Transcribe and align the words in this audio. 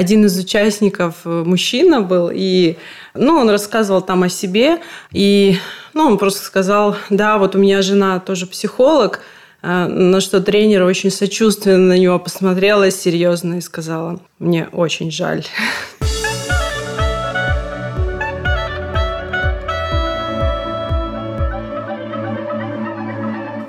один 0.00 0.24
из 0.24 0.38
участников 0.38 1.16
э, 1.26 1.42
мужчина 1.44 2.00
был, 2.00 2.30
и 2.32 2.76
ну, 3.12 3.36
он 3.36 3.50
рассказывал 3.50 4.00
там 4.00 4.22
о 4.22 4.30
себе, 4.30 4.78
и 5.12 5.58
ну, 5.92 6.06
он 6.06 6.16
просто 6.16 6.42
сказал, 6.42 6.96
да, 7.10 7.36
вот 7.36 7.54
у 7.54 7.58
меня 7.58 7.82
жена 7.82 8.18
тоже 8.18 8.46
психолог, 8.46 9.20
э, 9.62 9.86
на 9.86 10.22
что 10.22 10.40
тренер 10.40 10.84
очень 10.84 11.10
сочувственно 11.10 11.94
на 11.94 11.98
него 11.98 12.18
посмотрела 12.18 12.90
серьезно 12.90 13.58
и 13.58 13.60
сказала, 13.60 14.20
мне 14.38 14.68
очень 14.72 15.10
жаль. 15.10 15.44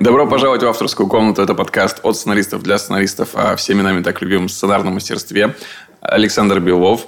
Добро 0.02 0.26
пожаловать 0.26 0.64
в 0.64 0.66
авторскую 0.66 1.08
комнату. 1.08 1.42
Это 1.42 1.54
подкаст 1.54 2.00
от 2.02 2.16
сценаристов 2.16 2.64
для 2.64 2.76
сценаристов 2.76 3.36
о 3.36 3.54
всеми 3.54 3.82
нами 3.82 4.02
так 4.02 4.20
любимом 4.20 4.48
сценарном 4.48 4.94
мастерстве. 4.94 5.54
Александр 6.00 6.58
Белов. 6.58 7.06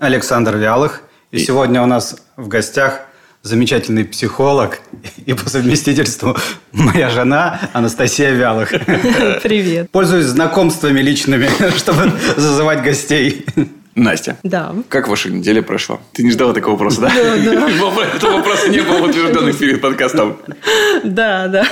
Александр 0.00 0.56
Вялых. 0.56 1.02
И, 1.30 1.36
и 1.36 1.38
сегодня 1.38 1.80
у 1.80 1.86
нас 1.86 2.16
в 2.36 2.48
гостях 2.48 3.02
замечательный 3.44 4.04
психолог 4.04 4.80
и 5.26 5.32
по 5.32 5.48
совместительству 5.48 6.36
моя 6.72 7.08
жена 7.08 7.60
Анастасия 7.72 8.32
Вялых. 8.32 8.70
Привет. 9.44 9.88
Пользуюсь 9.92 10.26
знакомствами 10.26 10.98
личными, 10.98 11.48
чтобы 11.76 12.10
зазывать 12.36 12.82
гостей. 12.82 13.46
Настя. 13.98 14.38
Да. 14.42 14.74
Как 14.88 15.08
ваша 15.08 15.30
неделя 15.30 15.62
прошла? 15.62 16.00
Ты 16.12 16.22
не 16.22 16.30
ждала 16.30 16.52
такого 16.52 16.72
вопроса, 16.72 17.02
да? 17.02 17.12
Да, 17.14 17.52
да. 17.52 18.06
Этого 18.16 18.36
вопроса 18.38 18.68
не 18.68 18.80
было 18.80 19.06
утвержденных 19.06 19.58
перед 19.58 19.80
подкастом. 19.80 20.38
Да, 21.04 21.48
да. 21.48 21.66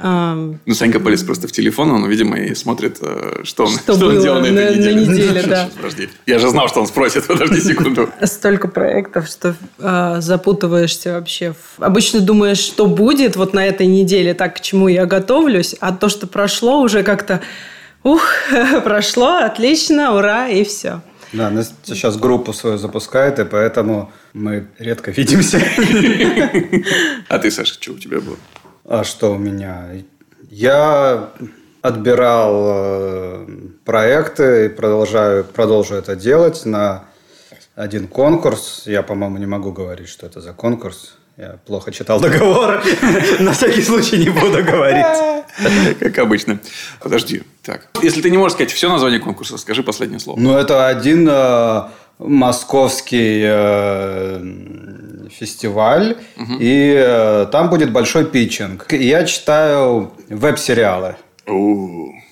Ну, 0.00 0.74
Санька 0.74 1.00
полез 1.00 1.24
просто 1.24 1.48
в 1.48 1.52
телефон, 1.52 1.90
он, 1.90 2.08
видимо, 2.08 2.38
и 2.38 2.54
смотрит, 2.54 2.98
э, 3.00 3.40
что 3.42 3.64
он, 3.64 3.70
что, 3.70 3.94
что 3.94 4.06
он 4.06 4.20
делал 4.20 4.40
на 4.40 4.46
этой 4.46 4.76
неделе. 4.76 4.94
На 4.94 5.12
неделе 5.12 5.42
да. 5.42 5.68
Подожди, 5.76 6.08
я 6.24 6.38
же 6.38 6.48
знал, 6.50 6.68
что 6.68 6.80
он 6.80 6.86
спросит, 6.86 7.26
подожди 7.26 7.60
секунду. 7.60 8.08
Столько 8.22 8.68
проектов, 8.68 9.26
что 9.26 9.56
э, 9.78 10.16
запутываешься 10.20 11.14
вообще. 11.14 11.54
Обычно 11.78 12.20
думаешь, 12.20 12.58
что 12.58 12.86
будет 12.86 13.34
вот 13.34 13.54
на 13.54 13.66
этой 13.66 13.86
неделе, 13.86 14.34
так, 14.34 14.56
к 14.56 14.60
чему 14.60 14.86
я 14.86 15.04
готовлюсь, 15.04 15.74
а 15.80 15.92
то, 15.92 16.08
что 16.08 16.28
прошло, 16.28 16.80
уже 16.80 17.02
как-то, 17.02 17.40
ух, 18.04 18.22
прошло, 18.84 19.38
отлично, 19.38 20.14
ура, 20.14 20.48
и 20.48 20.62
все. 20.62 21.00
Да, 21.32 21.50
Настя 21.50 21.94
сейчас 21.94 22.16
группу 22.16 22.52
свою 22.52 22.78
запускает, 22.78 23.38
и 23.38 23.44
поэтому 23.44 24.12
мы 24.32 24.66
редко 24.78 25.10
видимся. 25.10 25.60
А 27.28 27.38
ты, 27.38 27.50
Саша, 27.50 27.74
что 27.74 27.92
у 27.92 27.98
тебя 27.98 28.20
было? 28.20 28.36
А 28.84 29.04
что 29.04 29.32
у 29.32 29.38
меня? 29.38 29.88
Я 30.50 31.30
отбирал 31.82 32.64
э, 32.64 33.46
проекты 33.84 34.66
и 34.66 34.68
продолжаю, 34.68 35.44
продолжу 35.44 35.94
это 35.94 36.16
делать 36.16 36.64
на 36.64 37.04
один 37.74 38.08
конкурс. 38.08 38.84
Я, 38.86 39.02
по-моему, 39.02 39.36
не 39.36 39.46
могу 39.46 39.72
говорить, 39.72 40.08
что 40.08 40.26
это 40.26 40.40
за 40.40 40.52
конкурс. 40.52 41.18
Я 41.38 41.56
плохо 41.66 41.92
читал 41.92 42.20
договор. 42.20 42.82
На 43.38 43.52
всякий 43.52 43.82
случай 43.82 44.18
не 44.18 44.28
буду 44.28 44.64
говорить. 44.64 45.06
Как 46.00 46.18
обычно. 46.18 46.58
Подожди. 47.00 47.42
Так. 47.62 47.86
Если 48.02 48.20
ты 48.20 48.30
не 48.30 48.36
можешь 48.36 48.54
сказать 48.54 48.72
все 48.72 48.88
название 48.88 49.20
конкурса, 49.20 49.56
скажи 49.56 49.84
последнее 49.84 50.18
слово. 50.18 50.40
Ну, 50.40 50.56
это 50.56 50.88
один 50.88 51.28
э, 51.30 51.82
московский 52.18 53.42
э, 53.44 54.42
фестиваль, 55.30 56.16
угу. 56.36 56.54
и 56.58 56.94
э, 56.98 57.46
там 57.52 57.70
будет 57.70 57.92
большой 57.92 58.24
питчинг. 58.26 58.92
Я 58.92 59.24
читаю 59.24 60.12
веб-сериалы, 60.28 61.14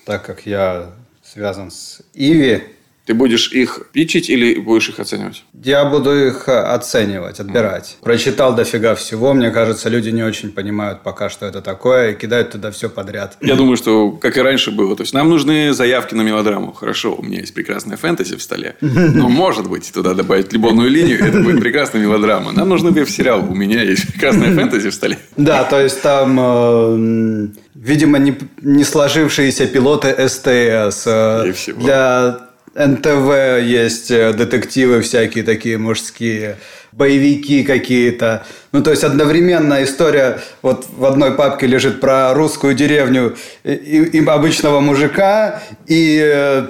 так 0.05 0.25
как 0.25 0.45
я 0.45 0.89
связан 1.23 1.71
с 1.71 2.01
Иви. 2.13 2.61
Ты 3.07 3.13
будешь 3.13 3.53
их 3.53 3.83
пичить 3.93 4.29
или 4.29 4.59
будешь 4.59 4.89
их 4.89 4.99
оценивать? 4.99 5.45
Я 5.63 5.85
буду 5.85 6.13
их 6.13 6.49
э, 6.49 6.59
оценивать, 6.59 7.39
отбирать. 7.39 7.97
Прочитал 8.01 8.53
дофига 8.53 8.95
всего. 8.95 9.33
Мне 9.33 9.49
кажется, 9.49 9.87
люди 9.87 10.09
не 10.09 10.23
очень 10.23 10.51
понимают 10.51 11.03
пока, 11.03 11.29
что 11.29 11.45
это 11.45 11.61
такое, 11.61 12.11
и 12.11 12.15
кидают 12.15 12.51
туда 12.51 12.69
все 12.69 12.89
подряд. 12.89 13.37
Я 13.39 13.55
думаю, 13.55 13.77
что 13.77 14.11
как 14.11 14.35
и 14.35 14.41
раньше 14.41 14.71
было. 14.71 14.93
То 14.97 15.03
есть, 15.03 15.13
нам 15.13 15.29
нужны 15.29 15.71
заявки 15.71 16.15
на 16.15 16.21
мелодраму. 16.21 16.73
Хорошо, 16.73 17.15
у 17.15 17.23
меня 17.23 17.39
есть 17.39 17.53
прекрасная 17.53 17.95
фэнтези 17.95 18.35
в 18.35 18.41
столе. 18.41 18.75
Но, 18.81 19.29
может 19.29 19.69
быть, 19.69 19.89
туда 19.93 20.13
добавить 20.13 20.51
любовную 20.51 20.89
линию, 20.89 21.23
это 21.23 21.39
будет 21.39 21.61
прекрасная 21.61 22.01
мелодрама. 22.01 22.51
Нам 22.51 22.67
нужен 22.67 22.91
веб-сериал. 22.91 23.39
У 23.49 23.55
меня 23.55 23.83
есть 23.83 24.05
прекрасная 24.11 24.53
фэнтези 24.53 24.89
в 24.89 24.93
столе. 24.93 25.17
Да, 25.37 25.63
то 25.63 25.79
есть, 25.79 26.01
там... 26.01 26.37
Э, 26.37 27.47
видимо, 27.73 28.17
не, 28.17 28.35
не 28.61 28.83
сложившиеся 28.83 29.67
пилоты 29.67 30.09
СТС. 30.27 31.03
Э, 31.05 31.53
для 31.77 32.46
НТВ 32.77 33.63
есть 33.63 34.11
э, 34.11 34.33
детективы 34.33 35.01
всякие 35.01 35.43
такие 35.43 35.77
мужские, 35.77 36.57
боевики 36.91 37.63
какие-то. 37.63 38.45
Ну, 38.71 38.83
то 38.83 38.91
есть, 38.91 39.03
одновременно 39.03 39.83
история 39.83 40.39
вот 40.61 40.85
в 40.95 41.05
одной 41.05 41.31
папке 41.31 41.65
лежит 41.65 41.99
про 41.99 42.33
русскую 42.33 42.75
деревню 42.75 43.35
и, 43.63 44.09
и 44.13 44.25
обычного 44.25 44.79
мужика, 44.79 45.63
и 45.87 46.21
э, 46.23 46.67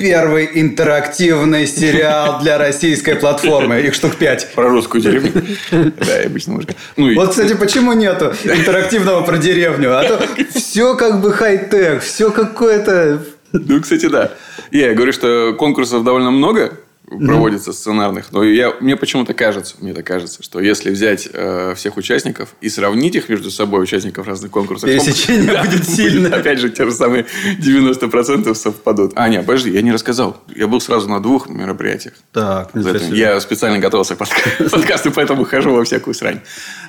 первый 0.00 0.50
интерактивный 0.54 1.66
сериал 1.66 2.38
для 2.42 2.58
российской 2.58 3.14
платформы. 3.14 3.80
Их 3.80 3.94
штук 3.94 4.16
пять. 4.16 4.52
Про 4.54 4.70
русскую 4.70 5.02
деревню. 5.02 5.32
Да, 5.70 6.26
обычно 6.26 6.54
мужика. 6.54 6.74
Ну, 6.96 7.14
вот, 7.14 7.30
кстати, 7.30 7.54
почему 7.54 7.92
нету 7.92 8.32
интерактивного 8.44 9.22
про 9.22 9.38
деревню? 9.38 9.96
А 9.96 10.04
то 10.04 10.20
все 10.54 10.96
как 10.96 11.20
бы 11.20 11.32
хай-тек, 11.32 12.02
все 12.02 12.30
какое-то 12.30 13.22
ну, 13.68 13.80
кстати, 13.80 14.06
да. 14.06 14.32
Я 14.70 14.94
говорю, 14.94 15.12
что 15.12 15.54
конкурсов 15.58 16.04
довольно 16.04 16.30
много 16.30 16.78
проводится 17.18 17.72
сценарных, 17.72 18.30
но 18.30 18.44
я, 18.44 18.72
мне 18.80 18.96
почему-то 18.96 19.34
кажется, 19.34 19.74
мне 19.80 19.92
так 19.92 20.06
кажется, 20.06 20.42
что 20.42 20.60
если 20.60 20.90
взять 20.90 21.28
э, 21.32 21.74
всех 21.76 21.96
участников 21.96 22.54
и 22.60 22.68
сравнить 22.68 23.16
их 23.16 23.28
между 23.28 23.50
собой, 23.50 23.82
участников 23.82 24.28
разных 24.28 24.52
конкурсов... 24.52 24.88
Пересечение 24.88 25.48
конкурс, 25.48 25.66
будет 25.74 25.86
да, 25.86 25.92
сильно. 25.92 26.36
Опять 26.36 26.60
же, 26.60 26.70
те 26.70 26.84
же 26.84 26.92
самые 26.92 27.26
90% 27.58 28.54
совпадут. 28.54 29.12
А, 29.16 29.28
нет, 29.28 29.44
подожди, 29.44 29.70
я 29.70 29.82
не 29.82 29.90
рассказал. 29.90 30.40
Я 30.54 30.68
был 30.68 30.80
сразу 30.80 31.08
на 31.08 31.20
двух 31.20 31.48
мероприятиях. 31.48 32.14
Так, 32.32 32.70
Я 32.74 33.40
специально 33.40 33.78
готовился 33.78 34.14
к 34.16 34.18
подкасту, 34.18 35.10
поэтому 35.10 35.44
хожу 35.44 35.72
во 35.72 35.84
всякую 35.84 36.14
срань. 36.14 36.40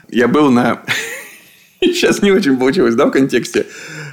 Я 0.08 0.28
был 0.28 0.52
на... 0.52 0.84
Сейчас 1.82 2.22
не 2.22 2.32
очень 2.32 2.58
получилось, 2.58 2.94
да, 2.94 3.08
в 3.08 3.12
контексте? 3.12 3.66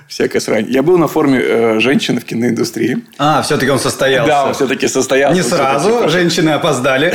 Всякая 0.09 0.41
срань. 0.41 0.67
Я 0.69 0.83
был 0.83 0.99
на 0.99 1.07
форуме 1.07 1.39
э, 1.41 1.81
женщин 1.81 2.19
в 2.19 2.25
киноиндустрии. 2.25 3.05
А, 3.19 3.43
все-таки 3.43 3.71
он 3.71 3.79
состоялся. 3.79 4.29
Да, 4.29 4.47
он 4.47 4.55
все-таки 4.55 4.89
состоялся. 4.89 5.37
Не 5.37 5.43
сразу, 5.43 6.09
женщины 6.09 6.51
опоздали. 6.51 7.15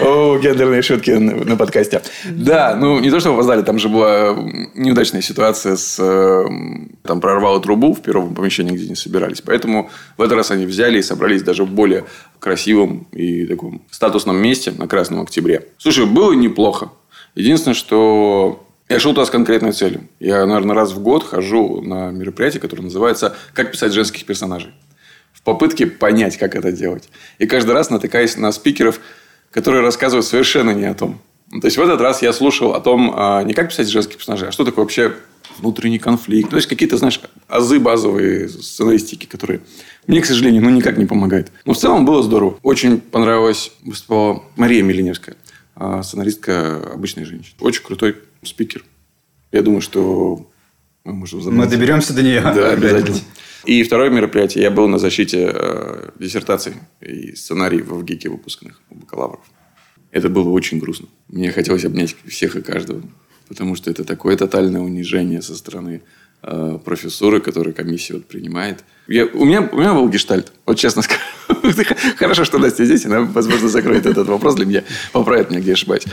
О, 0.00 0.38
гендерные 0.38 0.82
шутки 0.82 1.10
на 1.10 1.56
подкасте. 1.56 2.02
Да, 2.24 2.74
ну 2.74 2.98
не 2.98 3.10
то, 3.10 3.20
что 3.20 3.32
опоздали, 3.34 3.62
там 3.62 3.78
же 3.78 3.88
была 3.88 4.34
неудачная 4.74 5.20
ситуация 5.20 5.76
с... 5.76 5.98
Э, 6.00 6.44
там 7.02 7.20
прорвало 7.20 7.60
трубу 7.60 7.92
в 7.92 8.00
первом 8.00 8.34
помещении, 8.34 8.72
где 8.72 8.86
они 8.86 8.96
собирались. 8.96 9.42
Поэтому 9.42 9.90
в 10.16 10.22
этот 10.22 10.36
раз 10.38 10.50
они 10.50 10.64
взяли 10.64 10.98
и 10.98 11.02
собрались 11.02 11.42
даже 11.42 11.64
в 11.64 11.70
более 11.70 12.04
красивом 12.38 13.06
и 13.12 13.44
таком 13.46 13.82
статусном 13.90 14.36
месте 14.36 14.72
на 14.76 14.88
Красном 14.88 15.20
Октябре. 15.20 15.68
Слушай, 15.76 16.06
было 16.06 16.32
неплохо. 16.32 16.90
Единственное, 17.34 17.74
что 17.74 18.66
я 18.92 19.00
шел 19.00 19.14
туда 19.14 19.26
с 19.26 19.30
конкретной 19.30 19.72
целью. 19.72 20.08
Я, 20.20 20.44
наверное, 20.44 20.76
раз 20.76 20.92
в 20.92 21.00
год 21.00 21.24
хожу 21.24 21.80
на 21.80 22.10
мероприятие, 22.10 22.60
которое 22.60 22.82
называется 22.82 23.34
«Как 23.54 23.72
писать 23.72 23.92
женских 23.92 24.24
персонажей». 24.26 24.72
В 25.32 25.42
попытке 25.42 25.86
понять, 25.86 26.36
как 26.36 26.54
это 26.54 26.72
делать. 26.72 27.08
И 27.38 27.46
каждый 27.46 27.72
раз 27.72 27.90
натыкаюсь 27.90 28.36
на 28.36 28.52
спикеров, 28.52 29.00
которые 29.50 29.82
рассказывают 29.82 30.26
совершенно 30.26 30.70
не 30.70 30.84
о 30.84 30.94
том. 30.94 31.20
То 31.50 31.66
есть, 31.66 31.76
в 31.76 31.80
этот 31.80 32.00
раз 32.00 32.22
я 32.22 32.32
слушал 32.32 32.74
о 32.74 32.80
том, 32.80 33.12
а, 33.14 33.42
не 33.42 33.54
как 33.54 33.70
писать 33.70 33.88
женских 33.88 34.18
персонажей, 34.18 34.48
а 34.48 34.52
что 34.52 34.64
такое 34.64 34.84
вообще 34.84 35.14
внутренний 35.58 35.98
конфликт. 35.98 36.50
То 36.50 36.56
есть, 36.56 36.68
какие-то, 36.68 36.96
знаешь, 36.96 37.20
азы 37.48 37.78
базовые 37.78 38.48
сценаристики, 38.48 39.26
которые 39.26 39.60
мне, 40.06 40.20
к 40.20 40.26
сожалению, 40.26 40.62
ну, 40.62 40.70
никак 40.70 40.98
не 40.98 41.06
помогают. 41.06 41.50
Но 41.64 41.72
в 41.72 41.78
целом 41.78 42.04
было 42.04 42.22
здорово. 42.22 42.58
Очень 42.62 43.00
понравилась 43.00 43.72
выступала 43.82 44.42
Мария 44.56 44.82
Милиневская, 44.82 45.36
а, 45.76 46.02
сценаристка 46.02 46.92
обычной 46.92 47.24
женщины. 47.24 47.56
Очень 47.60 47.84
крутой 47.84 48.16
спикер. 48.42 48.84
Я 49.50 49.62
думаю, 49.62 49.80
что 49.80 50.50
мы 51.04 51.14
можем. 51.14 51.40
Мы 51.54 51.66
доберемся 51.66 52.14
до 52.14 52.22
нее. 52.22 52.40
Да, 52.40 52.70
обязательно. 52.70 53.18
И 53.64 53.82
второе 53.84 54.10
мероприятие. 54.10 54.64
Я 54.64 54.70
был 54.70 54.88
на 54.88 54.98
защите 54.98 55.50
э, 55.54 56.10
диссертаций 56.18 56.74
и 57.00 57.34
сценариев 57.36 57.86
в 57.86 58.04
ГИКе 58.04 58.28
выпускных 58.28 58.80
у 58.90 58.96
бакалавров. 58.96 59.44
Это 60.10 60.28
было 60.28 60.48
очень 60.50 60.78
грустно. 60.78 61.08
Мне 61.28 61.52
хотелось 61.52 61.84
обнять 61.84 62.16
всех 62.26 62.56
и 62.56 62.62
каждого. 62.62 63.02
Потому 63.48 63.76
что 63.76 63.90
это 63.90 64.04
такое 64.04 64.36
тотальное 64.36 64.80
унижение 64.80 65.42
со 65.42 65.54
стороны 65.54 66.02
э, 66.42 66.78
профессуры, 66.84 67.40
которую 67.40 67.74
комиссия 67.74 68.14
вот 68.14 68.26
принимает. 68.26 68.84
Я, 69.06 69.26
у, 69.26 69.44
меня, 69.44 69.68
у 69.72 69.76
меня 69.78 69.94
был 69.94 70.08
гештальт. 70.08 70.52
Вот 70.66 70.78
честно 70.78 71.02
скажу. 71.02 71.20
Хорошо, 72.16 72.44
что 72.44 72.58
Настя 72.58 72.84
здесь. 72.84 73.06
Она, 73.06 73.20
возможно, 73.20 73.68
закроет 73.68 74.06
этот 74.06 74.26
вопрос 74.26 74.56
для 74.56 74.66
меня. 74.66 74.84
Поправит 75.12 75.50
меня, 75.50 75.60
где 75.60 75.74
ошибаюсь. 75.74 76.04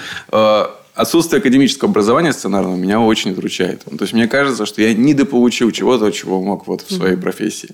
Отсутствие 1.00 1.40
академического 1.40 1.90
образования 1.90 2.34
сценарного 2.34 2.76
меня 2.76 3.00
очень 3.00 3.32
удручает. 3.32 3.86
То 3.86 4.02
есть, 4.02 4.12
мне 4.12 4.28
кажется, 4.28 4.66
что 4.66 4.82
я 4.82 4.94
недополучил 4.94 5.72
чего-то, 5.72 6.12
чего 6.12 6.42
мог 6.42 6.68
вот 6.68 6.82
в 6.82 6.94
своей 6.94 7.16
профессии. 7.16 7.70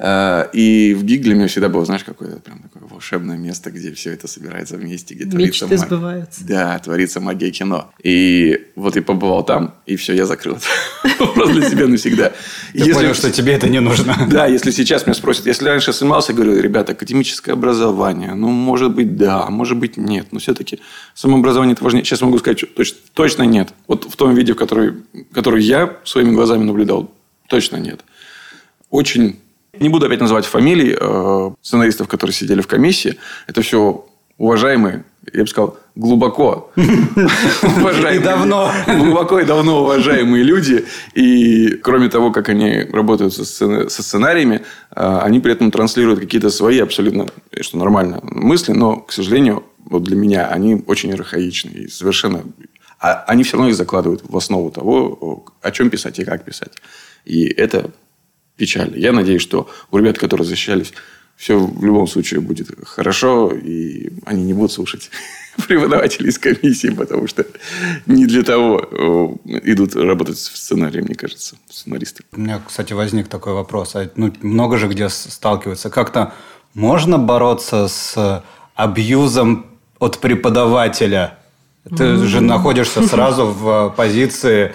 Э, 0.00 0.46
и 0.52 0.94
в 0.94 1.02
ГИК 1.02 1.22
для 1.22 1.34
меня 1.34 1.48
всегда 1.48 1.68
было, 1.68 1.84
знаешь, 1.84 2.04
какое-то 2.04 2.38
прям 2.38 2.60
такое 2.60 2.88
волшебное 2.88 3.36
место, 3.36 3.72
где 3.72 3.92
все 3.92 4.12
это 4.12 4.28
собирается 4.28 4.76
вместе, 4.76 5.14
где 5.14 5.24
Мечты 5.36 5.66
творится 5.66 5.86
сбываются. 5.86 6.44
Да, 6.46 6.78
творится 6.78 7.20
магия 7.20 7.50
кино. 7.50 7.90
И 8.00 8.68
вот 8.76 8.94
я 8.94 9.02
побывал 9.02 9.44
там, 9.44 9.74
и 9.86 9.96
все, 9.96 10.14
я 10.14 10.24
закрыл 10.24 10.56
это 11.02 11.24
вопрос 11.24 11.50
для 11.50 11.68
себя 11.68 11.88
навсегда. 11.88 12.30
Ты 12.72 12.78
если... 12.78 12.92
понял, 12.92 13.14
что 13.14 13.30
тебе 13.32 13.54
это 13.54 13.68
не 13.68 13.80
нужно. 13.80 14.16
Да, 14.28 14.46
если 14.46 14.70
сейчас 14.70 15.06
меня 15.06 15.14
спросят, 15.14 15.46
если 15.46 15.66
раньше 15.66 15.92
снимался, 15.92 16.32
говорю, 16.32 16.60
ребята, 16.60 16.92
академическое 16.92 17.54
образование, 17.54 18.34
ну, 18.34 18.48
может 18.50 18.94
быть, 18.94 19.16
да, 19.16 19.48
может 19.48 19.78
быть, 19.78 19.96
нет, 19.96 20.28
но 20.32 20.38
все-таки 20.38 20.78
самообразование 21.14 21.72
это 21.72 21.82
важнее. 21.82 22.04
Сейчас 22.04 22.20
могу 22.20 22.38
сказать, 22.38 22.58
что 22.58 22.66
точно, 22.68 22.98
точно 23.14 23.42
нет. 23.44 23.70
Вот 23.88 24.04
в 24.04 24.16
том 24.16 24.34
виде, 24.34 24.52
в 24.52 24.56
который, 24.56 24.94
который 25.32 25.62
я 25.62 25.96
своими 26.04 26.32
глазами 26.32 26.62
наблюдал, 26.62 27.10
точно 27.48 27.78
нет. 27.78 28.04
Очень 28.90 29.38
не 29.80 29.88
буду 29.88 30.06
опять 30.06 30.20
называть 30.20 30.46
фамилии 30.46 30.96
э, 30.98 31.50
сценаристов, 31.62 32.08
которые 32.08 32.34
сидели 32.34 32.60
в 32.60 32.66
комиссии. 32.66 33.18
Это 33.46 33.62
все 33.62 34.04
уважаемые, 34.38 35.04
я 35.32 35.42
бы 35.42 35.48
сказал, 35.48 35.76
глубоко 35.94 36.70
уважаемые. 36.76 38.16
И 38.16 38.18
давно. 38.20 38.70
Глубоко 38.86 39.40
и 39.40 39.44
давно 39.44 39.82
уважаемые 39.82 40.44
люди. 40.44 40.86
И 41.14 41.70
кроме 41.82 42.08
того, 42.08 42.30
как 42.30 42.48
они 42.48 42.86
работают 42.92 43.34
со, 43.34 43.44
со 43.44 44.02
сценариями, 44.02 44.62
э, 44.94 45.18
они 45.22 45.40
при 45.40 45.52
этом 45.52 45.70
транслируют 45.70 46.20
какие-то 46.20 46.50
свои 46.50 46.78
абсолютно, 46.78 47.26
что 47.60 47.78
нормально, 47.78 48.20
мысли. 48.22 48.72
Но, 48.72 48.96
к 48.96 49.12
сожалению, 49.12 49.64
вот 49.84 50.04
для 50.04 50.16
меня 50.16 50.46
они 50.46 50.82
очень 50.86 51.12
архаичны. 51.12 51.70
И 51.70 51.88
совершенно... 51.88 52.44
А 53.00 53.24
они 53.28 53.42
все 53.42 53.56
равно 53.56 53.70
их 53.70 53.76
закладывают 53.76 54.22
в 54.28 54.36
основу 54.36 54.70
того, 54.70 55.44
о 55.62 55.70
чем 55.70 55.90
писать 55.90 56.18
и 56.18 56.24
как 56.24 56.44
писать. 56.44 56.72
И 57.24 57.44
это 57.46 57.90
печально. 58.58 58.96
Я 58.96 59.12
надеюсь, 59.12 59.40
что 59.40 59.70
у 59.90 59.98
ребят, 59.98 60.18
которые 60.18 60.46
защищались, 60.46 60.92
все 61.36 61.56
в 61.56 61.84
любом 61.84 62.08
случае 62.08 62.40
будет 62.40 62.68
хорошо, 62.84 63.52
и 63.52 64.10
они 64.26 64.42
не 64.42 64.54
будут 64.54 64.72
слушать 64.72 65.10
преподавателей 65.68 66.30
из 66.30 66.38
комиссии, 66.38 66.88
потому 66.88 67.28
что 67.28 67.46
не 68.06 68.26
для 68.26 68.42
того 68.42 68.80
э, 68.80 69.60
идут 69.72 69.94
работать 69.94 70.36
в 70.36 70.56
сценарии, 70.56 71.00
мне 71.00 71.14
кажется, 71.14 71.56
сценаристы. 71.70 72.24
У 72.32 72.40
меня, 72.40 72.60
кстати, 72.66 72.92
возник 72.92 73.28
такой 73.28 73.52
вопрос. 73.52 73.94
А, 73.94 74.10
ну, 74.16 74.32
много 74.42 74.78
же 74.78 74.88
где 74.88 75.08
сталкиваются. 75.08 75.90
Как-то 75.90 76.34
можно 76.74 77.18
бороться 77.18 77.86
с 77.86 78.44
абьюзом 78.74 79.66
от 80.00 80.18
преподавателя? 80.18 81.38
Ты 81.84 82.04
mm-hmm. 82.04 82.24
же 82.26 82.40
находишься 82.40 83.06
сразу 83.06 83.46
в 83.46 83.94
позиции 83.96 84.74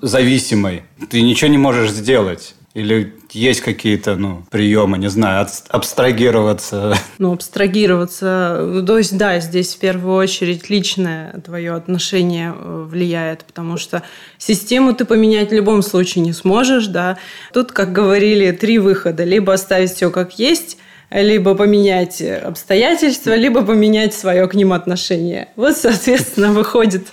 зависимой. 0.00 0.84
Ты 1.10 1.22
ничего 1.22 1.50
не 1.50 1.58
можешь 1.58 1.90
сделать. 1.90 2.54
Или 2.74 3.14
есть 3.30 3.60
какие-то 3.60 4.16
ну, 4.16 4.44
приемы, 4.50 4.98
не 4.98 5.08
знаю, 5.08 5.46
абстрагироваться? 5.68 6.96
Ну, 7.18 7.32
абстрагироваться. 7.32 8.82
То 8.84 8.98
есть, 8.98 9.16
да, 9.16 9.38
здесь 9.38 9.74
в 9.74 9.78
первую 9.78 10.16
очередь 10.16 10.68
личное 10.68 11.40
твое 11.44 11.74
отношение 11.74 12.52
э, 12.52 12.86
влияет, 12.88 13.44
потому 13.44 13.76
что 13.76 14.02
систему 14.38 14.92
ты 14.92 15.04
поменять 15.04 15.50
в 15.50 15.54
любом 15.54 15.82
случае 15.82 16.24
не 16.24 16.32
сможешь, 16.32 16.88
да. 16.88 17.16
Тут, 17.52 17.70
как 17.70 17.92
говорили, 17.92 18.50
три 18.50 18.80
выхода. 18.80 19.22
Либо 19.22 19.52
оставить 19.52 19.92
все 19.92 20.10
как 20.10 20.40
есть, 20.40 20.76
либо 21.22 21.54
поменять 21.54 22.20
обстоятельства, 22.20 23.34
либо 23.34 23.64
поменять 23.64 24.14
свое 24.14 24.46
к 24.48 24.54
ним 24.54 24.72
отношение. 24.72 25.48
Вот, 25.56 25.76
соответственно, 25.76 26.52
выходит 26.52 27.06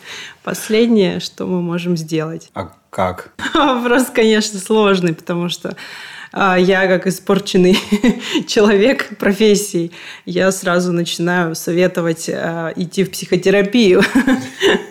последнее, 0.44 1.20
что 1.20 1.46
мы 1.46 1.62
можем 1.62 1.96
сделать. 1.96 2.50
А 2.54 2.72
как? 2.90 3.32
Вопрос, 3.54 4.08
конечно, 4.14 4.60
сложный, 4.60 5.14
потому 5.14 5.50
что 5.50 5.76
я 6.34 6.88
как 6.88 7.08
испорченный 7.08 7.78
человек 8.48 9.18
профессии, 9.18 9.92
я 10.26 10.52
сразу 10.52 10.94
начинаю 10.94 11.56
советовать 11.56 12.30
а, 12.30 12.72
идти 12.76 13.04
в 13.04 13.12
психотерапию. 13.12 14.02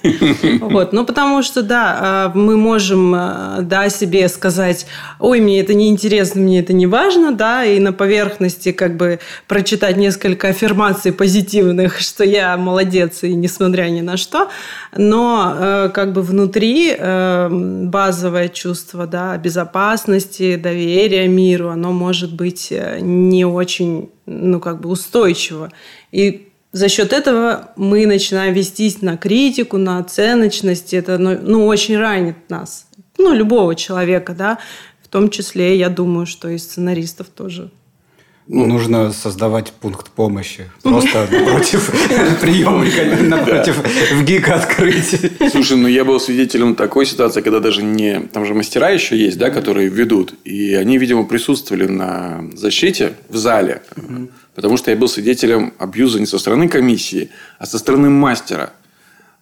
вот. 0.61 0.93
Ну, 0.93 1.07
потому 1.07 1.43
что, 1.43 1.63
да, 1.63 1.97
а, 1.99 2.33
мы 2.35 2.59
можем 2.59 3.13
да, 3.13 3.89
себе 3.89 4.29
сказать, 4.29 4.87
ой, 5.19 5.41
мне 5.41 5.61
это 5.61 5.73
не 5.73 5.89
интересно, 5.89 6.43
мне 6.43 6.61
это 6.61 6.75
не 6.75 6.87
важно, 6.87 7.33
да, 7.33 7.65
и 7.65 7.81
на 7.81 7.95
поверхности 7.95 8.73
как 8.73 8.97
бы 8.97 9.19
прочитать 9.47 9.97
несколько 9.97 10.49
аффирмаций 10.49 11.13
позитивных, 11.13 12.01
что 12.01 12.23
я 12.23 12.57
молодец, 12.59 13.23
и 13.23 13.33
несмотря 13.33 13.85
ни 13.85 14.03
на 14.03 14.19
что, 14.19 14.51
но 14.95 15.91
как 15.95 16.13
бы 16.13 16.23
внутри 16.23 16.95
базовое 16.99 18.49
чувство 18.49 19.07
да, 19.07 19.37
безопасности, 19.39 20.57
доверия, 20.57 21.30
миру, 21.31 21.71
оно 21.71 21.93
может 21.93 22.35
быть 22.35 22.69
э, 22.71 22.99
не 23.01 23.45
очень, 23.45 24.11
ну, 24.27 24.61
как 24.61 24.81
бы 24.81 24.91
устойчиво. 24.91 25.71
И 26.13 26.49
за 26.73 26.89
счет 26.89 27.13
этого 27.13 27.73
мы 27.77 28.07
начинаем 28.07 28.55
вестись 28.55 29.03
на 29.03 29.17
критику, 29.17 29.79
на 29.79 29.99
оценочность. 29.99 30.95
Это 30.95 31.19
ну, 31.19 31.39
ну, 31.41 31.67
очень 31.67 31.97
ранит 31.97 32.37
нас. 32.49 32.87
Ну, 33.19 33.33
любого 33.35 33.75
человека, 33.75 34.35
да. 34.35 34.59
В 35.03 35.09
том 35.09 35.31
числе, 35.31 35.77
я 35.77 35.89
думаю, 35.89 36.27
что 36.27 36.49
и 36.49 36.59
сценаристов 36.59 37.29
тоже. 37.29 37.71
Ну, 38.53 38.67
нужно 38.67 39.13
создавать 39.13 39.73
пункт 39.73 40.11
помощи. 40.11 40.69
Просто 40.83 41.29
напротив 41.31 41.89
приемника, 42.41 43.23
напротив 43.23 43.77
в 44.13 44.25
ГИК 44.25 44.49
открыть. 44.49 45.21
Слушай, 45.53 45.77
ну 45.77 45.87
я 45.87 46.05
был 46.05 46.19
свидетелем 46.19 46.75
такой 46.75 47.07
ситуации, 47.07 47.43
когда 47.43 47.61
даже 47.61 47.85
не... 47.85 48.19
Там 48.33 48.45
же 48.45 48.55
мастера 48.55 48.91
еще 48.91 49.17
есть, 49.17 49.39
да, 49.39 49.51
которые 49.51 49.89
ведут. 49.89 50.35
И 50.45 50.75
они, 50.75 50.99
видимо, 50.99 51.27
присутствовали 51.27 51.87
на 51.87 52.43
защите 52.55 53.13
в 53.29 53.37
зале. 53.37 53.83
Потому 54.57 54.77
что 54.77 54.91
я 54.91 54.97
был 54.97 55.07
свидетелем 55.07 55.73
абьюза 55.79 56.19
не 56.19 56.27
со 56.27 56.41
стороны 56.41 56.69
комиссии, 56.69 57.31
а 57.61 57.67
со 57.67 57.79
стороны 57.79 58.11
мастера. 58.11 58.73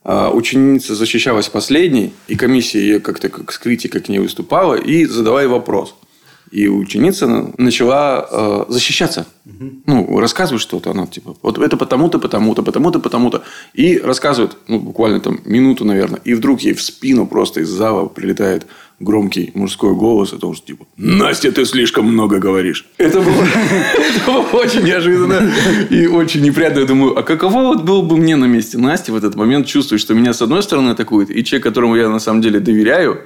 А, 0.04 0.30
ученица 0.30 0.94
защищалась 0.94 1.48
последней, 1.48 2.12
и 2.26 2.36
комиссия 2.36 2.80
ее 2.80 3.00
как-то 3.00 3.30
как 3.30 3.52
с 3.52 3.58
критикой 3.58 4.02
к 4.02 4.10
ней 4.10 4.18
выступала 4.18 4.74
и 4.74 5.06
задавая 5.06 5.48
вопрос– 5.48 5.94
и 6.50 6.68
ученица 6.68 7.52
начала 7.58 8.26
э, 8.30 8.64
защищаться. 8.68 9.26
Угу. 9.44 9.70
Ну, 9.86 10.20
рассказывать 10.20 10.62
что-то. 10.62 10.90
Она 10.90 11.06
типа, 11.06 11.36
вот 11.42 11.58
это 11.58 11.76
потому-то, 11.76 12.18
потому-то, 12.18 12.62
потому-то, 12.62 12.98
потому-то. 13.00 13.42
И 13.74 13.98
рассказывает, 13.98 14.56
ну, 14.68 14.78
буквально 14.78 15.20
там 15.20 15.40
минуту, 15.44 15.84
наверное. 15.84 16.20
И 16.24 16.34
вдруг 16.34 16.60
ей 16.60 16.74
в 16.74 16.82
спину 16.82 17.26
просто 17.26 17.60
из 17.60 17.68
зала 17.68 18.06
прилетает 18.08 18.66
громкий 19.00 19.52
мужской 19.54 19.94
голос 19.94 20.32
о 20.32 20.38
том, 20.38 20.54
что 20.54 20.66
типа 20.66 20.86
«Настя, 20.96 21.52
ты 21.52 21.64
слишком 21.64 22.06
много 22.06 22.38
говоришь». 22.38 22.86
Это 22.98 23.20
было, 23.20 23.46
это 24.16 24.56
очень 24.56 24.82
неожиданно 24.82 25.52
и 25.90 26.06
очень 26.06 26.42
неприятно. 26.42 26.80
Я 26.80 26.86
думаю, 26.86 27.16
а 27.16 27.22
каково 27.22 27.62
вот 27.62 27.82
было 27.82 28.02
бы 28.02 28.16
мне 28.16 28.36
на 28.36 28.46
месте 28.46 28.78
Насти 28.78 29.12
в 29.12 29.16
этот 29.16 29.36
момент 29.36 29.66
чувствовать, 29.66 30.02
что 30.02 30.14
меня 30.14 30.32
с 30.32 30.42
одной 30.42 30.62
стороны 30.62 30.90
атакует, 30.90 31.30
и 31.30 31.44
человек, 31.44 31.64
которому 31.64 31.96
я 31.96 32.08
на 32.08 32.18
самом 32.18 32.42
деле 32.42 32.58
доверяю, 32.60 33.22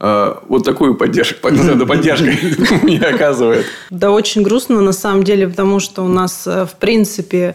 вот 0.00 0.64
такую 0.64 0.94
поддержку, 0.94 1.50
надо 1.50 1.84
поддержкой 1.84 2.38
мне 2.82 2.98
оказывает. 3.00 3.66
Да, 3.90 4.10
очень 4.10 4.42
грустно 4.42 4.80
на 4.80 4.92
самом 4.92 5.24
деле, 5.24 5.46
потому 5.46 5.78
что 5.78 6.02
у 6.02 6.08
нас, 6.08 6.46
э, 6.46 6.64
в 6.64 6.76
принципе, 6.76 7.38
э, 7.38 7.54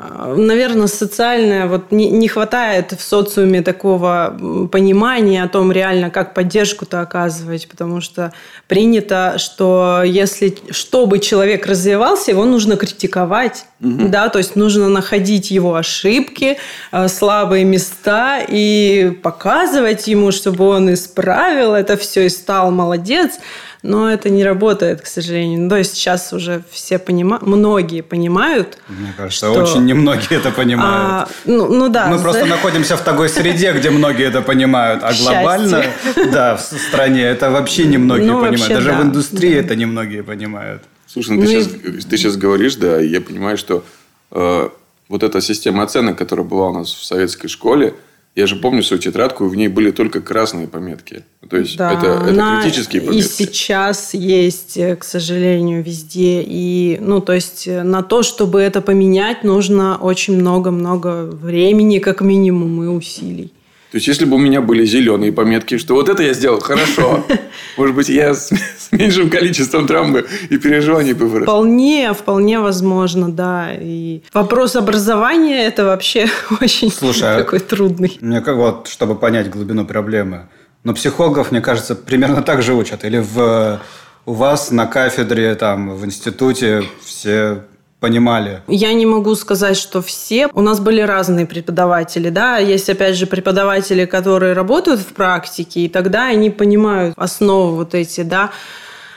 Наверное, 0.00 0.86
социальное, 0.86 1.66
вот 1.66 1.92
не, 1.92 2.08
не 2.10 2.26
хватает 2.26 2.92
в 2.92 3.02
социуме 3.02 3.60
такого 3.60 4.34
понимания 4.72 5.42
о 5.42 5.48
том 5.48 5.70
реально, 5.72 6.08
как 6.08 6.32
поддержку-то 6.32 7.02
оказывать, 7.02 7.68
потому 7.68 8.00
что 8.00 8.32
принято, 8.66 9.34
что 9.36 10.02
если, 10.02 10.56
чтобы 10.70 11.18
человек 11.18 11.66
развивался, 11.66 12.30
его 12.30 12.46
нужно 12.46 12.76
критиковать, 12.76 13.66
угу. 13.78 14.08
да, 14.08 14.30
то 14.30 14.38
есть 14.38 14.56
нужно 14.56 14.88
находить 14.88 15.50
его 15.50 15.74
ошибки, 15.74 16.56
э, 16.92 17.08
слабые 17.08 17.64
места 17.64 18.40
и 18.48 19.18
показывать 19.22 20.06
ему, 20.06 20.32
чтобы 20.32 20.66
он 20.66 20.94
исправил 20.94 21.74
это 21.74 21.98
все 21.98 22.24
и 22.24 22.30
стал 22.30 22.70
молодец. 22.70 23.38
Но 23.82 24.10
это 24.10 24.28
не 24.28 24.44
работает, 24.44 25.00
к 25.00 25.06
сожалению. 25.06 25.60
Ну, 25.60 25.70
то 25.70 25.76
есть 25.76 25.94
сейчас 25.94 26.34
уже 26.34 26.62
все 26.70 26.98
понимают, 26.98 27.46
многие 27.46 28.02
понимают. 28.02 28.78
Мне 28.88 29.14
кажется, 29.16 29.52
что... 29.52 29.62
очень 29.62 29.86
немногие 29.86 30.38
это 30.38 30.50
понимают. 30.50 31.28
А, 31.28 31.28
ну, 31.46 31.66
ну 31.72 31.88
да. 31.88 32.08
Мы 32.08 32.18
просто 32.18 32.44
находимся 32.44 32.96
в 32.96 33.00
такой 33.02 33.30
среде, 33.30 33.72
где 33.72 33.90
многие 33.90 34.26
это 34.26 34.42
понимают, 34.42 35.02
а 35.02 35.12
глобально, 35.18 35.84
да, 36.30 36.56
в 36.56 36.60
стране 36.60 37.22
это 37.22 37.50
вообще 37.50 37.86
немногие 37.86 38.26
ну, 38.26 38.40
понимают. 38.40 38.60
Вообще, 38.60 38.74
Даже 38.74 38.90
да. 38.90 38.98
в 38.98 39.02
индустрии 39.02 39.54
да. 39.54 39.60
это 39.60 39.76
немногие 39.76 40.22
понимают. 40.22 40.82
Слушай, 41.06 41.36
ну, 41.36 41.42
ты, 41.42 41.54
ну, 41.54 41.62
сейчас, 41.62 42.04
ты 42.04 42.16
сейчас 42.18 42.36
говоришь, 42.36 42.76
да, 42.76 43.00
я 43.00 43.20
понимаю, 43.20 43.56
что 43.56 43.82
э, 44.30 44.68
вот 45.08 45.22
эта 45.22 45.40
система 45.40 45.82
оценок, 45.82 46.18
которая 46.18 46.46
была 46.46 46.68
у 46.68 46.72
нас 46.72 46.92
в 46.92 47.04
советской 47.04 47.48
школе, 47.48 47.94
я 48.36 48.46
же 48.46 48.56
помню 48.56 48.82
свою 48.82 49.02
тетрадку, 49.02 49.46
в 49.46 49.56
ней 49.56 49.68
были 49.68 49.90
только 49.90 50.20
красные 50.20 50.68
пометки. 50.68 51.24
То 51.48 51.56
есть, 51.56 51.76
да, 51.76 51.92
это, 51.92 52.06
это 52.06 52.28
она 52.28 52.62
критические 52.62 53.02
пометки. 53.02 53.18
И 53.18 53.28
сейчас 53.28 54.14
есть, 54.14 54.76
э, 54.76 54.94
к 54.96 55.04
сожалению, 55.04 55.82
везде. 55.82 56.42
И, 56.42 56.98
ну, 57.00 57.20
то 57.20 57.32
есть, 57.32 57.66
э, 57.66 57.82
на 57.82 58.02
то, 58.02 58.22
чтобы 58.22 58.60
это 58.60 58.80
поменять, 58.80 59.42
нужно 59.42 59.96
очень 59.96 60.36
много-много 60.36 61.24
времени, 61.24 61.98
как 61.98 62.20
минимум, 62.20 62.84
и 62.84 62.86
усилий. 62.86 63.52
То 63.90 63.96
есть, 63.96 64.06
если 64.06 64.24
бы 64.24 64.36
у 64.36 64.38
меня 64.38 64.60
были 64.60 64.84
зеленые 64.84 65.32
пометки, 65.32 65.76
что 65.76 65.94
вот 65.94 66.08
это 66.08 66.22
я 66.22 66.32
сделал 66.32 66.60
хорошо, 66.60 67.26
может 67.76 67.96
быть, 67.96 68.08
я 68.08 68.34
с, 68.34 68.50
с 68.50 68.92
меньшим 68.92 69.28
количеством 69.30 69.88
травмы 69.88 70.26
и 70.48 70.58
переживаний 70.58 71.12
бы 71.12 71.26
вырос. 71.26 71.44
Вполне, 71.44 72.12
вполне 72.14 72.60
возможно, 72.60 73.32
да. 73.32 73.70
И 73.76 74.22
вопрос 74.32 74.76
образования– 74.76 75.64
это 75.66 75.84
вообще 75.84 76.28
очень 76.60 76.92
Слушай, 76.92 77.34
а 77.34 77.38
такой 77.38 77.58
трудный. 77.58 78.16
Мне 78.20 78.40
как 78.40 78.56
вот, 78.56 78.86
чтобы 78.86 79.16
понять 79.16 79.50
глубину 79.50 79.84
проблемы, 79.84 80.48
но 80.84 80.94
психологов, 80.94 81.50
мне 81.50 81.60
кажется, 81.60 81.96
примерно 81.96 82.42
так 82.42 82.62
же 82.62 82.74
учат. 82.74 83.04
Или 83.04 83.18
в, 83.18 83.80
у 84.24 84.32
вас 84.32 84.70
на 84.70 84.86
кафедре, 84.86 85.56
там, 85.56 85.96
в 85.96 86.04
институте 86.04 86.84
все 87.04 87.64
понимали? 88.00 88.62
Я 88.66 88.92
не 88.94 89.06
могу 89.06 89.34
сказать, 89.34 89.76
что 89.76 90.02
все. 90.02 90.48
У 90.54 90.62
нас 90.62 90.80
были 90.80 91.00
разные 91.02 91.46
преподаватели, 91.46 92.30
да. 92.30 92.58
Есть, 92.58 92.88
опять 92.88 93.16
же, 93.16 93.26
преподаватели, 93.26 94.06
которые 94.06 94.54
работают 94.54 95.00
в 95.00 95.12
практике, 95.12 95.80
и 95.80 95.88
тогда 95.88 96.26
они 96.26 96.50
понимают 96.50 97.14
основы 97.16 97.76
вот 97.76 97.94
эти, 97.94 98.22
да. 98.22 98.50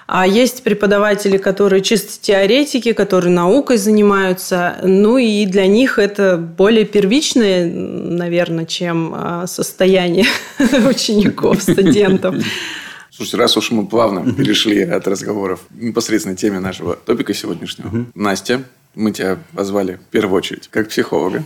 А 0.05 0.27
есть 0.27 0.63
преподаватели, 0.63 1.37
которые 1.37 1.81
чисто 1.81 2.21
теоретики, 2.21 2.91
которые 2.91 3.31
наукой 3.31 3.77
занимаются. 3.77 4.75
Ну 4.83 5.17
и 5.17 5.45
для 5.45 5.65
них 5.65 5.97
это 5.97 6.37
более 6.37 6.85
первичное, 6.85 7.65
наверное, 7.65 8.65
чем 8.65 9.13
а, 9.15 9.47
состояние 9.47 10.25
учеников, 10.89 11.61
студентов. 11.61 12.35
Слушайте, 13.15 13.38
раз 13.38 13.55
уж 13.58 13.70
мы 13.70 13.86
плавно 13.86 14.34
перешли 14.34 14.82
от 14.82 15.08
разговоров 15.08 15.60
к 15.70 15.75
непосредственной 15.75 16.36
теме 16.36 16.60
нашего 16.60 16.96
топика 16.96 17.34
сегодняшнего. 17.34 18.08
Настя, 18.15 18.63
мы 18.96 19.12
тебя 19.12 19.38
позвали 19.53 19.96
в 19.96 20.12
первую 20.12 20.38
очередь 20.38 20.67
как 20.72 20.89
психолога. 20.89 21.43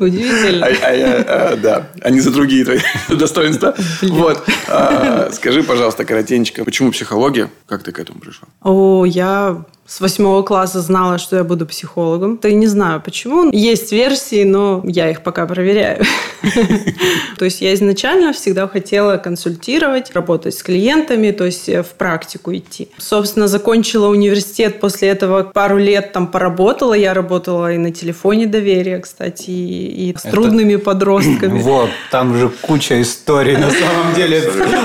Удивительно. 0.00 0.66
А, 0.66 0.68
а 0.68 0.92
я, 0.92 1.16
а, 1.26 1.56
да, 1.56 1.88
а 2.00 2.10
не 2.10 2.20
за 2.20 2.30
другие 2.30 2.64
твои 2.64 2.78
достоинства. 3.08 3.74
Вот. 4.02 4.42
А, 4.68 5.30
скажи, 5.32 5.62
пожалуйста, 5.62 6.04
коротенько, 6.04 6.64
почему 6.64 6.92
психология? 6.92 7.50
Как 7.66 7.82
ты 7.82 7.92
к 7.92 7.98
этому 7.98 8.20
пришла? 8.20 8.48
О, 8.62 9.04
я 9.04 9.64
с 9.86 10.00
восьмого 10.00 10.42
класса 10.42 10.80
знала, 10.80 11.18
что 11.18 11.36
я 11.36 11.44
буду 11.44 11.66
психологом. 11.66 12.38
То 12.38 12.48
я 12.48 12.54
не 12.54 12.66
знаю 12.66 13.00
почему. 13.00 13.50
Есть 13.52 13.92
версии, 13.92 14.44
но 14.44 14.80
я 14.84 15.10
их 15.10 15.22
пока 15.22 15.46
проверяю. 15.46 16.04
То 17.38 17.44
есть 17.44 17.60
я 17.60 17.74
изначально 17.74 18.32
всегда 18.32 18.68
хотела 18.68 19.16
консультировать, 19.16 20.12
работать 20.12 20.54
с 20.54 20.62
клиентами, 20.62 21.30
то 21.30 21.44
есть 21.44 21.68
в 21.68 21.86
практику 21.98 22.54
идти. 22.54 22.88
Собственно, 22.98 23.48
закончила 23.48 24.08
университет, 24.08 24.80
после 24.80 25.08
этого 25.08 25.42
пару 25.44 25.78
лет 25.78 26.12
там 26.12 26.26
поработала. 26.26 26.94
Я 26.94 27.14
работала 27.14 27.72
и 27.72 27.78
на 27.78 27.92
телефоне 27.92 28.46
доверия, 28.46 28.98
кстати, 28.98 29.50
и 29.50 30.14
с 30.16 30.22
трудными 30.22 30.76
подростками. 30.82 31.60
Вот, 31.60 31.90
там 32.10 32.36
же 32.36 32.48
куча 32.48 33.00
историй 33.02 33.56
на 33.56 33.70
самом 33.70 34.14
деле. 34.14 34.42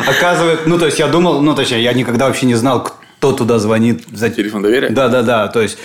Оказывается, 0.08 0.68
ну 0.68 0.77
то 0.77 0.86
есть 0.86 1.00
я 1.00 1.08
думал, 1.08 1.42
ну 1.42 1.56
точнее, 1.56 1.84
я 1.84 1.94
никогда 1.94 2.27
вообще 2.27 2.46
не 2.46 2.56
знал, 2.56 2.84
кто 2.84 2.97
кто 3.19 3.33
туда 3.33 3.59
звонит. 3.59 4.05
За 4.12 4.29
телефон 4.29 4.62
доверия? 4.62 4.89
Да, 4.89 5.09
да, 5.09 5.24
да. 5.24 5.47
То 5.47 5.62
есть, 5.62 5.77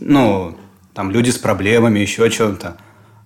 ну, 0.00 0.56
там 0.94 1.10
люди 1.10 1.30
с 1.30 1.38
проблемами, 1.38 2.00
еще 2.00 2.28
чем-то. 2.30 2.76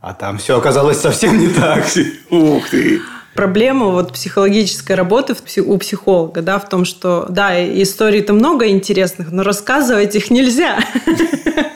А 0.01 0.13
там 0.13 0.39
все 0.39 0.59
оказалось 0.59 1.01
совсем 1.01 1.39
не 1.39 1.49
так. 1.49 1.85
Ух 2.31 2.69
ты! 2.69 3.01
Проблема 3.35 3.87
вот 3.87 4.13
психологической 4.13 4.95
работы 4.95 5.35
у 5.65 5.79
психолога, 5.79 6.41
да, 6.41 6.61
в 6.61 6.69
том, 6.69 6.85
что, 6.85 7.27
да, 7.29 7.53
историй-то 7.83 8.33
много 8.33 8.69
интересных, 8.69 9.33
но 9.33 9.43
рассказывать 9.43 10.15
их 10.15 10.31
нельзя. 10.31 10.79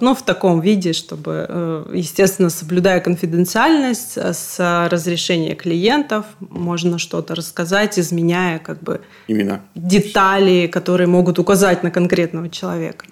Ну, 0.00 0.14
в 0.14 0.22
таком 0.22 0.60
виде, 0.60 0.92
чтобы, 0.92 1.46
э, 1.48 1.90
естественно, 1.94 2.50
соблюдая 2.50 3.00
конфиденциальность, 3.00 4.16
э, 4.16 4.32
с 4.32 4.88
разрешения 4.90 5.54
клиентов, 5.54 6.24
можно 6.40 6.98
что-то 6.98 7.34
рассказать, 7.34 7.98
изменяя 7.98 8.58
как 8.58 8.82
бы 8.82 9.00
Именно. 9.26 9.60
детали, 9.74 10.66
которые 10.66 11.08
могут 11.08 11.38
указать 11.38 11.82
на 11.82 11.90
конкретного 11.90 12.48
человека. 12.48 13.06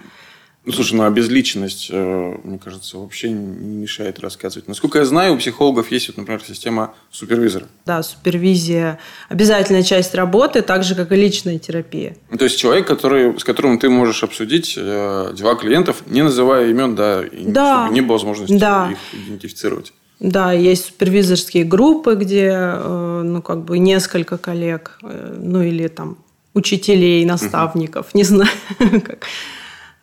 Ну, 0.66 0.72
слушай, 0.72 0.94
ну 0.94 1.04
а 1.04 1.10
безличность, 1.10 1.90
э, 1.92 2.34
мне 2.42 2.58
кажется, 2.58 2.98
вообще 2.98 3.30
не 3.30 3.76
мешает 3.76 4.18
рассказывать. 4.18 4.66
Насколько 4.66 4.98
я 4.98 5.04
знаю, 5.04 5.34
у 5.34 5.38
психологов 5.38 5.92
есть, 5.92 6.08
вот, 6.08 6.16
например, 6.16 6.42
система 6.44 6.92
супервизора. 7.12 7.66
Да, 7.86 8.02
супервизия– 8.02 8.98
обязательная 9.28 9.84
часть 9.84 10.12
работы, 10.16 10.62
так 10.62 10.82
же, 10.82 10.96
как 10.96 11.12
и 11.12 11.14
личная 11.14 11.60
терапия. 11.60 12.16
Ну, 12.30 12.36
то 12.36 12.46
есть, 12.46 12.58
человек, 12.58 12.84
который, 12.88 13.38
с 13.38 13.44
которым 13.44 13.78
ты 13.78 13.88
можешь 13.88 14.24
обсудить 14.24 14.74
э, 14.76 15.32
дела 15.34 15.54
клиентов, 15.54 16.02
не 16.06 16.22
называя 16.22 16.68
имен, 16.68 16.96
да, 16.96 17.22
и 17.22 17.46
да. 17.46 17.82
чтобы 17.84 17.94
не 17.94 18.00
было 18.00 18.16
возможности 18.16 18.58
да. 18.58 18.90
их 18.90 18.98
идентифицировать. 19.20 19.92
Да, 20.18 20.50
есть 20.50 20.86
супервизорские 20.86 21.62
группы, 21.62 22.16
где, 22.16 22.50
э, 22.50 23.22
ну, 23.24 23.40
как 23.40 23.64
бы 23.64 23.78
несколько 23.78 24.36
коллег, 24.36 24.98
ну, 25.02 25.62
или 25.62 25.86
там 25.86 26.18
учителей, 26.54 27.24
наставников, 27.24 28.06
угу. 28.08 28.18
не 28.18 28.24
знаю, 28.24 28.50
как 28.78 29.26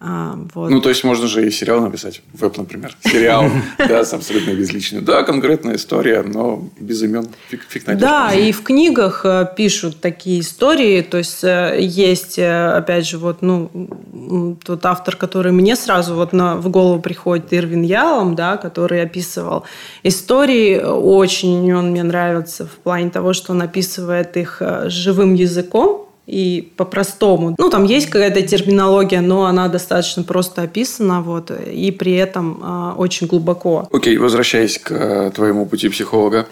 а, 0.05 0.37
вот. 0.53 0.69
Ну, 0.69 0.81
то 0.81 0.89
есть, 0.89 1.05
можно 1.05 1.27
же 1.27 1.47
и 1.47 1.49
сериал 1.49 1.79
написать. 1.79 2.21
Веб, 2.33 2.57
например. 2.57 2.93
Сериал, 3.05 3.45
да, 3.77 4.03
с 4.03 4.13
абсолютно 4.13 4.51
безличной. 4.51 4.99
Да, 4.99 5.23
конкретная 5.23 5.77
история, 5.77 6.23
но 6.23 6.67
без 6.77 7.01
имен. 7.03 7.29
Фиг, 7.47 7.61
фиг 7.69 7.87
найдешь. 7.87 8.01
Да, 8.01 8.33
и 8.33 8.51
в 8.51 8.63
книгах 8.63 9.21
э, 9.23 9.47
пишут 9.55 10.01
такие 10.01 10.41
истории. 10.41 11.01
То 11.03 11.19
есть, 11.19 11.45
э, 11.45 11.77
есть, 11.79 12.37
э, 12.37 12.71
опять 12.71 13.07
же, 13.07 13.17
вот, 13.17 13.41
ну, 13.41 14.57
тот 14.65 14.85
автор, 14.85 15.15
который 15.15 15.53
мне 15.53 15.77
сразу 15.77 16.15
вот 16.15 16.33
на, 16.33 16.57
в 16.57 16.67
голову 16.69 17.01
приходит, 17.01 17.53
Ирвин 17.53 17.83
Ялом, 17.83 18.35
да, 18.35 18.57
который 18.57 19.01
описывал 19.01 19.63
истории. 20.03 20.81
Очень 20.81 21.73
он 21.73 21.91
мне 21.91 22.03
нравится 22.03 22.65
в 22.65 22.75
плане 22.83 23.09
того, 23.09 23.31
что 23.31 23.53
он 23.53 23.61
описывает 23.61 24.35
их 24.35 24.61
живым 24.87 25.33
языком, 25.35 26.02
и 26.25 26.71
по-простому. 26.77 27.55
Ну, 27.57 27.69
там 27.69 27.83
есть 27.83 28.09
какая-то 28.09 28.41
терминология, 28.41 29.21
но 29.21 29.45
она 29.45 29.67
достаточно 29.67 30.23
просто 30.23 30.61
описана, 30.61 31.21
вот, 31.21 31.51
и 31.51 31.91
при 31.91 32.13
этом 32.13 32.61
э, 32.63 32.93
очень 32.97 33.27
глубоко. 33.27 33.87
Окей, 33.91 34.15
okay, 34.15 34.19
возвращаясь 34.19 34.77
к 34.79 34.91
э, 34.91 35.31
твоему 35.35 35.65
пути 35.65 35.89
психолога. 35.89 36.47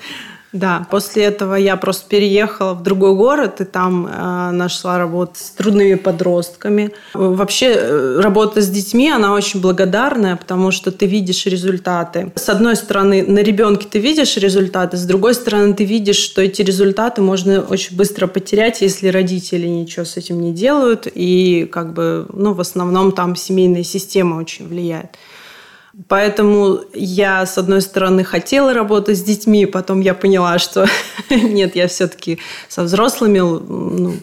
Да, 0.54 0.86
после 0.92 1.24
этого 1.24 1.56
я 1.56 1.78
просто 1.78 2.10
переехала 2.10 2.74
в 2.74 2.84
другой 2.84 3.16
город 3.16 3.62
и 3.62 3.64
там 3.64 4.06
э, 4.06 4.52
нашла 4.52 4.98
работу 4.98 5.34
с 5.36 5.52
трудными 5.52 5.96
подростками. 5.96 6.92
Вообще 7.14 7.74
э, 7.74 8.20
работа 8.20 8.60
с 8.62 8.70
детьми, 8.70 9.10
она 9.10 9.34
очень 9.34 9.62
благодарная, 9.62 10.36
потому 10.36 10.72
что 10.72 10.92
ты 10.92 11.06
видишь 11.06 11.46
результаты. 11.46 12.34
С 12.36 12.50
одной 12.50 12.76
стороны, 12.76 13.24
на 13.26 13.40
ребенке 13.40 13.88
ты 13.90 14.00
видишь 14.00 14.36
результаты, 14.36 14.98
с 14.98 15.06
другой 15.06 15.36
стороны, 15.36 15.74
ты 15.74 15.86
видишь, 15.86 16.18
что 16.18 16.42
эти 16.42 16.62
результаты 16.62 17.22
можно 17.22 17.62
очень 17.62 17.96
быстро 17.96 18.28
потерять, 18.28 18.82
если 18.82 19.08
родители 19.08 19.68
ничего 19.68 20.04
с 20.04 20.18
этим 20.18 20.42
не 20.42 20.52
делают. 20.52 21.08
И 21.14 21.70
как 21.72 21.94
бы, 21.94 22.26
ну, 22.34 22.54
в 22.54 22.60
основном 22.60 23.14
там 23.14 23.38
семейная 23.38 23.84
система 23.84 24.36
очень 24.36 24.68
влияет. 24.68 25.12
Поэтому 26.08 26.80
я, 26.94 27.46
с 27.46 27.58
одной 27.58 27.82
стороны, 27.82 28.24
хотела 28.24 28.74
работать 28.74 29.18
с 29.18 29.22
детьми, 29.22 29.66
потом 29.66 30.00
я 30.00 30.14
поняла, 30.14 30.58
что 30.58 30.88
нет, 31.30 31.76
я 31.76 31.88
все-таки 31.88 32.40
со 32.70 32.84
взрослыми. 32.84 33.40
Ну, 33.40 34.14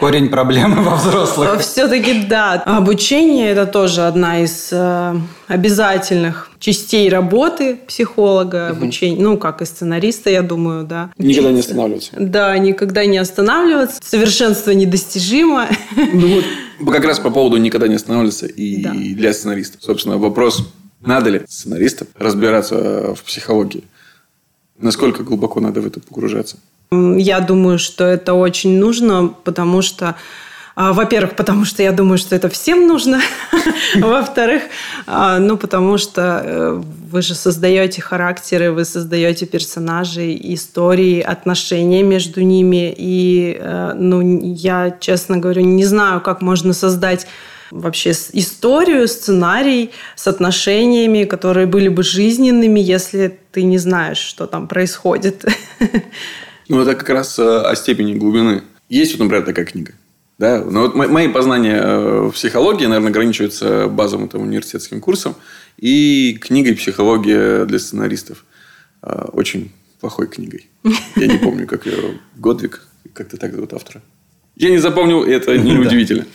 Корень 0.00 0.28
проблемы 0.28 0.82
во 0.82 0.96
взрослых. 0.96 1.60
Все-таки 1.60 2.24
да. 2.24 2.54
Обучение– 2.66 3.50
это 3.52 3.66
тоже 3.66 4.02
одна 4.02 4.42
из 4.42 4.70
э, 4.72 5.14
обязательных 5.46 6.50
частей 6.58 7.08
работы 7.08 7.76
психолога, 7.86 8.70
угу. 8.70 8.82
обучения, 8.82 9.22
ну, 9.22 9.38
как 9.38 9.62
и 9.62 9.64
сценариста, 9.64 10.28
я 10.28 10.42
думаю, 10.42 10.84
да. 10.84 11.10
Никогда 11.18 11.52
не 11.52 11.60
останавливаться. 11.60 12.12
Да, 12.18 12.58
никогда 12.58 13.04
не 13.04 13.18
останавливаться. 13.18 14.00
Совершенство 14.02 14.72
недостижимо. 14.72 15.68
Ну 15.96 16.34
вот, 16.34 16.44
как 16.92 17.04
раз 17.04 17.20
по 17.20 17.30
поводу 17.30 17.58
никогда 17.58 17.86
не 17.86 17.94
останавливаться 17.94 18.46
и 18.46 18.82
да. 18.82 18.92
для 18.92 19.32
сценариста. 19.32 19.78
Собственно, 19.80 20.18
вопрос 20.18 20.72
надо 21.02 21.30
ли 21.30 21.42
сценаристам 21.48 22.08
разбираться 22.16 23.14
в 23.14 23.22
психологии? 23.22 23.84
Насколько 24.78 25.22
глубоко 25.22 25.60
надо 25.60 25.80
в 25.80 25.86
это 25.86 26.00
погружаться? 26.00 26.56
Я 26.90 27.40
думаю, 27.40 27.78
что 27.78 28.04
это 28.04 28.34
очень 28.34 28.78
нужно, 28.78 29.28
потому 29.44 29.82
что 29.82 30.16
а, 30.74 30.92
во-первых, 30.92 31.36
потому 31.36 31.64
что 31.64 31.82
я 31.82 31.92
думаю, 31.92 32.18
что 32.18 32.34
это 32.34 32.48
всем 32.48 32.86
нужно. 32.86 33.20
Во-вторых, 33.96 34.62
а, 35.06 35.38
ну, 35.38 35.58
потому 35.58 35.98
что 35.98 36.42
э, 36.42 36.82
вы 37.10 37.20
же 37.20 37.34
создаете 37.34 38.00
характеры, 38.00 38.72
вы 38.72 38.86
создаете 38.86 39.44
персонажей, 39.44 40.40
истории, 40.54 41.20
отношения 41.20 42.02
между 42.02 42.40
ними. 42.40 42.94
И, 42.96 43.58
э, 43.60 43.92
ну, 43.94 44.40
я, 44.40 44.96
честно 44.98 45.36
говорю, 45.36 45.60
не 45.60 45.84
знаю, 45.84 46.22
как 46.22 46.40
можно 46.40 46.72
создать 46.72 47.26
вообще 47.72 48.10
историю, 48.10 49.08
сценарий 49.08 49.90
с 50.14 50.26
отношениями, 50.26 51.24
которые 51.24 51.66
были 51.66 51.88
бы 51.88 52.02
жизненными, 52.02 52.80
если 52.80 53.38
ты 53.50 53.62
не 53.62 53.78
знаешь, 53.78 54.18
что 54.18 54.46
там 54.46 54.68
происходит. 54.68 55.44
Ну, 56.68 56.80
это 56.80 56.94
как 56.94 57.10
раз 57.10 57.38
э, 57.38 57.42
о 57.42 57.74
степени 57.74 58.14
глубины. 58.14 58.62
Есть, 58.88 59.12
вот, 59.12 59.24
например, 59.24 59.44
такая 59.44 59.66
книга. 59.66 59.92
Да? 60.38 60.64
Но 60.64 60.82
вот 60.82 60.94
мои 60.94 61.28
познания 61.28 61.76
э, 61.82 62.28
в 62.28 62.32
психологии, 62.32 62.86
наверное, 62.86 63.10
ограничиваются 63.10 63.88
базовым 63.88 64.28
там, 64.28 64.42
университетским 64.42 65.00
курсом 65.00 65.34
и 65.76 66.38
книгой 66.40 66.74
«Психология 66.76 67.66
для 67.66 67.78
сценаристов». 67.78 68.46
Э, 69.02 69.24
очень 69.32 69.70
плохой 70.00 70.28
книгой. 70.28 70.70
Я 71.16 71.26
не 71.26 71.38
помню, 71.38 71.66
как 71.66 71.86
ее... 71.86 72.18
Годвик, 72.36 72.86
как-то 73.12 73.36
так 73.36 73.54
зовут 73.54 73.74
автора. 73.74 74.02
Я 74.56 74.70
не 74.70 74.78
запомнил, 74.78 75.22
это 75.24 75.56
не 75.58 75.76
удивительно. 75.76 76.26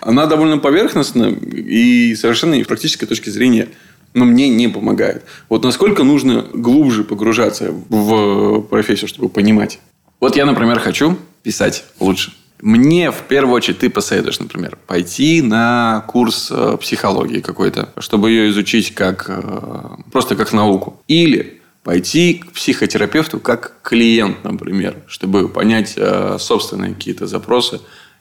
Она 0.00 0.26
довольно 0.26 0.58
поверхностна 0.58 1.26
и 1.26 2.14
совершенно 2.14 2.62
с 2.62 2.66
практической 2.66 3.06
точки 3.06 3.30
зрения 3.30 3.68
но 4.14 4.24
мне 4.24 4.48
не 4.48 4.68
помогает. 4.68 5.24
Вот 5.48 5.64
насколько 5.64 6.04
нужно 6.04 6.46
глубже 6.52 7.04
погружаться 7.04 7.72
в 7.88 8.60
профессию, 8.62 9.08
чтобы 9.08 9.28
понимать. 9.28 9.80
Вот 10.20 10.36
я, 10.36 10.44
например, 10.44 10.80
хочу 10.80 11.18
писать 11.42 11.84
лучше. 11.98 12.32
Мне 12.60 13.10
в 13.10 13.22
первую 13.22 13.56
очередь 13.56 13.80
ты 13.80 13.90
посоветуешь, 13.90 14.38
например, 14.38 14.78
пойти 14.86 15.42
на 15.42 16.04
курс 16.06 16.48
э, 16.48 16.76
психологии 16.80 17.40
какой-то, 17.40 17.88
чтобы 17.98 18.30
ее 18.30 18.50
изучить 18.50 18.94
как 18.94 19.24
э, 19.28 19.96
просто 20.12 20.36
как 20.36 20.52
науку. 20.52 21.00
Или 21.08 21.61
пойти 21.82 22.34
к 22.34 22.52
психотерапевту 22.52 23.40
как 23.40 23.74
клиент, 23.82 24.44
например, 24.44 24.96
чтобы 25.06 25.48
понять 25.48 25.94
э, 25.96 26.36
собственные 26.38 26.94
какие-то 26.94 27.26
запросы. 27.26 27.80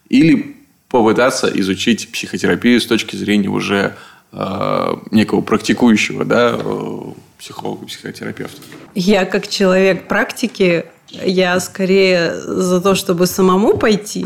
Или 0.09 0.57
попытаться 0.89 1.47
изучить 1.47 2.11
психотерапию 2.11 2.81
с 2.81 2.85
точки 2.85 3.15
зрения 3.15 3.49
уже 3.49 3.95
э, 4.31 4.95
некого 5.11 5.41
практикующего 5.41 6.25
да, 6.25 6.57
э, 6.57 6.99
психолога, 7.39 7.85
психотерапевта. 7.85 8.61
Я 8.95 9.25
как 9.25 9.47
человек 9.47 10.07
практики, 10.07 10.85
я 11.09 11.59
скорее 11.59 12.33
за 12.41 12.81
то, 12.81 12.95
чтобы 12.95 13.27
самому 13.27 13.77
пойти, 13.77 14.25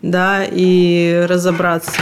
да, 0.00 0.44
и 0.44 1.26
разобраться. 1.28 2.00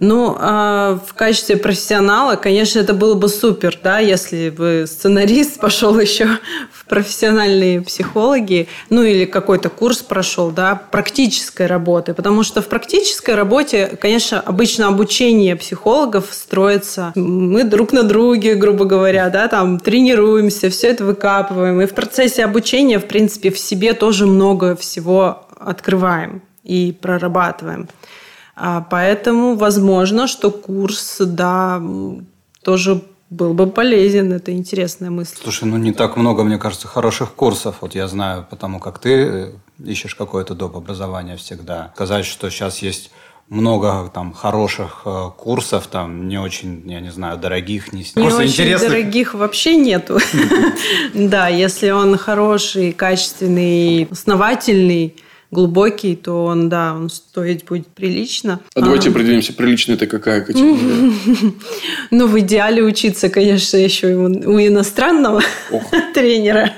Ну, 0.00 0.34
а 0.38 0.98
в 1.06 1.12
качестве 1.12 1.58
профессионала, 1.58 2.36
конечно, 2.36 2.78
это 2.78 2.94
было 2.94 3.14
бы 3.14 3.28
супер, 3.28 3.78
да, 3.84 3.98
если 3.98 4.48
бы 4.48 4.86
сценарист 4.88 5.60
пошел 5.60 5.98
еще 6.00 6.26
в 6.72 6.86
профессиональные 6.86 7.82
психологи, 7.82 8.66
ну 8.88 9.02
или 9.02 9.26
какой-то 9.26 9.68
курс 9.68 9.98
прошел, 9.98 10.50
да, 10.50 10.74
практической 10.90 11.66
работы, 11.66 12.14
потому 12.14 12.42
что 12.44 12.62
в 12.62 12.68
практической 12.68 13.34
работе, 13.34 13.98
конечно, 14.00 14.40
обычно 14.40 14.88
обучение 14.88 15.54
психологов 15.54 16.28
строится, 16.32 17.12
мы 17.14 17.64
друг 17.64 17.92
на 17.92 18.02
друге, 18.02 18.54
грубо 18.54 18.86
говоря, 18.86 19.28
да, 19.28 19.48
там 19.48 19.78
тренируемся, 19.78 20.70
все 20.70 20.88
это 20.88 21.04
выкапываем, 21.04 21.78
и 21.82 21.86
в 21.86 21.92
процессе 21.92 22.42
обучения, 22.46 22.98
в 22.98 23.06
принципе, 23.06 23.50
в 23.50 23.58
себе 23.58 23.92
тоже 23.92 24.26
много 24.26 24.76
всего 24.76 25.46
открываем 25.58 26.40
и 26.64 26.96
прорабатываем. 26.98 27.88
А 28.62 28.82
поэтому 28.82 29.56
возможно, 29.56 30.26
что 30.26 30.50
курс, 30.50 31.16
да, 31.18 31.82
тоже 32.62 33.00
был 33.30 33.54
бы 33.54 33.66
полезен. 33.68 34.32
Это 34.34 34.52
интересная 34.52 35.08
мысль. 35.08 35.36
Слушай, 35.42 35.64
ну 35.64 35.78
не 35.78 35.92
так 35.92 36.18
много, 36.18 36.44
мне 36.44 36.58
кажется, 36.58 36.86
хороших 36.86 37.32
курсов. 37.32 37.76
Вот 37.80 37.94
я 37.94 38.06
знаю, 38.06 38.46
потому 38.50 38.78
как 38.78 38.98
ты 38.98 39.10
э, 39.10 39.52
ищешь 39.82 40.14
какое-то 40.14 40.54
доп. 40.54 40.76
образование 40.76 41.38
всегда. 41.38 41.90
Сказать, 41.94 42.26
что 42.26 42.50
сейчас 42.50 42.82
есть 42.82 43.10
много 43.48 44.10
там 44.12 44.34
хороших 44.34 45.02
э, 45.06 45.30
курсов, 45.38 45.86
там 45.86 46.28
не 46.28 46.38
очень, 46.38 46.82
я 46.84 47.00
не 47.00 47.10
знаю, 47.10 47.38
дорогих, 47.38 47.94
не, 47.94 48.04
не 48.14 48.22
очень 48.22 48.48
интересных. 48.48 48.90
дорогих 48.90 49.32
вообще 49.32 49.76
нету. 49.76 50.18
Да, 51.14 51.48
если 51.48 51.90
он 51.90 52.18
хороший, 52.18 52.92
качественный, 52.92 54.06
основательный, 54.10 55.16
глубокий, 55.50 56.14
то 56.14 56.44
он, 56.44 56.68
да, 56.68 56.94
он 56.94 57.10
стоить 57.10 57.64
будет 57.64 57.88
прилично. 57.88 58.60
А, 58.74 58.80
а 58.80 58.82
давайте 58.82 59.10
определимся, 59.10 59.52
прилично 59.52 59.94
это 59.94 60.06
какая 60.06 60.42
категория? 60.42 61.12
Ну, 62.10 62.26
в 62.26 62.38
идеале 62.40 62.82
учиться, 62.82 63.28
конечно, 63.28 63.76
еще 63.76 64.14
у 64.14 64.60
иностранного 64.60 65.42
тренера, 66.14 66.72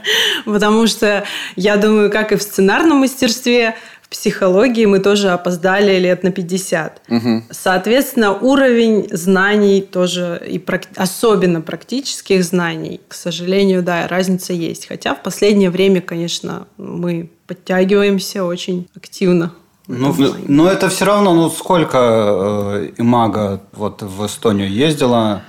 потому 0.44 0.86
что 0.86 1.24
я 1.56 1.76
думаю, 1.76 2.10
как 2.10 2.32
и 2.32 2.36
в 2.36 2.42
сценарном 2.42 2.98
мастерстве, 2.98 3.76
психологии 4.12 4.86
мы 4.86 5.00
тоже 5.00 5.30
опоздали 5.30 5.98
лет 5.98 6.22
на 6.22 6.30
50. 6.30 7.02
Угу. 7.08 7.42
Соответственно, 7.50 8.32
уровень 8.32 9.08
знаний 9.10 9.80
тоже, 9.80 10.40
и 10.46 10.58
прак... 10.58 10.82
особенно 10.96 11.60
практических 11.60 12.44
знаний, 12.44 13.00
к 13.08 13.14
сожалению, 13.14 13.82
да, 13.82 14.06
разница 14.06 14.52
есть. 14.52 14.86
Хотя 14.86 15.14
в 15.14 15.22
последнее 15.22 15.70
время, 15.70 16.00
конечно, 16.00 16.66
мы 16.76 17.30
подтягиваемся 17.46 18.44
очень 18.44 18.86
активно. 18.94 19.52
Ну, 19.88 20.14
но 20.46 20.70
это 20.70 20.88
все 20.88 21.04
равно, 21.06 21.34
ну 21.34 21.50
сколько 21.50 21.98
э, 21.98 22.90
Имага 22.98 23.62
вот 23.72 24.02
в 24.02 24.26
Эстонию 24.26 24.70
ездила? 24.70 25.42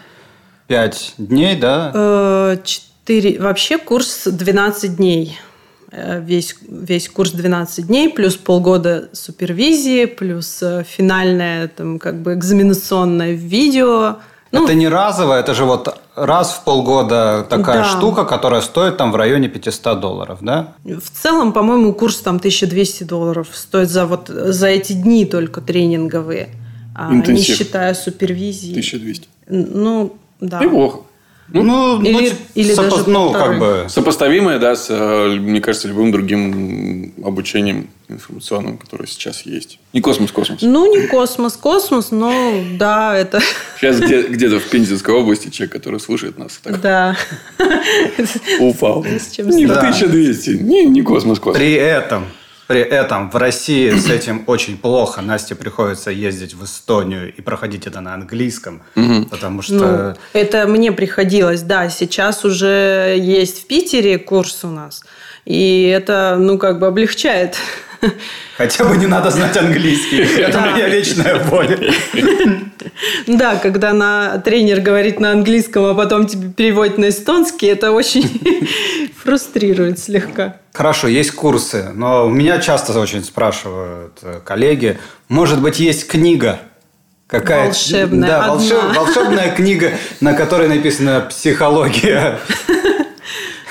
Пять 0.68 1.14
дней, 1.18 1.56
да? 1.56 1.92
Э, 1.94 2.58
четыре. 2.64 3.40
Вообще 3.40 3.78
курс 3.78 4.24
12 4.26 4.96
дней. 4.96 5.38
Э, 5.96 6.20
весь, 6.20 6.56
весь 6.68 7.08
курс 7.08 7.32
12 7.32 7.86
дней, 7.86 8.10
плюс 8.10 8.36
полгода 8.36 9.10
супервизии, 9.14 10.06
плюс 10.06 10.64
э, 10.64 10.84
финальное 10.88 11.68
там, 11.68 12.00
как 12.00 12.22
бы 12.22 12.34
экзаменационное 12.34 13.34
видео– 13.34 14.18
ну, 14.54 14.66
это 14.66 14.76
не 14.76 14.88
разово, 14.88 15.34
это 15.34 15.56
же 15.56 15.66
вот 15.66 16.00
раз 16.16 16.52
в 16.52 16.64
полгода 16.64 17.44
такая 17.50 17.82
да. 17.82 17.86
штука, 17.86 18.24
которая 18.24 18.62
стоит 18.62 18.98
там 18.98 19.12
в 19.12 19.16
районе 19.16 19.50
500 19.50 20.00
долларов, 20.00 20.40
да? 20.42 20.74
В 20.84 21.10
целом, 21.10 21.54
по-моему, 21.54 21.92
курс 21.92 22.18
там 22.18 22.36
1200 22.36 23.04
долларов 23.04 23.48
стоит 23.52 23.90
за 23.90 24.06
вот 24.06 24.28
за 24.28 24.68
эти 24.68 24.94
дни 24.94 25.26
только 25.26 25.60
тренинговые, 25.60 26.50
а 26.94 27.12
не 27.12 27.42
считая 27.42 27.96
супервизии. 27.96 28.74
1200. 28.74 29.28
Ну, 29.48 30.16
да. 30.40 30.64
Неплохо. 30.64 31.00
Ну, 31.50 31.64
ну, 31.64 31.98
ну 32.00 32.06
или, 32.06 32.34
или 32.56 32.74
сопо... 32.74 32.98
даже 32.98 33.10
ну, 33.10 33.32
как 33.32 33.60
бы... 33.60 33.86
Сопоставимое, 33.90 34.60
да, 34.60 34.76
с, 34.76 34.88
э, 34.90 35.36
мне 35.36 35.62
кажется, 35.62 35.88
любым 35.88 36.12
другим 36.12 37.14
обучением 37.24 37.90
информационным, 38.08 38.78
которое 38.78 39.08
сейчас 39.08 39.42
есть. 39.42 39.80
Не 39.92 40.02
космос-космос. 40.02 40.62
Ну, 40.62 40.96
не 40.96 41.08
космос-космос, 41.08 42.12
но 42.12 42.54
да, 42.78 43.18
это... 43.18 43.42
Сейчас 43.80 44.00
где- 44.00 44.24
где-то 44.24 44.60
в 44.60 44.70
Пензенской 44.70 45.14
области 45.14 45.50
человек, 45.50 45.74
который 45.74 46.00
слушает 46.00 46.38
нас. 46.38 46.60
Так 46.64 46.80
да. 46.82 47.18
Упал. 48.60 49.04
Не 49.04 49.66
в 49.66 49.78
1200, 49.78 50.50
не, 50.52 50.86
не 50.86 51.02
космос-космос. 51.02 51.58
При 51.58 51.74
этом 51.74 52.26
при 52.68 52.80
этом 52.80 53.30
в 53.30 53.36
России 53.36 53.92
с 53.92 54.10
этим 54.10 54.44
очень 54.48 54.78
плохо. 54.78 55.22
Насте 55.22 55.56
приходится 55.56 56.12
ездить 56.12 56.54
в 56.54 56.64
Эстонию 56.64 57.34
и 57.34 57.42
проходить 57.42 57.88
это 57.88 58.02
на 58.02 58.14
английском, 58.14 58.82
угу. 58.96 59.26
потому 59.26 59.62
что... 59.62 59.74
Ну, 60.34 60.40
это 60.40 60.68
мне 60.68 60.92
приходилось, 60.92 61.62
да. 61.62 61.90
Сейчас 61.90 62.46
уже 62.46 63.16
есть 63.20 63.64
в 63.64 63.68
Питере 63.68 64.18
курс 64.18 64.64
у 64.64 64.70
нас. 64.70 65.04
И 65.46 65.84
это, 65.88 66.38
ну, 66.40 66.58
как 66.58 66.80
бы 66.80 66.88
облегчает. 66.88 67.58
Хотя 68.58 68.86
бы 68.86 68.98
не 68.98 69.08
надо 69.08 69.32
знать 69.32 69.56
английский. 69.58 70.18
Это 70.42 70.60
моя 70.60 70.90
вечная 70.90 71.40
боль. 71.44 71.94
Да, 73.28 73.56
когда 73.56 73.94
на, 73.94 74.38
тренер 74.40 74.82
говорит 74.82 75.20
на 75.20 75.32
английском, 75.32 75.86
а 75.86 75.94
потом 75.94 76.28
тебе 76.28 76.50
переводит 76.50 76.98
на 76.98 77.10
эстонский, 77.10 77.68
это 77.68 77.92
очень 77.92 78.70
фрустрирует 79.24 80.00
слегка. 80.00 80.58
Хорошо, 80.74 81.08
есть 81.08 81.32
курсы, 81.32 81.92
но 81.94 82.28
меня 82.28 82.60
часто 82.60 82.98
очень 83.00 83.24
спрашивают 83.24 84.20
э, 84.22 84.42
коллеги, 84.44 85.00
может 85.30 85.62
быть, 85.62 85.80
есть 85.80 86.08
книга, 86.08 86.60
Какая 87.28 87.66
волшебная, 87.66 88.30
да, 88.30 88.48
волшеб, 88.48 88.96
волшебная 88.96 89.50
книга, 89.56 89.94
на 90.22 90.34
которой 90.34 90.68
написана 90.68 91.22
психология. 91.22 92.40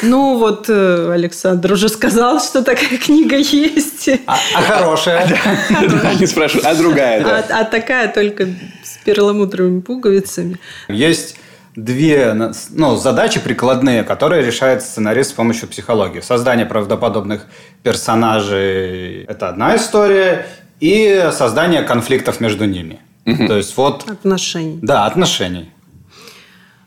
Ну, 0.02 0.38
вот 0.38 0.66
э, 0.68 1.12
Александр 1.12 1.72
уже 1.72 1.88
сказал, 1.88 2.40
что 2.40 2.62
такая 2.62 2.98
книга 2.98 3.36
есть. 3.36 4.08
А, 4.26 4.36
а 4.56 4.62
хорошая? 4.62 5.28
Да, 5.70 6.14
не 6.14 6.26
спрашиваю. 6.26 6.68
А 6.68 6.74
другая, 6.74 7.24
да. 7.24 7.44
А, 7.48 7.60
а 7.60 7.64
такая 7.64 8.08
только 8.12 8.46
с 8.82 8.98
перламутровыми 9.04 9.80
пуговицами. 9.80 10.58
Есть 10.88 11.36
две 11.76 12.34
ну, 12.70 12.96
задачи 12.96 13.40
прикладные, 13.40 14.02
которые 14.02 14.44
решает 14.44 14.82
сценарист 14.82 15.30
с 15.30 15.32
помощью 15.32 15.68
психологии. 15.68 16.20
Создание 16.20 16.66
правдоподобных 16.66 17.46
персонажей– 17.82 19.24
это 19.28 19.48
одна 19.48 19.76
история, 19.76 20.46
и 20.80 21.30
создание 21.32 21.82
конфликтов 21.82 22.40
между 22.40 22.64
ними. 22.64 23.00
Угу. 23.24 23.46
То 23.46 23.56
есть 23.56 23.76
вот... 23.76 24.10
Отношений. 24.10 24.80
Да, 24.82 25.06
отношений. 25.06 25.70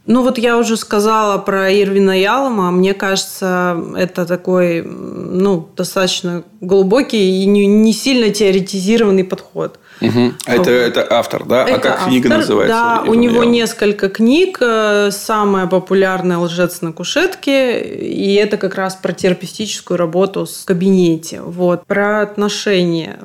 Ну 0.08 0.22
вот 0.22 0.38
я 0.38 0.58
уже 0.58 0.78
сказала 0.78 1.38
про 1.40 1.72
Ирвина 1.72 2.20
Ялома. 2.20 2.70
Мне 2.72 2.94
кажется, 2.94 3.84
это 3.98 4.26
такой 4.26 4.84
ну, 4.84 5.68
достаточно 5.76 6.44
глубокий 6.62 7.42
и 7.42 7.46
не, 7.46 7.66
не 7.66 7.92
сильно 7.92 8.30
теоретизированный 8.30 9.24
подход. 9.24 9.80
Угу. 10.02 10.34
А 10.46 10.56
это, 10.56 10.70
это 10.70 11.08
автор, 11.10 11.46
да? 11.46 11.64
А 11.64 11.68
это 11.68 11.76
а 11.76 11.80
как 11.80 11.92
автор, 11.94 12.10
книга 12.10 12.30
называется? 12.30 12.76
Да, 12.76 13.04
у 13.08 13.14
него 13.14 13.44
я... 13.44 13.50
несколько 13.50 14.10
книг. 14.10 14.58
Э, 14.62 15.10
самая 15.12 15.68
популярная 15.68 16.38
«Лжец 16.38 16.82
на 16.82 16.92
кушетке». 16.92 17.82
И 17.82 18.36
это 18.36 18.58
как 18.58 18.76
раз 18.76 18.96
про 18.96 19.14
терапевтическую 19.14 19.98
работу 19.98 20.46
в 20.46 20.66
кабинете. 20.66 21.42
Вот. 21.42 21.86
Про 21.86 22.22
отношения. 22.22 23.18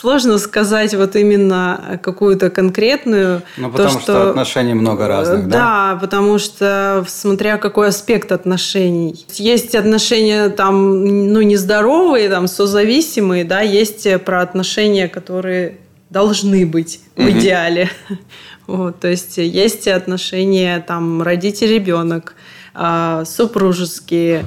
Сложно 0.00 0.38
сказать 0.38 0.92
вот 0.94 1.14
именно 1.14 2.00
какую-то 2.02 2.50
конкретную. 2.50 3.42
Ну, 3.56 3.70
потому 3.70 3.90
то, 3.90 4.00
что, 4.00 4.00
что 4.00 4.30
отношений 4.30 4.74
много 4.74 5.06
разных, 5.06 5.48
да? 5.48 5.58
Да, 5.92 5.98
потому 6.00 6.38
что 6.38 7.04
смотря 7.06 7.58
какой 7.58 7.88
аспект 7.88 8.32
отношений. 8.32 9.24
Есть 9.34 9.76
отношения 9.76 10.48
там, 10.48 11.32
ну, 11.32 11.42
нездоровые, 11.42 12.28
там, 12.28 12.48
созависимые, 12.48 13.44
да, 13.44 13.60
есть 13.60 14.08
про 14.24 14.42
отношения, 14.42 15.06
которые 15.08 15.78
должны 16.10 16.66
быть 16.66 17.00
в 17.16 17.28
идеале. 17.30 17.88
Вот, 18.66 18.98
то 19.00 19.08
есть 19.08 19.36
есть 19.36 19.86
отношения 19.88 20.82
там 20.88 21.20
родитель-ребенок, 21.20 22.34
а, 22.72 23.26
супружеские, 23.26 24.46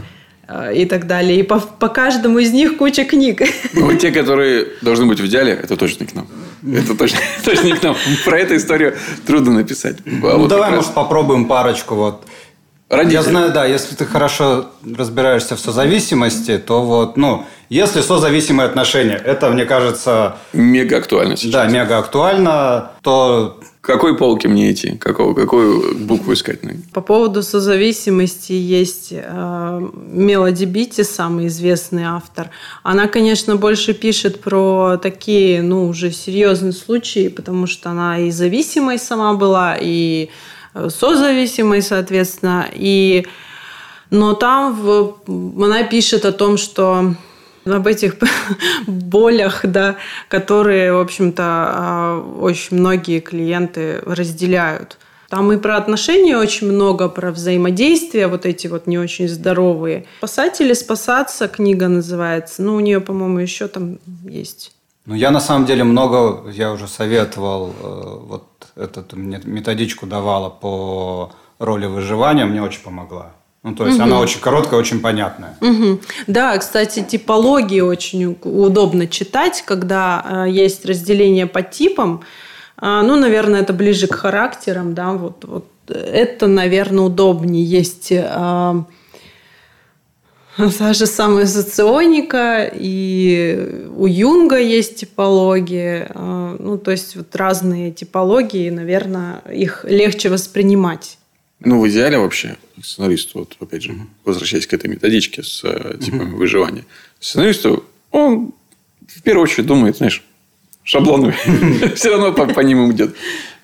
и 0.73 0.85
так 0.85 1.07
далее. 1.07 1.39
И 1.39 1.43
по, 1.43 1.59
по 1.59 1.89
каждому 1.89 2.39
из 2.39 2.51
них 2.53 2.77
куча 2.77 3.03
книг. 3.03 3.41
Ну, 3.73 3.93
те, 3.97 4.11
которые 4.11 4.67
должны 4.81 5.05
быть 5.05 5.19
в 5.19 5.25
идеале, 5.25 5.51
это 5.51 5.75
точно 5.75 6.03
не 6.03 6.09
к 6.09 6.15
нам. 6.15 6.27
Это 6.73 6.95
точно, 6.95 7.19
точно 7.45 7.67
не 7.67 7.73
к 7.73 7.83
нам. 7.83 7.95
Про 8.25 8.39
эту 8.39 8.55
историю 8.55 8.95
трудно 9.25 9.53
написать. 9.53 9.97
А 10.05 10.09
ну, 10.09 10.37
вот 10.39 10.49
давай, 10.49 10.69
раз... 10.69 10.77
может, 10.77 10.93
попробуем 10.93 11.45
парочку. 11.45 11.95
Вот. 11.95 12.25
Родители. 12.89 13.15
Я 13.15 13.23
знаю, 13.23 13.51
да, 13.51 13.65
если 13.65 13.95
ты 13.95 14.05
хорошо 14.05 14.67
разбираешься 14.97 15.57
в 15.57 15.59
созависимости, 15.59 16.57
то 16.57 16.81
вот, 16.81 17.17
ну, 17.17 17.45
если 17.67 17.99
созависимые 17.99 18.67
отношения, 18.67 19.15
это, 19.15 19.49
мне 19.49 19.65
кажется... 19.65 20.37
Мега 20.53 20.97
актуально 20.97 21.35
сейчас. 21.35 21.51
Да, 21.51 21.65
мега 21.67 21.97
актуально, 21.97 22.91
то 23.01 23.59
какой 23.81 24.17
полки 24.17 24.47
мне 24.47 24.71
идти? 24.71 24.97
Какого, 24.97 25.33
какую 25.33 25.97
букву 25.97 26.33
искать? 26.33 26.59
По 26.93 27.01
поводу 27.01 27.41
созависимости 27.41 28.51
есть 28.51 29.09
э, 29.11 29.89
Мелоди 30.11 30.65
Битти, 30.65 31.03
самый 31.03 31.47
известный 31.47 32.03
автор. 32.03 32.49
Она, 32.83 33.07
конечно, 33.07 33.55
больше 33.55 33.93
пишет 33.93 34.41
про 34.41 34.97
такие, 34.97 35.61
ну, 35.61 35.87
уже 35.87 36.11
серьезные 36.11 36.73
случаи, 36.73 37.29
потому 37.29 37.67
что 37.67 37.91
она 37.91 38.19
и 38.19 38.31
зависимой 38.31 38.99
сама 38.99 39.33
была, 39.35 39.77
и 39.79 40.29
э, 40.73 40.89
созависимой, 40.89 41.81
соответственно. 41.81 42.67
И... 42.73 43.25
Но 44.09 44.33
там 44.33 44.73
в... 44.73 45.15
она 45.27 45.83
пишет 45.83 46.25
о 46.25 46.31
том, 46.31 46.57
что 46.57 47.13
об 47.75 47.87
этих 47.87 48.15
болях, 48.87 49.61
да, 49.63 49.95
которые, 50.27 50.93
в 50.93 50.99
общем-то, 50.99 51.43
а, 51.43 52.37
очень 52.39 52.77
многие 52.77 53.19
клиенты 53.19 54.01
разделяют. 54.05 54.97
Там 55.29 55.51
и 55.51 55.57
про 55.57 55.75
отношения 55.75 56.37
очень 56.37 56.71
много, 56.71 57.09
про 57.09 57.31
взаимодействие, 57.31 58.27
вот 58.27 58.45
эти 58.45 58.67
вот 58.67 58.87
не 58.87 58.97
очень 58.97 59.27
здоровые. 59.27 60.05
«Спасатели 60.19 60.73
спасаться» 60.73 61.47
книга 61.49 61.89
называется. 61.89 62.61
Ну, 62.61 62.75
у 62.75 62.79
нее, 62.79 63.01
по-моему, 63.01 63.39
еще 63.39 63.67
там 63.67 63.99
есть. 64.23 64.71
Ну, 65.05 65.15
я 65.15 65.31
на 65.31 65.39
самом 65.39 65.65
деле 65.65 65.83
много, 65.83 66.49
я 66.51 66.71
уже 66.71 66.87
советовал, 66.87 67.73
э, 67.81 68.19
вот 68.27 68.47
эту 68.75 69.17
методичку 69.17 70.05
давала 70.05 70.49
по 70.49 71.31
роли 71.59 71.85
выживания, 71.87 72.45
мне 72.45 72.61
очень 72.61 72.83
помогла. 72.83 73.31
Ну, 73.67 73.75
то 73.75 73.85
есть 73.85 73.99
угу. 73.99 74.05
она 74.05 74.19
очень 74.21 74.39
короткая, 74.39 74.79
очень 74.79 75.01
понятная. 75.01 75.57
Угу. 75.59 75.99
Да, 76.27 76.57
кстати, 76.57 77.03
типологии 77.03 77.81
очень 77.81 78.37
удобно 78.43 79.07
читать, 79.07 79.61
когда 79.65 80.45
э, 80.47 80.49
есть 80.49 80.85
разделение 80.85 81.47
по 81.47 81.61
типам. 81.61 82.23
Э, 82.81 83.01
ну, 83.03 83.17
наверное, 83.17 83.59
это 83.59 83.73
ближе 83.73 84.07
к 84.07 84.15
характерам, 84.15 84.93
да, 84.93 85.11
вот, 85.11 85.43
вот 85.43 85.65
это, 85.89 86.47
наверное, 86.47 87.03
удобнее. 87.03 87.65
Есть 87.65 88.07
э, 88.09 88.21
та 90.77 90.93
же 90.93 91.05
самая 91.05 91.45
соционика, 91.45 92.71
и 92.73 93.85
у 93.97 94.05
Юнга 94.05 94.59
есть 94.59 94.95
типология. 95.01 96.09
Э, 96.15 96.55
ну, 96.57 96.77
то 96.77 96.91
есть 96.91 97.17
вот 97.17 97.35
разные 97.35 97.91
типологии, 97.91 98.69
наверное, 98.69 99.41
их 99.51 99.83
легче 99.83 100.29
воспринимать. 100.29 101.17
Ну, 101.59 101.81
в 101.81 101.89
идеале 101.89 102.19
вообще 102.19 102.57
сценаристу, 102.81 103.39
вот 103.39 103.57
опять 103.59 103.83
же, 103.83 103.95
возвращаясь 104.23 104.67
к 104.67 104.73
этой 104.73 104.89
методичке 104.89 105.41
с 105.41 105.63
э, 105.63 105.97
типами 105.99 106.33
uh 106.33 106.35
выживания, 106.35 106.85
сценаристу, 107.19 107.83
он 108.11 108.53
в 109.07 109.21
первую 109.23 109.43
очередь 109.43 109.65
думает, 109.65 109.97
знаешь, 109.97 110.23
шаблонами. 110.87 111.35
все 111.95 112.11
равно 112.11 112.31
по, 112.31 112.45
по 112.45 112.61
ним 112.61 112.91
идет. 112.91 113.15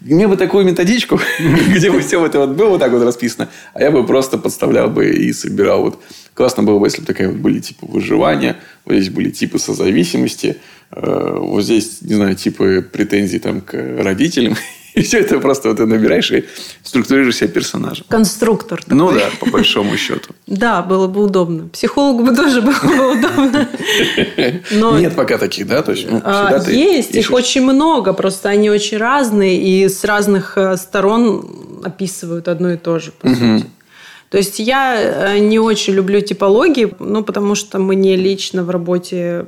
Мне 0.01 0.27
бы 0.27 0.35
такую 0.35 0.65
методичку, 0.65 1.19
где 1.39 1.89
бы 1.89 2.01
все 2.01 2.23
это 2.25 2.39
вот 2.39 2.49
было 2.49 2.69
вот 2.69 2.79
так 2.79 2.91
вот 2.91 3.01
расписано, 3.03 3.49
а 3.73 3.81
я 3.81 3.91
бы 3.91 4.05
просто 4.05 4.37
подставлял 4.37 4.89
бы 4.89 5.09
и 5.09 5.31
собирал. 5.31 5.83
Вот 5.83 6.01
классно 6.33 6.63
было 6.63 6.79
бы, 6.79 6.87
если 6.87 6.99
бы 6.99 7.07
такие 7.07 7.29
вот 7.29 7.37
были 7.37 7.59
типы 7.59 7.85
выживания, 7.85 8.57
вот 8.85 8.95
здесь 8.95 9.09
были 9.09 9.29
типы 9.29 9.57
созависимости, 9.57 10.57
э, 10.91 11.37
вот 11.39 11.63
здесь, 11.63 12.01
не 12.01 12.15
знаю, 12.15 12.35
типы 12.35 12.85
претензий 12.91 13.39
там 13.39 13.61
к 13.61 13.73
родителям 13.73 14.57
и 14.95 15.01
все 15.01 15.19
это 15.19 15.39
просто 15.39 15.69
вот 15.69 15.77
ты 15.77 15.85
набираешь 15.85 16.31
и 16.31 16.45
структурируешь 16.83 17.37
себе 17.37 17.49
персонажа. 17.49 18.03
Конструктор. 18.07 18.81
Такой. 18.81 18.97
Ну 18.97 19.11
да, 19.11 19.29
по 19.39 19.49
большому 19.49 19.97
счету. 19.97 20.33
Да, 20.45 20.81
было 20.81 21.07
бы 21.07 21.23
удобно. 21.23 21.67
Психологу 21.69 22.23
бы 22.23 22.35
тоже 22.35 22.61
было 22.61 22.73
бы 22.73 23.17
удобно. 23.17 23.67
Но... 24.71 24.99
Нет 24.99 25.15
пока 25.15 25.37
таких, 25.37 25.67
да? 25.67 25.81
То 25.81 25.93
есть, 25.93 26.05
ну, 26.09 26.21
а, 26.23 26.61
есть, 26.67 27.15
их 27.15 27.31
очень 27.31 27.63
много, 27.63 28.13
просто 28.13 28.49
они 28.49 28.69
очень 28.69 28.97
разные 28.97 29.57
и 29.57 29.89
с 29.89 30.03
разных 30.03 30.57
э, 30.57 30.77
сторон 30.77 31.81
описывают 31.83 32.47
одно 32.47 32.73
и 32.73 32.77
то 32.77 32.99
же, 32.99 33.11
по 33.11 33.29
сути. 33.29 33.65
То 34.29 34.37
есть 34.37 34.59
я 34.59 34.95
э, 34.99 35.39
не 35.39 35.59
очень 35.59 35.93
люблю 35.93 36.19
типологии, 36.21 36.93
ну, 36.99 37.23
потому 37.23 37.55
что 37.55 37.79
мне 37.79 38.15
лично 38.15 38.63
в 38.63 38.69
работе 38.69 39.45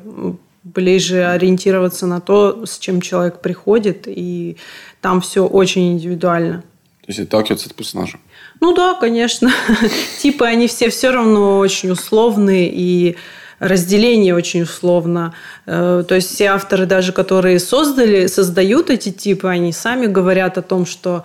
ближе 0.66 1.24
ориентироваться 1.24 2.08
на 2.08 2.20
то, 2.20 2.66
с 2.66 2.78
чем 2.80 3.00
человек 3.00 3.40
приходит, 3.40 4.08
и 4.08 4.58
там 5.00 5.22
все 5.22 5.46
очень 5.46 5.94
индивидуально. 5.94 6.64
То 7.02 7.12
есть 7.12 7.20
отталкиваться 7.20 7.70
от 7.70 7.76
персонажа? 7.76 8.18
Ну 8.60 8.74
да, 8.74 8.96
конечно. 8.96 9.52
Типы 10.20 10.46
они 10.46 10.68
все 10.68 10.90
все 10.90 11.12
равно 11.12 11.60
очень 11.60 11.92
условные 11.92 12.70
и 12.74 13.16
разделение 13.60 14.34
очень 14.34 14.64
условно. 14.64 15.36
Э, 15.68 16.04
то 16.08 16.16
есть 16.16 16.34
все 16.34 16.46
авторы, 16.46 16.88
даже 16.88 17.12
которые 17.12 17.60
создали, 17.60 18.26
создают 18.26 18.90
эти 18.90 19.12
типы, 19.12 19.48
они 19.48 19.72
сами 19.72 20.08
говорят 20.08 20.58
о 20.58 20.64
том, 20.64 20.88
что 20.88 21.24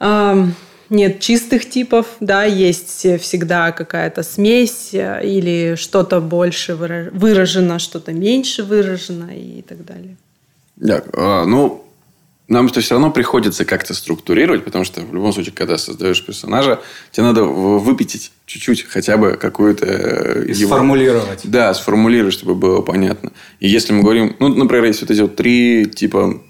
э, 0.00 0.46
нет 0.92 1.20
чистых 1.20 1.68
типов, 1.68 2.06
да, 2.20 2.44
есть 2.44 3.06
всегда 3.20 3.72
какая-то 3.72 4.22
смесь 4.22 4.90
э, 4.92 5.20
или 5.24 5.74
что-то 5.76 6.20
больше 6.20 6.74
выражено, 6.74 7.78
что-то 7.78 8.12
меньше 8.12 8.62
выражено 8.62 9.30
и 9.32 9.62
так 9.62 9.84
далее. 9.84 10.16
Да, 10.76 11.02
а, 11.12 11.44
ну, 11.44 11.84
нам 12.48 12.66
это 12.66 12.80
все 12.80 12.94
равно 12.94 13.10
приходится 13.10 13.64
как-то 13.64 13.94
структурировать, 13.94 14.64
потому 14.64 14.84
что 14.84 15.00
в 15.00 15.14
любом 15.14 15.32
случае, 15.32 15.54
когда 15.54 15.78
создаешь 15.78 16.24
персонажа, 16.24 16.80
тебе 17.10 17.24
надо 17.24 17.44
выпятить 17.44 18.32
чуть-чуть 18.46 18.82
хотя 18.82 19.16
бы 19.16 19.38
какую-то... 19.40 19.86
Э, 19.86 20.44
И 20.46 20.52
его... 20.52 20.74
сформулировать. 20.74 21.40
Да, 21.44 21.72
сформулировать, 21.72 22.34
чтобы 22.34 22.54
было 22.54 22.82
понятно. 22.82 23.32
И 23.60 23.68
если 23.68 23.92
мы 23.92 24.02
говорим... 24.02 24.36
Ну, 24.38 24.48
например, 24.48 24.84
есть 24.84 25.00
вот 25.00 25.10
эти 25.10 25.20
вот 25.20 25.36
три 25.36 25.86
типа 25.86 26.42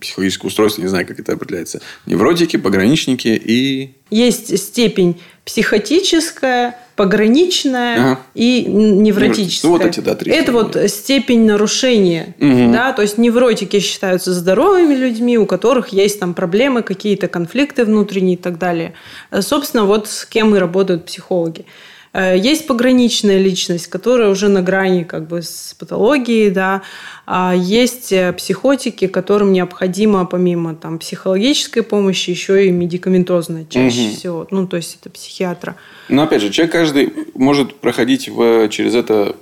психологического 0.00 0.48
устройства, 0.48 0.82
не 0.82 0.88
знаю, 0.88 1.06
как 1.06 1.18
это 1.18 1.32
определяется. 1.32 1.80
Невротики, 2.06 2.56
пограничники 2.56 3.28
и... 3.28 3.94
Есть 4.10 4.56
степень 4.58 5.20
психотическая, 5.44 6.78
пограничная 6.96 7.94
ага. 7.94 8.20
и 8.34 8.64
невротическая. 8.64 9.70
Ну, 9.70 9.78
вот 9.78 9.86
эти, 9.86 10.00
да, 10.00 10.14
три. 10.14 10.30
Это 10.32 10.52
вот 10.52 10.76
степень 10.86 11.44
нарушения. 11.44 12.34
Угу. 12.38 12.72
Да? 12.72 12.92
То 12.92 13.02
есть 13.02 13.18
невротики 13.18 13.80
считаются 13.80 14.32
здоровыми 14.32 14.94
людьми, 14.94 15.38
у 15.38 15.46
которых 15.46 15.88
есть 15.88 16.20
там 16.20 16.34
проблемы, 16.34 16.82
какие-то 16.82 17.26
конфликты 17.26 17.84
внутренние 17.84 18.34
и 18.34 18.40
так 18.40 18.58
далее. 18.58 18.94
Собственно, 19.40 19.84
вот 19.84 20.08
с 20.08 20.24
кем 20.24 20.54
и 20.54 20.58
работают 20.58 21.06
психологи. 21.06 21.64
Э, 22.12 22.36
есть 22.36 22.66
пограничная 22.66 23.38
личность, 23.38 23.86
которая 23.86 24.28
уже 24.28 24.48
на 24.48 24.62
грани 24.62 25.04
как 25.04 25.26
бы 25.28 25.42
с 25.42 25.74
патологией, 25.78 26.50
да. 26.50 26.82
А 27.26 27.54
есть 27.56 28.12
э, 28.12 28.32
психотики, 28.32 29.06
которым 29.06 29.52
необходимо 29.52 30.26
помимо 30.26 30.74
там 30.74 30.98
психологической 30.98 31.82
помощи 31.82 32.30
еще 32.30 32.66
и 32.66 32.70
медикаментозная 32.70 33.64
чаще 33.68 34.08
угу. 34.08 34.14
всего. 34.14 34.48
Ну, 34.50 34.66
то 34.66 34.76
есть 34.76 34.98
это 35.00 35.10
психиатра. 35.10 35.76
Но 36.08 36.22
опять 36.22 36.42
же, 36.42 36.50
человек 36.50 36.72
каждый 36.72 37.12
может 37.34 37.76
проходить 37.76 38.28
в, 38.28 38.68
через 38.68 38.94
это 38.94 39.36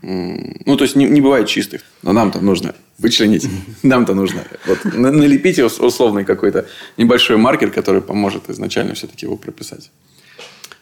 ну, 0.00 0.76
то 0.76 0.84
есть 0.84 0.94
не, 0.94 1.06
не 1.06 1.20
бывает 1.20 1.48
чистых. 1.48 1.82
Но 2.02 2.12
нам-то 2.12 2.40
нужно 2.40 2.74
вычленить. 2.98 3.48
Нам-то 3.82 4.14
нужно 4.14 4.44
вот, 4.66 4.84
налепить 4.84 5.58
условный 5.58 6.24
какой-то 6.24 6.66
небольшой 6.96 7.36
маркер, 7.36 7.70
который 7.70 8.00
поможет 8.00 8.48
изначально 8.48 8.94
все-таки 8.94 9.26
его 9.26 9.36
прописать. 9.36 9.90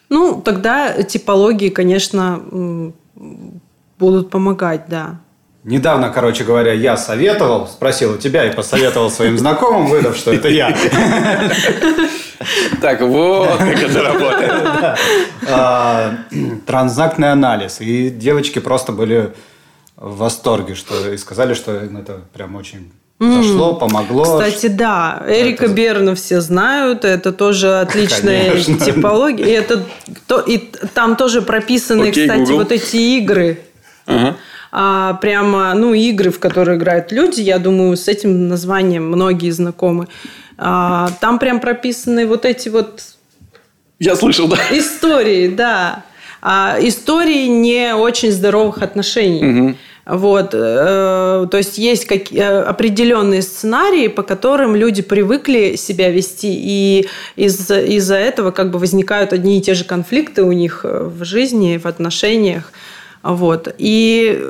Ну, 0.08 0.40
тогда 0.40 1.02
типологии, 1.02 1.68
конечно, 1.68 2.42
будут 3.98 4.30
помогать, 4.30 4.84
да. 4.88 5.20
Недавно, 5.64 6.10
короче 6.10 6.44
говоря, 6.44 6.72
я 6.72 6.96
советовал, 6.96 7.66
спросил 7.66 8.14
у 8.14 8.18
тебя 8.18 8.44
и 8.44 8.54
посоветовал 8.54 9.10
своим 9.10 9.36
знакомым, 9.36 9.86
выдав, 9.86 10.16
что 10.16 10.32
это 10.32 10.48
я. 10.48 10.76
Так, 12.80 13.00
вот 13.00 13.56
как 13.56 13.82
это 13.82 14.02
работает. 14.02 14.98
А, 15.48 16.14
транзактный 16.66 17.32
анализ. 17.32 17.80
И 17.80 18.10
девочки 18.10 18.58
просто 18.58 18.92
были 18.92 19.32
в 19.96 20.18
восторге, 20.18 20.74
что 20.74 21.12
и 21.12 21.16
сказали, 21.16 21.54
что 21.54 21.72
это 21.72 22.20
прям 22.32 22.54
очень 22.56 22.92
Зашло, 23.18 23.74
помогло. 23.74 24.24
Кстати, 24.24 24.66
да, 24.66 25.22
Эрика 25.26 25.64
это... 25.64 25.74
Берна 25.74 26.14
все 26.14 26.42
знают, 26.42 27.04
это 27.04 27.32
тоже 27.32 27.80
отличная 27.80 28.50
Конечно. 28.50 28.78
типология. 28.78 29.46
И, 29.46 29.50
это, 29.50 29.84
то, 30.26 30.40
и 30.40 30.58
там 30.92 31.16
тоже 31.16 31.40
прописаны, 31.40 32.08
Окей, 32.08 32.28
кстати, 32.28 32.40
Google. 32.40 32.56
вот 32.58 32.72
эти 32.72 32.96
игры. 33.18 33.60
Ага. 34.04 34.36
А, 34.70 35.14
прямо, 35.14 35.72
ну, 35.74 35.94
игры, 35.94 36.30
в 36.30 36.38
которые 36.38 36.76
играют 36.76 37.10
люди, 37.10 37.40
я 37.40 37.58
думаю, 37.58 37.96
с 37.96 38.06
этим 38.08 38.48
названием 38.48 39.06
многие 39.08 39.50
знакомы. 39.50 40.08
А, 40.58 41.08
там 41.20 41.38
прям 41.38 41.60
прописаны 41.60 42.26
вот 42.26 42.44
эти 42.44 42.68
вот... 42.68 43.02
Я 43.98 44.14
слышал, 44.16 44.46
да. 44.46 44.58
Истории, 44.70 45.48
да. 45.48 46.04
А, 46.42 46.76
истории 46.80 47.46
не 47.46 47.94
очень 47.94 48.30
здоровых 48.30 48.82
отношений. 48.82 49.46
Угу. 49.46 49.76
Вот, 50.06 50.54
э, 50.54 51.48
то 51.50 51.56
есть 51.56 51.78
есть 51.78 52.06
э, 52.08 52.60
определенные 52.60 53.42
сценарии, 53.42 54.06
по 54.06 54.22
которым 54.22 54.76
люди 54.76 55.02
привыкли 55.02 55.74
себя 55.74 56.10
вести, 56.10 56.54
и 56.54 57.08
из-за 57.34 57.80
из 57.80 58.08
этого 58.12 58.52
как 58.52 58.70
бы 58.70 58.78
возникают 58.78 59.32
одни 59.32 59.58
и 59.58 59.60
те 59.60 59.74
же 59.74 59.82
конфликты 59.82 60.44
у 60.44 60.52
них 60.52 60.82
э, 60.84 61.10
в 61.12 61.24
жизни, 61.24 61.76
в 61.76 61.86
отношениях. 61.86 62.72
Вот. 63.24 63.74
И 63.78 64.40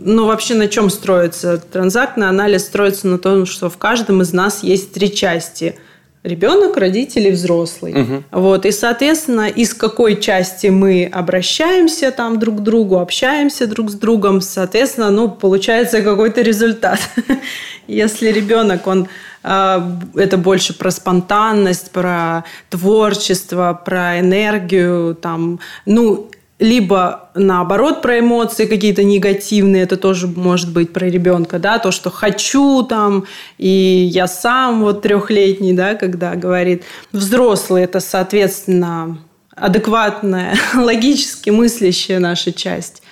ну, 0.00 0.26
вообще 0.26 0.54
на 0.54 0.66
чем 0.66 0.90
строится? 0.90 1.58
Транзактный 1.58 2.28
анализ 2.28 2.64
строится 2.64 3.06
на 3.06 3.18
том, 3.18 3.46
что 3.46 3.70
в 3.70 3.78
каждом 3.78 4.22
из 4.22 4.32
нас 4.32 4.64
есть 4.64 4.92
три 4.92 5.14
части– 5.14 5.78
ребенок, 6.26 6.76
родители, 6.76 7.30
взрослый. 7.30 7.92
Угу. 7.92 8.24
Вот, 8.32 8.66
и, 8.66 8.72
соответственно, 8.72 9.48
из 9.48 9.74
какой 9.74 10.20
части 10.20 10.66
мы 10.66 11.08
обращаемся 11.12 12.10
там 12.10 12.38
друг 12.38 12.58
к 12.58 12.60
другу, 12.60 12.98
общаемся 12.98 13.66
друг 13.66 13.90
с 13.90 13.94
другом, 13.94 14.40
соответственно, 14.40 15.10
ну, 15.10 15.28
получается 15.30 16.02
какой-то 16.02 16.42
результат. 16.42 17.00
Если 17.86 18.30
ребенок, 18.30 18.86
он 18.86 19.08
а, 19.48 19.96
это 20.16 20.38
больше 20.38 20.76
про 20.76 20.90
спонтанность, 20.90 21.92
про 21.92 22.44
творчество, 22.68 23.80
про 23.84 24.18
энергию, 24.18 25.14
там, 25.14 25.60
ну, 25.86 26.28
либо 26.58 27.30
наоборот 27.34 28.00
про 28.00 28.18
эмоции 28.20 28.64
какие-то 28.66 29.04
негативные, 29.04 29.82
это 29.82 29.96
тоже 29.96 30.26
может 30.26 30.72
быть 30.72 30.92
про 30.92 31.06
ребенка, 31.06 31.58
да, 31.58 31.78
то, 31.78 31.90
что 31.90 32.10
хочу 32.10 32.82
там, 32.82 33.24
и 33.58 33.68
я 33.68 34.26
сам 34.26 34.80
вот 34.80 35.02
трехлетний, 35.02 35.74
да, 35.74 35.94
когда 35.94 36.34
говорит. 36.34 36.84
Взрослый 37.12 37.84
это, 37.84 38.00
соответственно, 38.00 39.18
адекватная, 39.54 40.56
логически 40.74 41.50
мыслящая 41.50 42.20
наша 42.20 42.52
часть. 42.52 43.02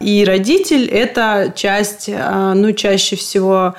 И 0.00 0.24
родитель– 0.24 0.86
это 0.90 1.52
часть, 1.54 2.08
а, 2.12 2.54
ну, 2.54 2.72
чаще 2.72 3.16
всего 3.16 3.74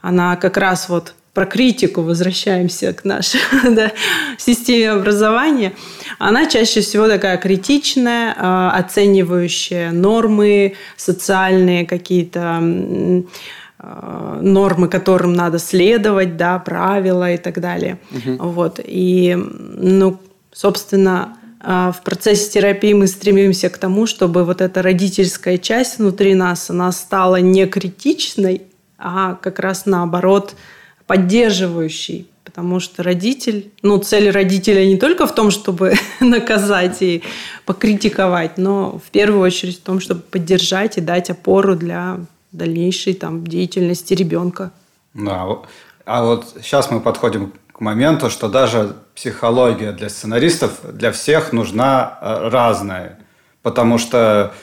она 0.00 0.36
как 0.36 0.56
раз 0.56 0.88
вот 0.88 1.14
про 1.34 1.46
критику 1.46 2.02
возвращаемся 2.02 2.92
к 2.92 3.04
нашей 3.04 3.40
да, 3.74 3.92
системе 4.38 4.92
образования, 4.92 5.72
она 6.18 6.46
чаще 6.46 6.80
всего 6.80 7.08
такая 7.08 7.36
критичная, 7.38 8.34
а, 8.38 8.70
оценивающая 8.70 9.90
нормы, 9.90 10.74
социальные 10.96 11.86
какие-то 11.86 12.62
а, 13.80 14.38
нормы, 14.40 14.88
которым 14.88 15.34
надо 15.34 15.58
следовать, 15.58 16.36
да, 16.36 16.60
правила 16.60 17.32
и 17.32 17.36
так 17.36 17.60
далее. 17.60 17.98
Угу. 18.12 18.48
Вот. 18.48 18.80
И, 18.84 19.36
ну, 19.36 20.20
собственно, 20.52 21.36
а, 21.60 21.90
в 21.90 22.04
процессе 22.04 22.48
терапии 22.48 22.92
мы 22.92 23.08
стремимся 23.08 23.70
к 23.70 23.78
тому, 23.78 24.06
чтобы 24.06 24.44
вот 24.44 24.60
эта 24.60 24.82
родительская 24.82 25.58
часть 25.58 25.98
внутри 25.98 26.34
нас, 26.34 26.70
она 26.70 26.92
стала 26.92 27.40
не 27.40 27.66
критичной, 27.66 28.62
а 28.98 29.34
как 29.34 29.58
раз 29.58 29.84
наоборот– 29.84 30.54
поддерживающий, 31.06 32.28
потому 32.44 32.80
что 32.80 33.02
родитель, 33.02 33.72
ну, 33.82 33.98
цель 33.98 34.30
родителя 34.30 34.86
не 34.86 34.96
только 34.96 35.26
в 35.26 35.34
том, 35.34 35.50
чтобы 35.50 35.94
наказать 36.20 37.02
и 37.02 37.22
покритиковать, 37.66 38.58
но 38.58 38.98
в 39.04 39.10
первую 39.10 39.40
очередь 39.40 39.78
в 39.78 39.82
том, 39.82 40.00
чтобы 40.00 40.20
поддержать 40.20 40.98
и 40.98 41.00
дать 41.00 41.30
опору 41.30 41.76
для 41.76 42.18
дальнейшей 42.52 43.14
там, 43.14 43.46
деятельности 43.46 44.14
ребенка. 44.14 44.70
Да, 45.14 45.46
а 46.06 46.24
вот 46.24 46.54
сейчас 46.62 46.90
мы 46.90 47.00
подходим 47.00 47.52
к 47.72 47.80
моменту, 47.80 48.30
что 48.30 48.48
даже 48.48 48.96
психология 49.14 49.92
для 49.92 50.08
сценаристов 50.08 50.80
для 50.84 51.10
всех 51.12 51.52
нужна 51.52 52.18
э, 52.20 52.48
разная, 52.48 53.18
потому 53.62 53.98
что 53.98 54.54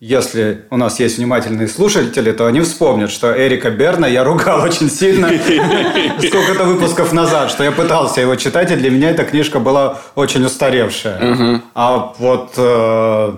если 0.00 0.64
у 0.70 0.78
нас 0.78 0.98
есть 0.98 1.18
внимательные 1.18 1.68
слушатели, 1.68 2.32
то 2.32 2.46
они 2.46 2.62
вспомнят, 2.62 3.10
что 3.10 3.36
Эрика 3.36 3.70
Берна 3.70 4.08
я 4.08 4.24
ругал 4.24 4.62
очень 4.64 4.90
сильно 4.90 5.28
сколько-то 6.18 6.64
выпусков 6.64 7.12
назад, 7.12 7.50
что 7.50 7.62
я 7.64 7.70
пытался 7.70 8.22
его 8.22 8.34
читать, 8.36 8.70
и 8.72 8.76
для 8.76 8.90
меня 8.90 9.10
эта 9.10 9.24
книжка 9.24 9.60
была 9.60 10.00
очень 10.14 10.44
устаревшая. 10.44 11.62
А 11.74 12.14
вот... 12.18 12.54
Э, 12.56 13.34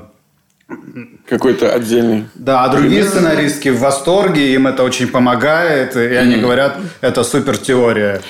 Какой-то 1.28 1.74
отдельный. 1.74 2.26
Да, 2.36 2.62
а 2.64 2.68
другие 2.68 3.04
сценаристки 3.04 3.70
в 3.70 3.80
восторге, 3.80 4.54
им 4.54 4.68
это 4.68 4.84
очень 4.84 5.08
помогает, 5.08 5.96
и 5.96 6.14
они 6.14 6.36
говорят, 6.36 6.78
это 7.00 7.24
супер 7.24 7.56
теория. 7.58 8.20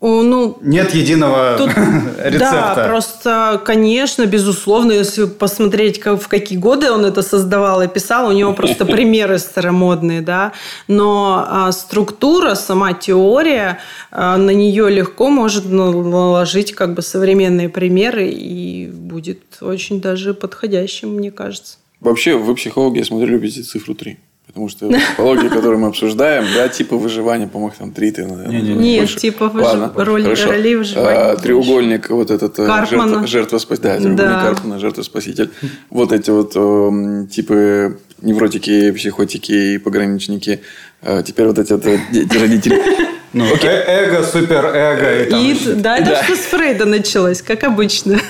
Ну, 0.00 0.58
Нет 0.60 0.94
единого 0.94 1.56
тут, 1.56 1.68
рецепта. 2.18 2.74
Да, 2.76 2.86
просто, 2.88 3.62
конечно, 3.64 4.26
безусловно, 4.26 4.92
если 4.92 5.24
посмотреть, 5.24 5.98
как, 5.98 6.20
в 6.20 6.28
какие 6.28 6.58
годы 6.58 6.90
он 6.90 7.06
это 7.06 7.22
создавал 7.22 7.80
и 7.82 7.88
писал, 7.88 8.28
у 8.28 8.32
него 8.32 8.52
просто 8.52 8.84
примеры 8.84 9.38
старомодные, 9.38 10.20
да. 10.20 10.52
Но 10.88 11.46
а, 11.48 11.72
структура, 11.72 12.54
сама 12.54 12.92
теория, 12.92 13.78
а, 14.10 14.36
на 14.36 14.50
нее 14.50 14.90
легко 14.90 15.30
может 15.30 15.70
наложить 15.70 16.74
как 16.74 16.94
бы 16.94 17.00
современные 17.00 17.70
примеры 17.70 18.28
и 18.28 18.86
будет 18.86 19.40
очень 19.62 20.00
даже 20.02 20.34
подходящим, 20.34 21.14
мне 21.14 21.30
кажется. 21.30 21.78
Вообще, 22.00 22.36
вы 22.36 22.54
психологи, 22.54 22.98
я 22.98 23.04
смотрю, 23.04 23.28
любите 23.28 23.62
цифру 23.62 23.94
3. 23.94 24.18
Потому 24.46 24.68
что 24.68 24.88
психология, 24.88 25.48
которую 25.48 25.78
мы 25.78 25.88
обсуждаем, 25.88 26.44
да, 26.54 26.68
типа 26.68 26.96
выживания, 26.96 27.48
по-моему, 27.48 27.74
там 27.76 27.90
три 27.92 28.12
ты, 28.12 28.24
наверное. 28.24 28.48
Не, 28.48 28.62
не, 28.62 28.74
не. 28.74 28.98
Нет, 28.98 29.16
типа 29.16 29.48
выж... 29.48 29.64
Ладно, 29.64 29.92
роли, 29.96 30.34
роли 30.44 30.74
выживания. 30.74 31.32
А, 31.32 31.36
треугольник 31.36 32.10
вот 32.10 32.30
этот 32.30 32.58
э, 32.58 32.66
Карпмана. 32.66 33.26
жертва, 33.26 33.26
жертва 33.26 33.58
спаситель. 33.58 33.88
Да, 33.88 33.98
треугольник 33.98 34.16
да. 34.16 34.42
Карпмана, 34.42 34.78
жертва 34.78 35.02
спаситель. 35.02 35.50
Вот 35.90 36.12
эти 36.12 36.30
вот 36.30 36.52
э, 36.54 37.26
типы 37.30 37.98
невротики, 38.22 38.92
психотики 38.92 39.74
и 39.74 39.78
пограничники. 39.78 40.60
А 41.02 41.22
теперь 41.22 41.46
вот 41.46 41.58
эти 41.58 41.72
вот 41.72 41.86
э, 41.86 41.98
родители. 42.38 42.80
Ну, 43.34 43.44
okay. 43.46 43.66
э 43.66 44.06
эго, 44.06 44.22
суперэго. 44.22 45.38
И, 45.38 45.54
и 45.54 45.74
да, 45.74 45.98
это 45.98 46.10
да. 46.10 46.22
что 46.22 46.36
с 46.36 46.38
Фрейда 46.38 46.84
началось, 46.84 47.42
как 47.42 47.64
обычно. 47.64 48.20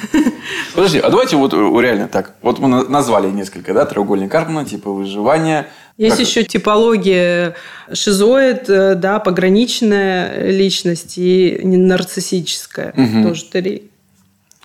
Подожди, 0.74 0.98
а 0.98 1.11
давайте 1.11 1.37
вот 1.37 1.53
реально 1.53 2.09
так. 2.09 2.33
Вот 2.40 2.59
мы 2.59 2.88
назвали 2.88 3.31
несколько, 3.31 3.74
да, 3.74 3.85
треугольник 3.85 4.31
Карпмана, 4.31 4.66
типа 4.66 4.90
выживания, 4.90 5.68
есть 5.96 6.18
еще 6.18 6.42
типология 6.44 7.54
шизоид, 7.92 8.68
э, 8.68 8.94
да, 8.94 9.20
пограничная 9.20 10.50
личность 10.50 11.18
и 11.18 11.61
нарциссическая. 11.62 12.92
Угу. 12.96 13.28
Тоже 13.28 13.44
три 13.44 13.90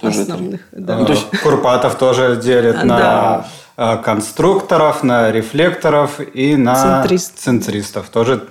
тоже 0.01 0.21
основных. 0.21 0.61
Три. 0.69 0.81
Да. 0.81 0.97
Ну, 0.97 1.05
то 1.05 1.13
есть... 1.13 1.25
Курпатов 1.43 1.97
тоже 1.97 2.39
делит 2.41 2.83
на 2.83 2.97
да. 2.97 3.47
Э, 3.77 3.97
конструкторов, 4.03 5.03
на 5.03 5.31
рефлекторов 5.31 6.19
и 6.33 6.55
на 6.55 7.01
Центрист. 7.01 7.37
центристов. 7.37 8.09
Тоже 8.09 8.47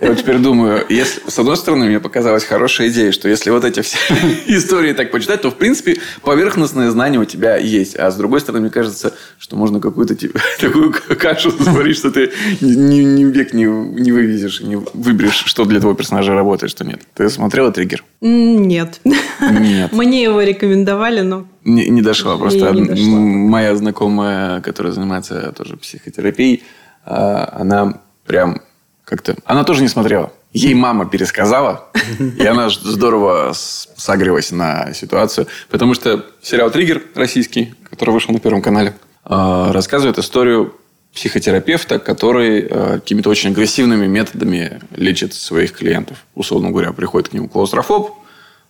я 0.00 0.10
вот 0.10 0.18
теперь 0.18 0.38
думаю, 0.38 0.84
если, 0.88 1.28
с 1.28 1.38
одной 1.38 1.56
стороны, 1.56 1.86
мне 1.86 1.98
показалась 1.98 2.44
хорошая 2.44 2.88
идея, 2.88 3.10
что 3.10 3.28
если 3.28 3.50
вот 3.50 3.64
эти 3.64 3.80
все 3.80 3.98
истории 4.46 4.92
так 4.92 5.10
почитать, 5.10 5.42
то, 5.42 5.50
в 5.50 5.56
принципе, 5.56 5.98
поверхностное 6.22 6.90
знание 6.90 7.20
у 7.20 7.24
тебя 7.24 7.56
есть. 7.56 7.96
А 7.96 8.10
с 8.10 8.16
другой 8.16 8.40
стороны, 8.40 8.62
мне 8.62 8.70
кажется, 8.70 9.14
что 9.38 9.56
можно 9.56 9.80
какую-то 9.80 10.14
типа, 10.14 10.38
такую 10.60 10.94
кашу 11.18 11.50
заварить, 11.50 11.96
что 11.96 12.12
ты 12.12 12.30
ни, 12.60 13.00
ни 13.00 13.24
век 13.24 13.52
не, 13.52 13.64
не 13.64 14.12
вывезешь, 14.12 14.60
не 14.60 14.76
выберешь, 14.76 15.42
что 15.46 15.64
для 15.64 15.80
твоего 15.80 15.96
персонажа 15.96 16.32
работает, 16.32 16.70
что 16.70 16.84
нет. 16.84 17.00
Ты 17.14 17.28
смотрела 17.28 17.72
«Триггер»? 17.72 18.04
Нет. 18.20 19.00
Нет. 19.04 19.92
Мне 19.92 20.22
его 20.22 20.40
рекомендовали, 20.42 21.22
но... 21.22 21.46
Не, 21.64 21.88
не 21.88 22.02
дошла. 22.02 22.36
Просто 22.36 22.70
не 22.70 22.84
дошла. 22.84 23.04
моя 23.04 23.74
знакомая, 23.74 24.60
которая 24.60 24.92
занимается 24.92 25.52
тоже 25.56 25.76
психотерапией, 25.76 26.62
а, 27.04 27.52
она 27.58 28.00
прям 28.24 28.62
как-то... 29.08 29.36
Она 29.44 29.64
тоже 29.64 29.80
не 29.80 29.88
смотрела. 29.88 30.32
Ей 30.52 30.74
мама 30.74 31.06
пересказала, 31.06 31.88
и 32.18 32.44
она 32.44 32.68
здорово 32.68 33.52
согрелась 33.54 34.50
на 34.50 34.92
ситуацию. 34.92 35.46
Потому 35.70 35.94
что 35.94 36.26
сериал 36.42 36.70
«Триггер» 36.70 37.02
российский, 37.14 37.74
который 37.88 38.10
вышел 38.10 38.32
на 38.32 38.40
Первом 38.40 38.60
канале, 38.60 38.94
а, 39.24 39.72
рассказывает 39.72 40.18
историю 40.18 40.74
психотерапевта, 41.14 41.98
который 41.98 42.60
э, 42.60 42.94
какими-то 43.00 43.30
очень 43.30 43.50
агрессивными 43.50 44.06
методами 44.06 44.80
лечит 44.94 45.32
своих 45.32 45.72
клиентов. 45.72 46.18
Условно 46.34 46.70
говоря, 46.70 46.92
приходит 46.92 47.30
к 47.30 47.32
нему 47.32 47.48
клаустрофоб, 47.48 48.14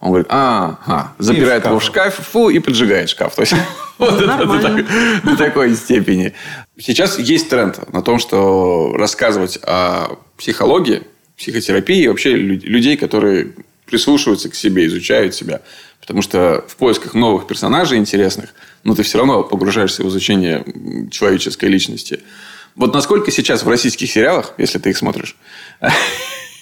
он 0.01 0.11
говорит, 0.11 0.29
а, 0.31 0.79
а 0.87 1.13
запирает 1.19 1.65
его 1.67 1.81
в 1.81 1.83
шкаф, 1.83 2.15
фу, 2.15 2.49
и 2.51 2.61
поджигает 2.61 3.11
шкаф. 3.11 3.35
То 3.35 3.43
есть, 3.43 3.55
вот 3.99 4.21
это 4.21 4.87
до 5.25 5.37
такой 5.37 5.75
степени. 5.75 6.33
Сейчас 6.79 7.19
есть 7.19 7.51
тренд 7.51 7.93
на 7.93 8.03
том, 8.03 8.21
что 8.21 8.95
рассказывать 8.97 9.59
о 9.65 10.19
психологии, 10.39 11.03
психотерапии 11.37 12.05
и 12.05 12.09
вообще 12.09 12.35
людей, 12.35 12.97
которые 12.97 13.53
прислушиваются 13.85 14.49
к 14.49 14.55
себе, 14.55 14.87
изучают 14.87 15.35
себя. 15.35 15.61
Потому 16.01 16.23
что 16.23 16.65
в 16.69 16.77
поисках 16.77 17.15
новых 17.15 17.47
персонажей 17.47 17.99
интересных, 17.99 18.55
но 18.85 18.95
ты 18.95 19.03
все 19.03 19.19
равно 19.19 19.43
погружаешься 19.43 20.03
в 20.03 20.09
изучение 20.09 20.65
человеческой 21.11 21.67
личности. 21.67 22.21
Вот 22.77 22.95
насколько 22.95 23.31
сейчас 23.31 23.63
в 23.63 23.69
российских 23.69 24.11
сериалах, 24.11 24.55
если 24.57 24.79
ты 24.79 24.91
их 24.91 24.97
смотришь, 24.97 25.37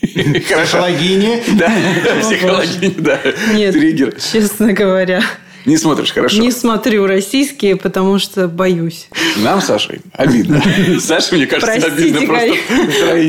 Психологини. 0.01 1.43
Да, 1.59 1.73
психологини, 2.21 2.95
да. 2.99 3.21
Нет, 3.55 3.73
Триггер. 3.75 4.15
честно 4.21 4.73
говоря. 4.73 5.23
Не 5.67 5.77
смотришь, 5.77 6.13
хорошо. 6.13 6.41
Не 6.41 6.53
смотрю 6.53 7.07
российские, 7.07 7.77
потому 7.77 8.19
что 8.21 8.47
боюсь. 8.47 9.09
Нам, 9.39 9.61
Саша, 9.61 9.99
обидно. 10.13 10.63
Саша, 11.01 11.35
мне 11.35 11.47
кажется, 11.47 11.81
Простите, 11.81 12.19
обидно 12.19 12.27
просто 12.27 12.55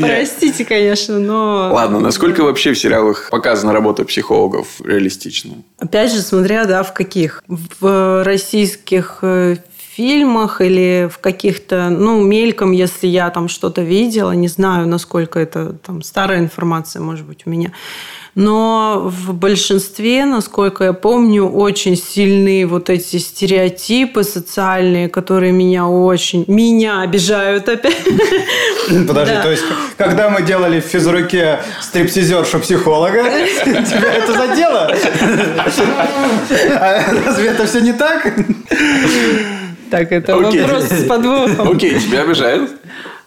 Простите, 0.00 0.64
конечно, 0.64 1.18
но... 1.18 1.70
Ладно, 1.72 1.98
насколько 1.98 2.42
вообще 2.44 2.72
в 2.72 2.78
сериалах 2.78 3.28
показана 3.30 3.72
работа 3.72 4.04
психологов 4.04 4.80
реалистично? 4.84 5.56
Опять 5.78 6.12
же, 6.12 6.22
смотря, 6.22 6.64
да, 6.64 6.84
в 6.84 6.94
каких. 6.94 7.42
В 7.48 8.22
российских 8.24 9.18
э, 9.22 9.56
фильмах 9.98 10.60
или 10.60 11.10
в 11.12 11.18
каких-то, 11.18 11.90
ну, 11.90 12.22
мельком, 12.22 12.70
если 12.70 13.08
я 13.08 13.30
там 13.30 13.48
что-то 13.48 13.82
видела, 13.82 14.30
не 14.30 14.46
знаю, 14.46 14.86
насколько 14.86 15.40
это 15.40 15.72
там 15.72 16.02
старая 16.02 16.38
информация, 16.38 17.02
может 17.02 17.26
быть, 17.26 17.42
у 17.46 17.50
меня. 17.50 17.72
Но 18.36 19.02
в 19.04 19.34
большинстве, 19.34 20.24
насколько 20.24 20.84
я 20.84 20.92
помню, 20.92 21.48
очень 21.48 21.96
сильные 21.96 22.66
вот 22.66 22.88
эти 22.88 23.16
стереотипы 23.16 24.22
социальные, 24.22 25.08
которые 25.08 25.50
меня 25.50 25.88
очень... 25.88 26.44
Меня 26.46 27.00
обижают 27.00 27.68
опять. 27.68 27.96
Подожди, 29.08 29.34
то 29.42 29.50
есть, 29.50 29.64
когда 29.96 30.30
мы 30.30 30.42
делали 30.42 30.78
в 30.80 30.84
физруке 30.84 31.58
стриптизершу 31.80 32.60
психолога, 32.60 33.24
тебя 33.64 34.12
это 34.12 34.32
задело? 34.32 34.94
А 36.80 37.02
разве 37.26 37.48
это 37.48 37.66
все 37.66 37.80
не 37.80 37.92
так? 37.92 38.32
Так, 39.90 40.12
это 40.12 40.36
Окей. 40.36 40.62
вопрос 40.62 40.84
с 40.84 41.04
подвохом. 41.06 41.70
Окей, 41.70 41.98
тебя 41.98 42.22
обижают? 42.22 42.70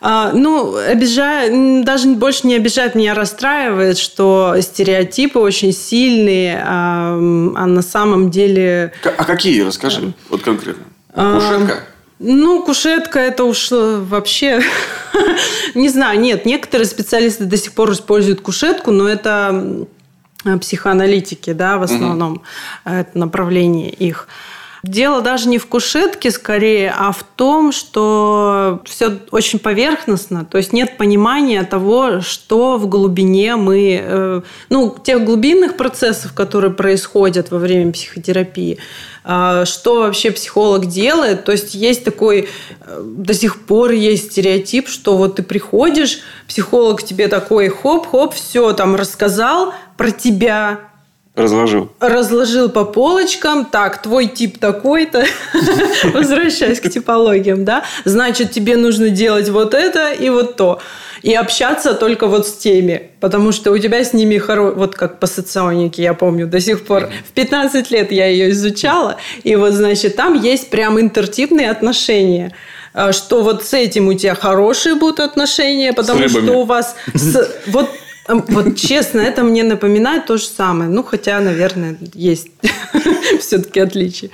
А, 0.04 0.32
ну, 0.34 0.76
обижает, 0.78 1.86
даже 1.86 2.08
больше 2.10 2.48
не 2.48 2.56
обижает, 2.56 2.96
меня 2.96 3.14
расстраивает, 3.14 4.00
что 4.00 4.56
стереотипы 4.60 5.38
очень 5.38 5.72
сильные, 5.72 6.64
а, 6.66 7.14
а 7.14 7.66
на 7.68 7.82
самом 7.84 8.32
деле... 8.32 8.94
А 9.04 9.24
какие, 9.26 9.62
расскажи, 9.62 10.14
вот 10.30 10.42
конкретно. 10.42 10.84
А, 11.14 11.36
кушетка? 11.36 11.84
Ну, 12.18 12.64
кушетка 12.64 13.20
это 13.20 13.44
уж 13.44 13.68
вообще... 13.70 14.64
не 15.76 15.90
знаю, 15.90 16.20
нет, 16.20 16.48
некоторые 16.48 16.88
специалисты 16.88 17.46
до 17.46 17.58
сих 17.58 17.74
пор 17.74 17.92
используют 17.92 18.42
кушетку, 18.42 18.90
но 18.90 19.08
это 19.08 19.86
психоаналитики, 20.60 21.54
да, 21.54 21.78
в 21.78 21.84
основном, 21.84 22.34
угу. 22.34 22.44
это 22.86 23.18
направление 23.18 23.92
их. 23.92 24.28
Дело 24.84 25.22
даже 25.22 25.48
не 25.48 25.60
в 25.60 25.68
кушетке 25.68 26.32
скорее, 26.32 26.92
а 26.98 27.12
в 27.12 27.24
том, 27.24 27.72
что 27.72 28.82
все 28.86 29.20
очень 29.30 29.60
поверхностно, 29.60 30.44
то 30.44 30.58
есть 30.58 30.74
нет 30.74 30.98
понимания 30.98 31.64
того, 31.64 32.22
что 32.22 32.78
в 32.78 32.90
глубине 32.90 33.58
мы, 33.58 34.02
э, 34.04 34.42
ну, 34.70 34.98
тех 35.04 35.24
глубинных 35.24 35.78
процессов, 35.78 36.34
которые 36.34 36.72
происходят 36.72 37.52
во 37.52 37.60
время 37.60 37.92
психотерапии, 37.92 38.80
э, 39.24 39.66
что 39.68 40.00
вообще 40.00 40.32
психолог 40.32 40.88
делает. 40.88 41.46
То 41.46 41.52
есть 41.52 41.76
есть 41.76 42.04
такой, 42.04 42.50
э, 42.80 43.04
до 43.04 43.36
сих 43.36 43.62
пор 43.66 43.92
есть 43.92 44.32
стереотип, 44.32 44.88
что 44.88 45.16
вот 45.16 45.36
ты 45.36 45.44
приходишь, 45.44 46.22
психолог 46.48 47.04
тебе 47.04 47.28
такой, 47.28 47.70
хоп-хоп, 47.70 48.34
все 48.34 48.74
там 48.74 48.96
рассказал 48.96 49.76
про 49.96 50.10
тебя, 50.10 50.91
Разложил. 51.36 51.90
Разложил 52.02 52.70
по 52.70 52.84
полочкам. 52.84 53.64
Так, 53.66 54.02
твой 54.02 54.28
тип 54.28 54.58
такой-то. 54.60 55.26
Возвращаясь 56.14 56.82
к 56.82 56.90
типологиям, 56.90 57.64
да. 57.64 57.86
Значит, 58.04 58.52
тебе 58.52 58.76
нужно 58.76 59.10
делать 59.10 59.48
вот 59.48 59.74
это 59.74 60.12
и 60.12 60.30
вот 60.30 60.58
то. 60.58 60.82
И 61.22 61.34
общаться 61.34 61.94
только 61.94 62.28
вот 62.28 62.48
с 62.48 62.58
теми. 62.58 63.12
Потому 63.22 63.54
что 63.54 63.72
у 63.72 63.78
тебя 63.78 64.04
с 64.04 64.12
ними 64.12 64.38
хоро... 64.40 64.72
Вот 64.72 64.96
как 64.96 65.20
по 65.20 65.28
соционике, 65.28 66.04
я 66.04 66.14
помню, 66.14 66.48
до 66.48 66.60
сих 66.60 66.86
пор. 66.86 67.10
В 67.30 67.32
15 67.32 67.90
лет 67.92 68.12
я 68.12 68.28
ее 68.28 68.50
изучала. 68.50 69.16
И 69.44 69.56
вот, 69.56 69.72
значит, 69.74 70.18
там 70.18 70.34
есть 70.34 70.70
прям 70.70 71.00
интертипные 71.00 71.72
отношения 71.72 72.54
а, 72.94 73.14
что 73.14 73.42
вот 73.42 73.64
с 73.64 73.74
этим 73.74 74.10
у 74.10 74.14
тебя 74.14 74.36
хорошие 74.36 74.96
будут 74.96 75.22
отношения, 75.22 75.94
потому 75.94 76.28
что 76.28 76.60
у 76.60 76.66
вас 76.66 76.98
с, 77.14 77.50
вот 77.68 77.90
вот 78.36 78.78
честно, 78.78 79.20
это 79.20 79.44
мне 79.44 79.64
напоминает 79.64 80.26
то 80.26 80.38
же 80.38 80.46
самое. 80.46 80.90
Ну, 80.90 81.04
хотя, 81.04 81.40
наверное, 81.40 81.98
есть 82.14 82.48
все-таки 83.40 83.80
отличия. 83.80 84.30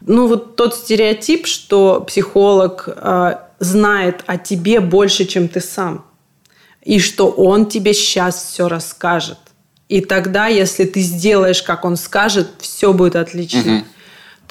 Ну, 0.00 0.26
вот 0.26 0.56
тот 0.56 0.74
стереотип, 0.74 1.46
что 1.46 2.00
психолог 2.06 2.88
э, 2.88 3.36
знает 3.58 4.22
о 4.26 4.36
тебе 4.36 4.80
больше, 4.80 5.24
чем 5.24 5.48
ты 5.48 5.60
сам. 5.60 6.04
И 6.82 7.00
что 7.00 7.30
он 7.30 7.66
тебе 7.66 7.94
сейчас 7.94 8.50
все 8.52 8.68
расскажет. 8.68 9.38
И 9.88 10.00
тогда, 10.00 10.46
если 10.46 10.84
ты 10.84 11.00
сделаешь, 11.00 11.62
как 11.62 11.84
он 11.84 11.96
скажет, 11.96 12.48
все 12.58 12.92
будет 12.92 13.16
отлично. 13.16 13.78
Угу 13.78 13.84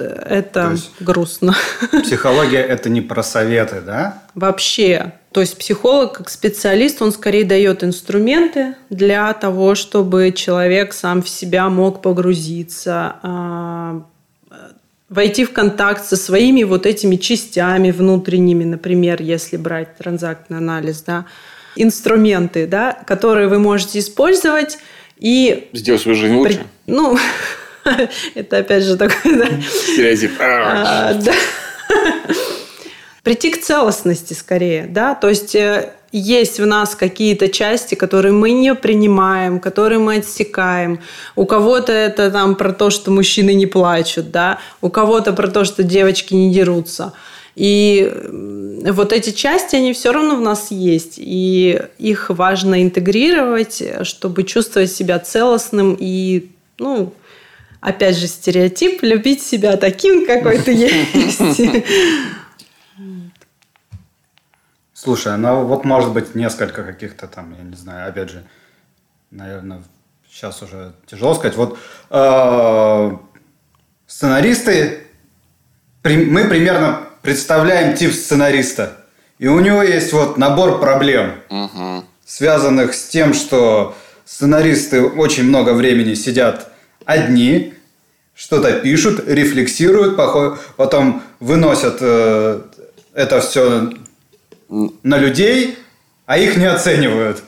это 0.02 0.76
грустно. 1.00 1.56
Психология– 2.04 2.62
это 2.62 2.90
не 2.90 3.02
про 3.02 3.24
советы, 3.24 3.82
да? 3.86 4.24
Вообще. 4.36 5.14
То 5.32 5.42
есть 5.42 5.58
психолог 5.58 6.14
как 6.14 6.30
специалист, 6.30 7.02
он 7.02 7.12
скорее 7.12 7.44
дает 7.44 7.84
инструменты 7.84 8.76
для 8.90 9.34
того, 9.34 9.76
чтобы 9.76 10.32
человек 10.32 10.94
сам 10.94 11.24
в 11.24 11.30
себя 11.30 11.70
мог 11.70 12.02
погрузиться, 12.02 13.16
а, 13.24 14.04
войти 15.10 15.46
в 15.46 15.54
контакт 15.54 16.06
со 16.06 16.16
своими 16.16 16.64
вот 16.64 16.86
этими 16.86 17.16
частями 17.16 17.92
внутренними, 17.92 18.64
например, 18.64 19.22
если 19.22 19.58
брать 19.58 19.98
транзактный 19.98 20.58
анализ, 20.58 21.02
да, 21.02 21.26
инструменты, 21.76 22.68
да, 22.68 22.98
которые 23.06 23.48
вы 23.48 23.60
можете 23.60 24.00
использовать 24.00 24.78
и... 25.18 25.70
Сделать 25.74 26.02
свою 26.02 26.18
жизнь 26.18 26.36
лучше? 26.36 26.66
При... 26.86 26.94
Ну, 26.94 27.18
Это 28.36 28.58
опять 28.58 28.84
же 28.84 28.98
такой... 28.98 29.36
Да. 29.36 29.48
Стереотип. 29.62 30.32
А, 30.40 31.14
да. 31.14 31.34
Прийти 33.24 33.52
к 33.52 33.62
целостности 33.62 34.34
скорее, 34.34 34.86
да, 34.86 35.16
то 35.16 35.30
есть 35.30 35.56
э, 35.56 35.94
есть 36.12 36.60
в 36.60 36.66
нас 36.66 36.94
какие-то 36.94 37.48
части, 37.48 37.96
которые 37.96 38.34
мы 38.34 38.52
не 38.52 38.76
принимаем, 38.76 39.60
которые 39.62 40.00
мы 40.00 40.18
отсекаем. 40.18 41.00
У 41.38 41.46
кого-то 41.46 41.94
это 41.94 42.30
там 42.32 42.56
про 42.56 42.74
то, 42.74 42.90
что 42.90 43.12
мужчины 43.12 43.54
не 43.54 43.66
плачут, 43.66 44.30
да, 44.30 44.60
у 44.82 44.90
кого-то 44.90 45.32
про 45.32 45.48
то, 45.48 45.64
что 45.64 45.84
девочки 45.84 46.34
не 46.34 46.54
дерутся. 46.54 47.14
И 47.56 48.12
вот 48.92 49.14
эти 49.14 49.30
части, 49.30 49.76
они 49.76 49.94
все 49.94 50.12
равно 50.12 50.36
в 50.36 50.42
нас 50.42 50.72
есть. 50.72 51.16
И 51.18 51.82
их 52.00 52.30
важно 52.30 52.84
интегрировать, 52.84 53.84
чтобы 54.02 54.44
чувствовать 54.44 54.92
себя 54.92 55.20
целостным 55.20 55.96
и 56.00 56.50
ну, 56.80 57.14
опять 57.84 58.18
же, 58.18 58.28
стереотип, 58.28 59.04
любить 59.04 59.44
себя 59.44 59.78
таким, 59.78 60.26
какой 60.26 60.58
ты 60.60 60.72
есть. 60.72 61.62
Слушай, 64.94 65.38
ну 65.38 65.66
вот 65.66 65.84
может 65.84 66.14
быть 66.14 66.34
несколько 66.34 66.84
каких-то 66.84 67.28
там, 67.28 67.54
я 67.58 67.64
не 67.64 67.76
знаю, 67.76 68.10
опять 68.10 68.30
же, 68.30 68.46
наверное, 69.32 69.84
сейчас 70.30 70.62
уже 70.62 70.94
тяжело 71.08 71.34
сказать. 71.34 71.58
Вот 71.58 71.78
э, 72.10 73.18
сценаристы, 74.08 75.08
мы 76.04 76.46
примерно 76.46 77.02
представляем 77.22 77.98
тип 77.98 78.14
сценариста. 78.14 78.98
И 79.40 79.48
у 79.48 79.60
него 79.60 79.84
есть 79.84 80.14
вот 80.14 80.38
набор 80.38 80.80
проблем, 80.80 81.34
угу. 81.50 82.06
связанных 82.26 82.94
с 82.94 83.10
тем, 83.10 83.34
что 83.34 83.94
сценаристы 84.24 85.04
очень 85.04 85.44
много 85.44 85.74
времени 85.74 86.14
сидят 86.14 86.72
одни, 87.06 87.73
что-то 88.44 88.74
пишут, 88.74 89.24
рефлексируют, 89.26 90.18
потом 90.76 91.24
выносят 91.40 91.98
э, 92.02 92.60
это 93.14 93.40
все 93.40 93.90
на 94.70 95.18
людей, 95.18 95.78
а 96.26 96.38
их 96.38 96.58
не 96.58 96.66
оценивают. 96.66 97.42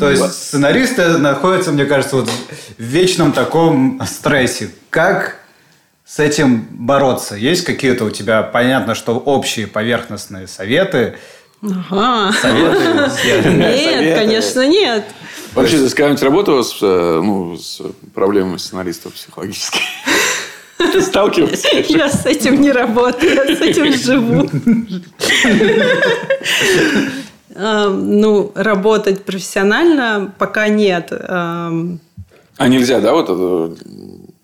То 0.00 0.10
есть 0.10 0.32
сценаристы 0.32 1.18
находятся, 1.18 1.70
мне 1.70 1.84
кажется, 1.84 2.16
вот 2.16 2.28
в 2.28 2.82
вечном 2.82 3.30
таком 3.30 4.00
стрессе. 4.04 4.70
Как 4.90 5.36
с 6.04 6.18
этим 6.18 6.66
бороться? 6.70 7.36
Есть 7.36 7.64
какие-то 7.64 8.06
у 8.06 8.10
тебя, 8.10 8.42
понятно, 8.42 8.96
что 8.96 9.16
общие 9.16 9.68
поверхностные 9.68 10.48
советы, 10.48 11.14
Ага. 11.62 12.32
Советы? 12.32 13.50
Нет, 13.50 14.18
конечно, 14.18 14.66
нет. 14.66 15.04
Вообще, 15.54 15.78
ты 15.78 15.88
с 15.88 15.94
кем-нибудь 15.94 16.22
работала 16.22 16.62
с, 16.62 16.78
э, 16.80 17.20
ну, 17.22 17.56
с 17.56 17.82
проблемами 18.14 18.56
сценаристов 18.56 19.12
психологических? 19.12 19.80
Сталкивался? 21.00 21.68
Я 21.88 22.08
с 22.08 22.26
этим 22.26 22.60
не 22.60 22.72
работаю, 22.72 23.34
я 23.34 23.56
с 23.56 23.60
этим 23.60 23.92
живу. 23.92 24.48
Эм, 27.54 28.20
ну, 28.20 28.50
работать 28.54 29.24
профессионально 29.24 30.32
пока 30.38 30.68
нет. 30.68 31.08
Эм. 31.12 32.00
А 32.56 32.68
нельзя, 32.68 33.00
да, 33.00 33.12
вот 33.12 33.28
это 33.28 33.74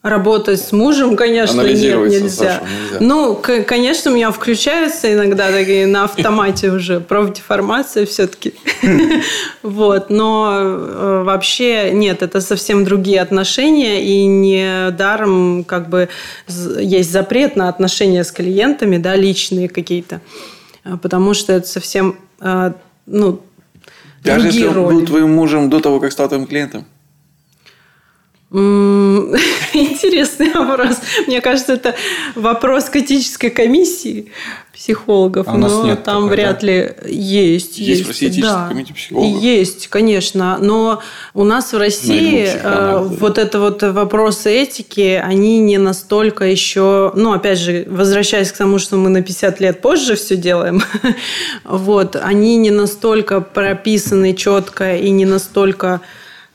Работать 0.02 0.60
с 0.60 0.70
мужем, 0.70 1.16
конечно, 1.16 1.60
нет, 1.60 1.74
нельзя. 1.74 2.06
нельзя. 2.06 2.62
Ну, 3.00 3.34
конечно, 3.34 4.12
у 4.12 4.14
меня 4.14 4.30
включаются 4.30 5.12
иногда 5.12 5.50
такие 5.50 5.88
на 5.88 6.04
автомате 6.04 6.70
уже 6.70 7.00
профдеформация 7.00 8.06
все-таки. 8.06 8.54
Вот, 9.62 10.08
но 10.08 10.50
э, 10.60 11.22
вообще 11.24 11.90
нет, 11.92 12.22
это 12.22 12.40
совсем 12.40 12.84
другие 12.84 13.20
отношения, 13.20 14.02
и 14.02 14.24
не 14.24 14.90
даром 14.92 15.64
как 15.64 15.88
бы 15.88 16.08
есть 16.46 17.10
запрет 17.10 17.56
на 17.56 17.68
отношения 17.68 18.22
с 18.22 18.30
клиентами, 18.30 18.98
да, 18.98 19.16
личные 19.16 19.68
какие-то, 19.68 20.20
а, 20.84 20.96
потому 20.96 21.34
что 21.34 21.52
это 21.52 21.66
совсем, 21.66 22.16
э, 22.40 22.72
ну, 23.06 23.40
Даже 24.22 24.46
если 24.46 24.66
он 24.66 24.74
был 24.74 25.04
твоим 25.04 25.34
мужем 25.34 25.68
до 25.68 25.80
того, 25.80 25.98
как 25.98 26.12
стал 26.12 26.28
твоим 26.28 26.46
клиентом? 26.46 26.86
Интересный 28.50 30.50
вопрос. 30.54 30.96
Мне 31.26 31.42
кажется, 31.42 31.74
это 31.74 31.94
вопрос 32.34 32.84
к 32.84 32.96
этической 32.96 33.50
комиссии 33.50 34.32
психологов, 34.72 35.48
а 35.48 35.58
но 35.58 35.84
нет 35.84 36.02
там 36.02 36.22
такой, 36.22 36.36
вряд 36.36 36.60
да? 36.60 36.66
ли 36.66 36.94
есть. 37.04 37.76
Есть, 37.76 37.78
есть 37.78 38.04
в 38.04 38.08
России 38.08 38.40
да. 38.40 38.68
комиссия 38.68 38.94
психологов? 38.94 39.42
Есть, 39.42 39.88
конечно. 39.88 40.56
Но 40.62 41.02
у 41.34 41.44
нас 41.44 41.74
в 41.74 41.76
России 41.76 42.48
э, 42.50 43.02
вот 43.02 43.36
это 43.36 43.60
вот 43.60 43.82
вопросы 43.82 44.50
этики, 44.50 45.20
они 45.22 45.58
не 45.58 45.76
настолько 45.76 46.46
еще... 46.46 47.12
Ну, 47.14 47.32
опять 47.32 47.58
же, 47.58 47.84
возвращаясь 47.86 48.50
к 48.50 48.56
тому, 48.56 48.78
что 48.78 48.96
мы 48.96 49.10
на 49.10 49.20
50 49.20 49.60
лет 49.60 49.82
позже 49.82 50.16
все 50.16 50.36
делаем, 50.36 50.80
вот, 51.64 52.16
они 52.16 52.56
не 52.56 52.70
настолько 52.70 53.42
прописаны 53.42 54.34
четко 54.34 54.96
и 54.96 55.10
не 55.10 55.26
настолько 55.26 56.00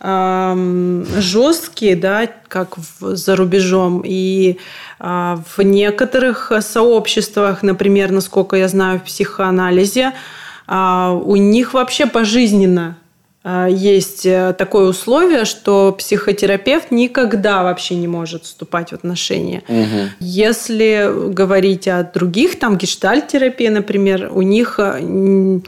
жесткие, 0.03 1.95
да, 1.95 2.27
как 2.49 2.77
в, 2.77 3.15
за 3.15 3.35
рубежом. 3.37 4.03
И 4.05 4.57
а, 4.99 5.41
в 5.55 5.61
некоторых 5.61 6.51
сообществах, 6.59 7.63
например, 7.63 8.11
насколько 8.11 8.57
я 8.57 8.67
знаю, 8.67 8.99
в 8.99 9.03
психоанализе, 9.03 10.13
а, 10.67 11.11
у 11.13 11.37
них 11.37 11.73
вообще 11.73 12.05
пожизненно 12.05 12.97
а, 13.45 13.67
есть 13.67 14.25
э, 14.25 14.55
такое 14.57 14.85
условие, 14.85 15.43
что 15.43 15.91
психотерапевт 15.91 16.91
никогда 16.91 17.63
вообще 17.63 17.95
не 17.95 18.07
может 18.07 18.45
вступать 18.45 18.91
в 18.91 18.93
отношения. 18.93 19.63
Угу. 19.67 20.09
Если 20.21 21.11
говорить 21.29 21.89
о 21.89 22.03
других, 22.03 22.57
там 22.57 22.77
гештальт-терапия, 22.77 23.69
например, 23.69 24.29
у 24.33 24.41
них 24.41 24.79
э, 24.79 25.59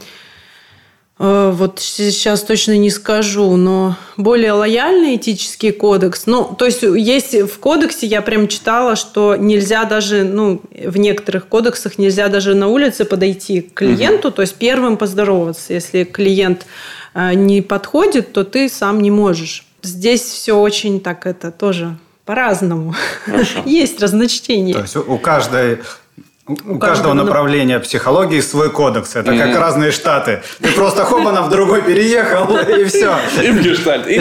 вот 1.18 1.78
сейчас 1.80 2.42
точно 2.42 2.76
не 2.76 2.90
скажу, 2.90 3.56
но 3.56 3.96
более 4.18 4.52
лояльный 4.52 5.16
этический 5.16 5.72
кодекс. 5.72 6.26
Ну, 6.26 6.54
то 6.58 6.66
есть 6.66 6.82
есть 6.82 7.34
в 7.34 7.58
кодексе, 7.58 8.06
я 8.06 8.20
прям 8.20 8.48
читала, 8.48 8.96
что 8.96 9.34
нельзя 9.34 9.84
даже, 9.84 10.24
ну, 10.24 10.60
в 10.70 10.98
некоторых 10.98 11.48
кодексах 11.48 11.96
нельзя 11.98 12.28
даже 12.28 12.54
на 12.54 12.68
улице 12.68 13.06
подойти 13.06 13.62
к 13.62 13.74
клиенту, 13.74 14.28
угу. 14.28 14.36
то 14.36 14.42
есть 14.42 14.56
первым 14.56 14.98
поздороваться. 14.98 15.72
Если 15.72 16.04
клиент 16.04 16.66
э, 17.14 17.32
не 17.32 17.62
подходит, 17.62 18.34
то 18.34 18.44
ты 18.44 18.68
сам 18.68 19.00
не 19.00 19.10
можешь. 19.10 19.64
Здесь 19.82 20.20
все 20.20 20.58
очень 20.58 21.00
так 21.00 21.26
это 21.26 21.50
тоже 21.50 21.96
по-разному. 22.26 22.94
Есть 23.64 24.02
разночтение. 24.02 24.74
То 24.74 24.82
есть 24.82 24.96
у 24.96 25.16
каждой 25.16 25.78
у, 26.48 26.74
у 26.74 26.78
каждого 26.78 27.12
направления 27.12 27.80
психологии 27.80 28.40
свой 28.40 28.70
кодекс. 28.70 29.16
Это 29.16 29.32
mm-hmm. 29.32 29.52
как 29.52 29.60
разные 29.60 29.90
штаты. 29.90 30.42
Ты 30.60 30.70
просто 30.72 31.04
хобана 31.04 31.42
в 31.42 31.50
другой 31.50 31.82
переехал, 31.82 32.56
и 32.80 32.84
все. 32.84 33.16
И 33.42 33.50
в 33.50 33.62
гештальт, 33.62 34.06
и 34.06 34.20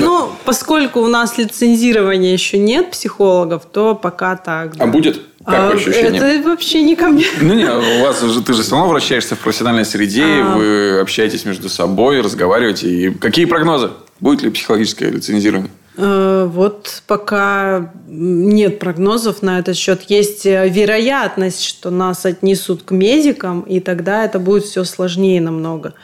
Ну, 0.00 0.30
поскольку 0.44 1.00
у 1.00 1.08
нас 1.08 1.36
лицензирования 1.36 2.32
еще 2.32 2.58
нет 2.58 2.92
психологов, 2.92 3.64
то 3.70 3.94
пока 3.94 4.36
так. 4.36 4.74
А 4.78 4.86
будет? 4.86 5.20
Как 5.44 5.72
а, 5.72 5.74
ощущение? 5.74 6.16
Это 6.16 6.48
вообще 6.48 6.82
не 6.82 6.96
ко 6.96 7.08
мне. 7.08 7.26
Ну, 7.40 7.54
не, 7.54 7.68
у 7.68 8.02
вас 8.02 8.22
же, 8.22 8.40
ты 8.40 8.54
же 8.54 8.62
все 8.62 8.72
равно 8.72 8.88
вращаешься 8.88 9.34
в 9.34 9.40
профессиональной 9.40 9.84
среде, 9.84 10.24
а... 10.24 10.56
вы 10.56 11.00
общаетесь 11.00 11.44
между 11.44 11.68
собой, 11.68 12.20
разговариваете. 12.20 12.88
И 12.88 13.10
какие 13.10 13.44
прогнозы? 13.44 13.90
Будет 14.20 14.42
ли 14.42 14.50
психологическое 14.50 15.10
лицензирование? 15.10 15.70
Э, 15.96 16.48
вот 16.50 17.02
пока 17.06 17.92
нет 18.06 18.78
прогнозов 18.78 19.42
на 19.42 19.58
этот 19.58 19.76
счет. 19.76 20.02
Есть 20.08 20.44
э, 20.46 20.68
вероятность, 20.68 21.62
что 21.62 21.90
нас 21.90 22.26
отнесут 22.26 22.82
к 22.82 22.90
медикам, 22.90 23.60
и 23.62 23.80
тогда 23.80 24.24
это 24.24 24.38
будет 24.38 24.64
все 24.64 24.84
сложнее 24.84 25.40
намного 25.40 25.94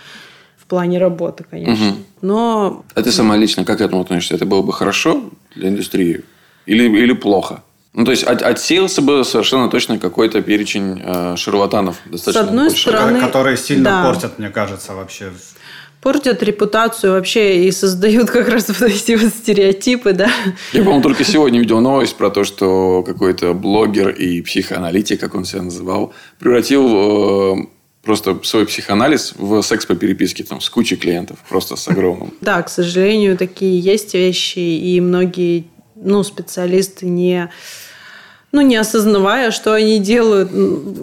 в 0.59 0.67
плане 0.67 0.99
работы, 0.99 1.45
конечно. 1.51 1.89
Угу. 1.89 1.97
Но... 2.23 2.85
А 2.95 3.03
ты 3.03 3.11
сама 3.11 3.37
лично 3.37 3.65
как 3.65 3.79
к 3.79 3.81
этому 3.81 4.03
относишься? 4.03 4.37
Это 4.37 4.47
было 4.47 4.63
бы 4.63 4.73
хорошо 4.73 5.31
для 5.57 5.69
индустрии 5.69 6.25
или, 6.67 6.85
или 6.85 7.13
плохо? 7.13 7.63
Ну, 7.93 8.05
то 8.05 8.13
есть, 8.13 8.23
от, 8.23 8.43
отсеялся 8.43 9.03
бы 9.03 9.25
совершенно 9.25 9.69
точно 9.69 9.99
какой-то 9.99 10.41
перечень 10.43 11.03
э, 11.03 11.35
шарлатанов. 11.37 11.97
Достаточно 12.05 12.45
С 12.45 12.49
одной 12.49 12.69
большой. 12.69 12.93
стороны... 12.93 13.21
Которые 13.21 13.57
сильно 13.57 13.85
да. 13.91 14.05
портят, 14.05 14.39
мне 14.39 14.51
кажется, 14.51 14.95
вообще 14.95 15.33
портят 16.01 16.43
репутацию 16.43 17.13
вообще 17.13 17.65
и 17.67 17.73
создают 17.73 18.31
как 18.31 18.49
раз 18.49 18.69
вот 18.69 18.83
эти 18.83 19.17
вот 19.17 19.33
стереотипы, 19.33 20.13
да. 20.13 20.31
Я, 20.73 20.81
по-моему, 20.81 21.03
только 21.03 21.25
сегодня 21.25 21.61
видел 21.61 21.81
новость 21.81 22.17
про 22.17 22.31
то, 22.31 22.45
что 22.45 23.03
какой-то 23.03 23.53
блогер 23.55 24.09
и 24.09 24.41
психоаналитик, 24.43 25.21
как 25.21 25.35
он 25.35 25.45
себя 25.45 25.63
называл, 25.63 26.13
превратил 26.39 26.87
э, 26.89 27.67
просто 28.03 28.39
свой 28.43 28.67
психоанализ 28.67 29.35
в 29.37 29.63
секс 29.63 29.87
по 29.87 29.95
переписке 29.95 30.45
там, 30.45 30.61
с 30.61 30.71
кучей 30.71 30.97
клиентов, 30.97 31.39
просто 31.49 31.77
с 31.77 31.87
огромным. 31.89 32.33
Да, 32.41 32.63
к 32.63 32.69
сожалению, 32.69 33.37
такие 33.37 33.79
есть 33.79 34.15
вещи, 34.15 34.59
и 34.59 35.01
многие 35.01 35.67
ну, 35.97 36.23
специалисты 36.23 37.07
не 37.07 37.51
ну, 38.53 38.63
не 38.63 38.77
осознавая, 38.77 39.53
что 39.53 39.75
они 39.75 40.01
делают. 40.01 40.51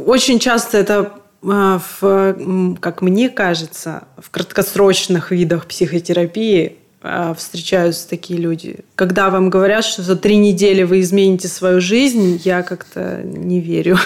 Очень 0.05 0.37
часто 0.37 0.77
это 0.77 1.16
в, 1.41 2.77
как 2.79 3.01
мне 3.01 3.29
кажется, 3.29 4.07
в 4.17 4.29
краткосрочных 4.29 5.31
видах 5.31 5.67
психотерапии 5.67 6.77
а, 7.01 7.33
встречаются 7.35 8.09
такие 8.09 8.39
люди. 8.39 8.77
Когда 8.95 9.29
вам 9.29 9.49
говорят, 9.49 9.85
что 9.85 10.01
за 10.01 10.15
три 10.15 10.37
недели 10.37 10.83
вы 10.83 11.01
измените 11.01 11.47
свою 11.47 11.79
жизнь, 11.79 12.41
я 12.43 12.63
как-то 12.63 13.21
не 13.23 13.61
верю. 13.61 13.97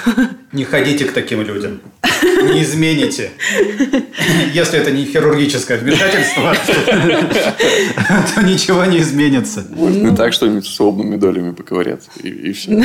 Не 0.51 0.65
ходите 0.65 1.05
к 1.05 1.13
таким 1.13 1.41
людям. 1.41 1.79
Не 2.21 2.63
измените. 2.63 3.32
Если 4.53 4.79
это 4.79 4.91
не 4.91 5.05
хирургическое 5.05 5.77
вмешательство, 5.77 6.53
то 8.36 8.41
ничего 8.43 8.84
не 8.86 8.99
изменится. 8.99 9.65
Можно 9.69 10.15
так 10.15 10.34
что-нибудь 10.34 10.67
с 10.67 10.79
лобными 10.79 11.15
долями 11.15 11.51
поковыряться, 11.51 12.09
и 12.21 12.51
все. 12.51 12.84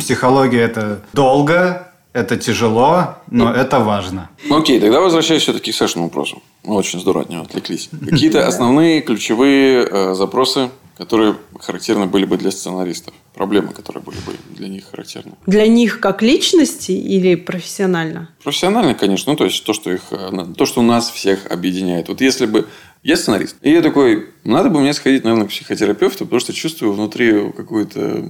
Психология– 0.00 0.60
это 0.62 1.00
долго, 1.12 1.93
это 2.14 2.36
тяжело, 2.36 3.16
но 3.28 3.50
mm. 3.50 3.56
это 3.56 3.80
важно. 3.80 4.30
Ну, 4.48 4.56
окей, 4.56 4.80
тогда 4.80 5.00
возвращаюсь 5.00 5.42
все-таки 5.42 5.72
к 5.72 5.74
Сашиному 5.74 6.06
вопросу. 6.06 6.42
Мы 6.62 6.76
очень 6.76 7.00
здорово 7.00 7.24
от 7.24 7.30
него 7.30 7.42
отвлеклись. 7.42 7.90
Какие-то 8.08 8.46
основные 8.46 9.00
ключевые 9.00 9.84
э, 9.84 10.14
запросы, 10.14 10.70
которые 10.96 11.34
характерны 11.58 12.06
были 12.06 12.24
бы 12.24 12.36
для 12.36 12.52
сценаристов? 12.52 13.12
Проблемы, 13.34 13.72
которые 13.72 14.00
были 14.04 14.16
бы 14.18 14.36
для 14.50 14.68
них 14.68 14.84
характерны? 14.88 15.32
Для 15.46 15.66
них 15.66 15.98
как 15.98 16.22
личности 16.22 16.92
или 16.92 17.34
профессионально? 17.34 18.28
Профессионально, 18.44 18.94
конечно. 18.94 19.32
Ну, 19.32 19.36
то 19.36 19.44
есть, 19.44 19.64
то, 19.64 19.72
что, 19.72 19.90
их, 19.90 20.02
э, 20.12 20.30
то, 20.56 20.66
что 20.66 20.82
нас 20.82 21.10
всех 21.10 21.50
объединяет. 21.50 22.08
Вот 22.08 22.20
если 22.20 22.46
бы 22.46 22.68
я 23.04 23.16
сценарист. 23.16 23.56
И 23.60 23.70
я 23.70 23.82
такой, 23.82 24.30
надо 24.44 24.70
бы 24.70 24.80
мне 24.80 24.94
сходить, 24.94 25.24
наверное, 25.24 25.46
к 25.46 25.50
психотерапевту, 25.50 26.24
потому 26.24 26.40
что 26.40 26.54
чувствую 26.54 26.94
внутри 26.94 27.52
какую-то 27.52 28.24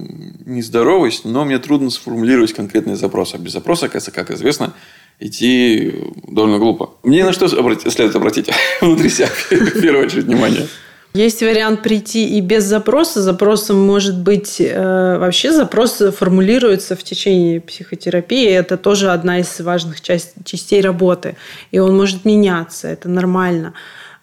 нездоровость, 0.45 1.23
но 1.23 1.45
мне 1.45 1.59
трудно 1.59 1.89
сформулировать 1.89 2.51
конкретный 2.51 2.95
запрос. 2.95 3.33
А 3.33 3.37
без 3.37 3.53
запроса, 3.53 3.87
как 3.87 4.31
известно, 4.31 4.73
идти 5.19 5.93
довольно 6.27 6.59
глупо. 6.59 6.91
Мне 7.03 7.23
на 7.23 7.31
что 7.31 7.47
следует 7.47 8.15
обратить 8.17 8.49
внутри 8.81 9.09
себя 9.09 9.27
в 9.27 9.81
первую 9.81 10.07
очередь 10.07 10.25
внимание? 10.25 10.67
Есть 11.13 11.41
вариант 11.41 11.81
прийти 11.81 12.37
и 12.37 12.41
без 12.41 12.65
запроса. 12.65 13.21
Запросом 13.21 13.79
может 13.79 14.19
быть... 14.19 14.57
Э, 14.59 15.17
вообще 15.17 15.53
запрос 15.53 16.03
формулируется 16.17 16.97
в 16.97 17.03
течение 17.03 17.61
психотерапии. 17.61 18.49
Это 18.49 18.75
тоже 18.75 19.09
одна 19.09 19.39
из 19.39 19.57
важных 19.61 20.01
часть, 20.01 20.33
частей 20.43 20.81
работы. 20.81 21.37
И 21.71 21.79
он 21.79 21.95
может 21.95 22.25
меняться. 22.25 22.89
Это 22.89 23.07
нормально. 23.07 23.73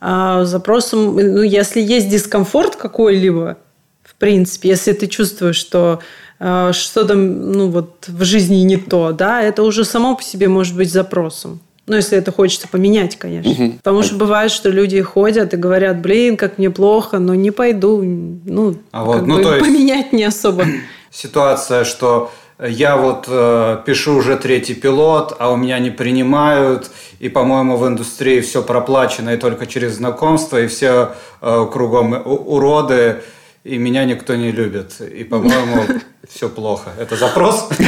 А, 0.05 0.44
запросом, 0.44 1.14
ну, 1.14 1.42
если 1.42 1.80
есть 1.80 2.09
дискомфорт 2.09 2.74
какой-либо, 2.74 3.59
в 4.03 4.16
принципе, 4.16 4.70
если 4.70 4.92
ты 4.94 5.07
чувствуешь, 5.07 5.55
что 5.55 6.00
а, 6.40 6.72
что-то 6.72 7.14
ну, 7.14 7.70
вот, 7.70 8.07
в 8.09 8.24
жизни 8.24 8.57
не 8.57 8.78
то, 8.78 9.12
да, 9.12 9.40
это 9.40 9.62
уже 9.62 9.84
само 9.84 10.16
по 10.16 10.22
себе 10.24 10.48
может 10.48 10.74
быть 10.74 10.90
запросом. 10.90 11.61
Ну, 11.86 11.94
если 11.94 12.18
это 12.18 12.32
хочется 12.32 12.66
поменять, 12.66 13.16
конечно. 13.16 13.53
Угу. 13.53 13.72
Потому 13.74 14.03
что 14.03 14.16
бывает, 14.16 14.50
что 14.50 14.70
люди 14.70 15.00
ходят 15.03 15.55
и 15.55 15.57
говорят, 15.57 16.00
блин, 16.00 16.36
как 16.36 16.59
мне 16.59 16.68
плохо, 16.68 17.20
но 17.20 17.36
не 17.36 17.53
пойду. 17.53 18.03
Ну, 18.03 18.78
а 18.90 19.05
вот, 19.05 19.24
ну, 19.24 19.40
то 19.40 19.55
есть... 19.55 19.64
поменять 19.64 20.12
не 20.12 20.24
особо. 20.24 20.64
Ситуация, 21.12 21.84
что 21.84 22.32
я 22.68 22.96
вот 22.96 23.24
э, 23.28 23.78
пишу 23.84 24.16
уже 24.16 24.36
третий 24.36 24.74
пилот, 24.74 25.34
а 25.38 25.50
у 25.50 25.56
меня 25.56 25.78
не 25.78 25.90
принимают, 25.90 26.90
и, 27.18 27.28
по-моему, 27.28 27.76
в 27.76 27.86
индустрии 27.86 28.40
все 28.40 28.62
проплачено 28.62 29.30
и 29.30 29.36
только 29.36 29.66
через 29.66 29.94
знакомство, 29.94 30.60
и 30.60 30.66
все 30.66 31.14
э, 31.40 31.66
кругом 31.72 32.22
уроды, 32.24 33.22
и 33.64 33.78
меня 33.78 34.04
никто 34.04 34.34
не 34.34 34.50
любит. 34.50 35.00
И, 35.00 35.24
по-моему, 35.24 35.84
все 36.28 36.48
плохо. 36.48 36.90
Это 36.98 37.16
запрос? 37.16 37.68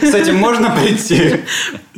С 0.00 0.14
этим 0.14 0.36
можно 0.36 0.70
прийти? 0.70 1.44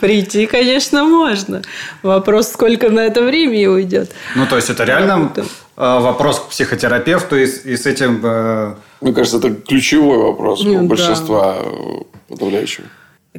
Прийти, 0.00 0.46
конечно, 0.46 1.04
можно. 1.04 1.62
Вопрос, 2.02 2.52
сколько 2.52 2.90
на 2.90 3.00
это 3.00 3.22
времени 3.22 3.66
уйдет. 3.66 4.10
Ну, 4.36 4.46
то 4.46 4.56
есть, 4.56 4.70
это 4.70 4.84
реально 4.84 5.32
э, 5.36 5.44
вопрос 5.76 6.40
к 6.40 6.48
психотерапевту, 6.48 7.36
и 7.36 7.76
с 7.76 7.86
этим 7.86 8.20
э, 8.24 8.74
мне 9.04 9.12
кажется, 9.12 9.36
это 9.36 9.52
ключевой 9.52 10.16
вопрос 10.16 10.64
у 10.64 10.72
ну 10.72 10.86
большинства 10.86 11.58
да. 11.62 12.04
подавляющего. 12.28 12.86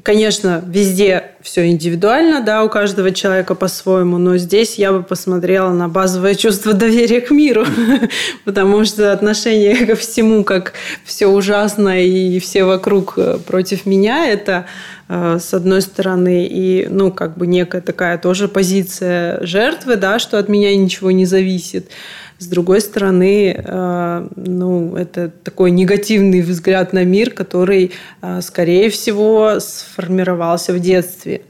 Конечно, 0.04 0.62
везде 0.68 1.32
все 1.40 1.68
индивидуально, 1.68 2.42
да, 2.42 2.66
у 2.66 2.70
каждого 2.70 3.12
человека 3.12 3.56
по-своему, 3.56 4.18
но 4.18 4.36
здесь 4.36 4.76
я 4.76 4.92
бы 4.92 5.04
посмотрела 5.04 5.72
на 5.72 5.88
базовое 5.88 6.36
чувство 6.36 6.74
доверия 6.74 7.22
к 7.22 7.32
миру, 7.32 7.66
потому 8.46 8.84
что 8.84 9.14
отношение 9.14 9.86
ко 9.88 9.96
всему, 9.96 10.44
как 10.44 10.74
все 11.06 11.28
ужасно 11.28 12.04
и 12.04 12.40
все 12.40 12.66
вокруг 12.66 13.14
э, 13.16 13.38
против 13.48 13.86
меня, 13.86 14.28
это 14.28 14.66
э, 15.08 15.38
с 15.40 15.54
одной 15.54 15.82
стороны, 15.82 16.46
и, 16.46 16.88
ну, 16.90 17.10
как 17.10 17.38
бы 17.38 17.48
некая 17.48 17.80
такая 17.80 18.18
тоже 18.18 18.50
позиция 18.50 19.46
жертвы, 19.46 19.96
да, 19.96 20.20
что 20.20 20.38
от 20.40 20.50
меня 20.50 20.76
ничего 20.76 21.12
не 21.12 21.26
зависит. 21.26 21.90
С 22.38 22.48
другой 22.48 22.82
стороны, 22.82 23.56
э, 23.58 24.28
ну, 24.36 24.96
это 24.96 25.30
такой 25.30 25.72
негативный 25.72 26.42
взгляд 26.42 26.92
на 26.92 27.06
мир, 27.06 27.32
который, 27.32 27.94
э, 28.22 28.42
скорее 28.42 28.90
всего, 28.90 29.60
сформировался 29.60 30.74
в 30.74 30.80
детстве. 30.80 31.42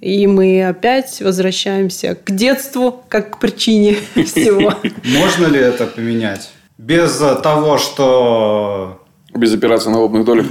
И 0.00 0.26
мы 0.26 0.66
опять 0.66 1.20
возвращаемся 1.20 2.14
к 2.14 2.30
детству 2.30 3.04
как 3.08 3.36
к 3.36 3.38
причине 3.38 3.96
всего. 4.14 4.74
Можно 5.04 5.46
ли 5.46 5.58
это 5.58 5.86
поменять? 5.86 6.50
Без 6.78 7.18
того, 7.42 7.76
что 7.76 9.00
без 9.34 9.54
операции 9.54 9.90
на 9.90 10.00
лобных 10.00 10.24
долях. 10.24 10.46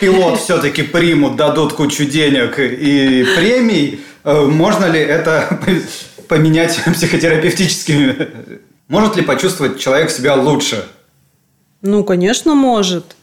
Пилот 0.00 0.40
все-таки 0.40 0.82
примут, 0.82 1.36
дадут 1.36 1.74
кучу 1.74 2.06
денег 2.06 2.58
и 2.58 3.26
премий. 3.36 4.00
Э, 4.24 4.46
можно 4.46 4.86
ли 4.86 4.98
это 4.98 5.60
поменять 6.28 6.80
психотерапевтическими 6.84 8.16
может 8.88 9.16
ли 9.16 9.22
почувствовать 9.22 9.78
человек 9.78 10.10
себя 10.10 10.34
лучше? 10.34 10.86
Ну, 11.82 12.04
конечно, 12.04 12.54
может. 12.54 13.16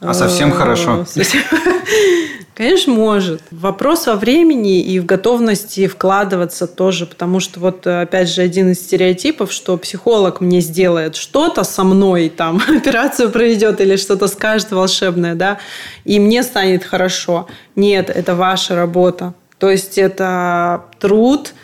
А 0.00 0.14
совсем 0.14 0.52
хорошо? 0.52 1.04
Конечно, 2.54 2.92
может. 2.92 3.40
Вопрос 3.50 4.06
во 4.06 4.16
времени 4.16 4.82
и 4.82 5.00
в 5.00 5.06
готовности 5.06 5.86
вкладываться 5.86 6.66
тоже, 6.66 7.06
потому 7.06 7.40
что 7.40 7.58
вот 7.58 7.86
опять 7.86 8.28
же 8.28 8.42
один 8.42 8.72
из 8.72 8.80
стереотипов, 8.80 9.50
что 9.50 9.78
психолог 9.78 10.42
мне 10.42 10.60
сделает 10.60 11.16
что-то 11.16 11.64
со 11.64 11.84
мной, 11.84 12.28
там 12.28 12.60
операцию 12.68 13.30
проведет 13.30 13.80
или 13.80 13.96
что-то 13.96 14.26
скажет 14.26 14.72
волшебное, 14.72 15.34
да, 15.34 15.58
и 16.04 16.20
мне 16.20 16.42
станет 16.42 16.84
хорошо. 16.84 17.46
Нет, 17.76 18.10
это 18.10 18.34
ваша 18.34 18.74
работа. 18.74 19.32
То 19.58 19.70
есть 19.70 19.96
это 19.96 20.84
труд, 20.98 21.54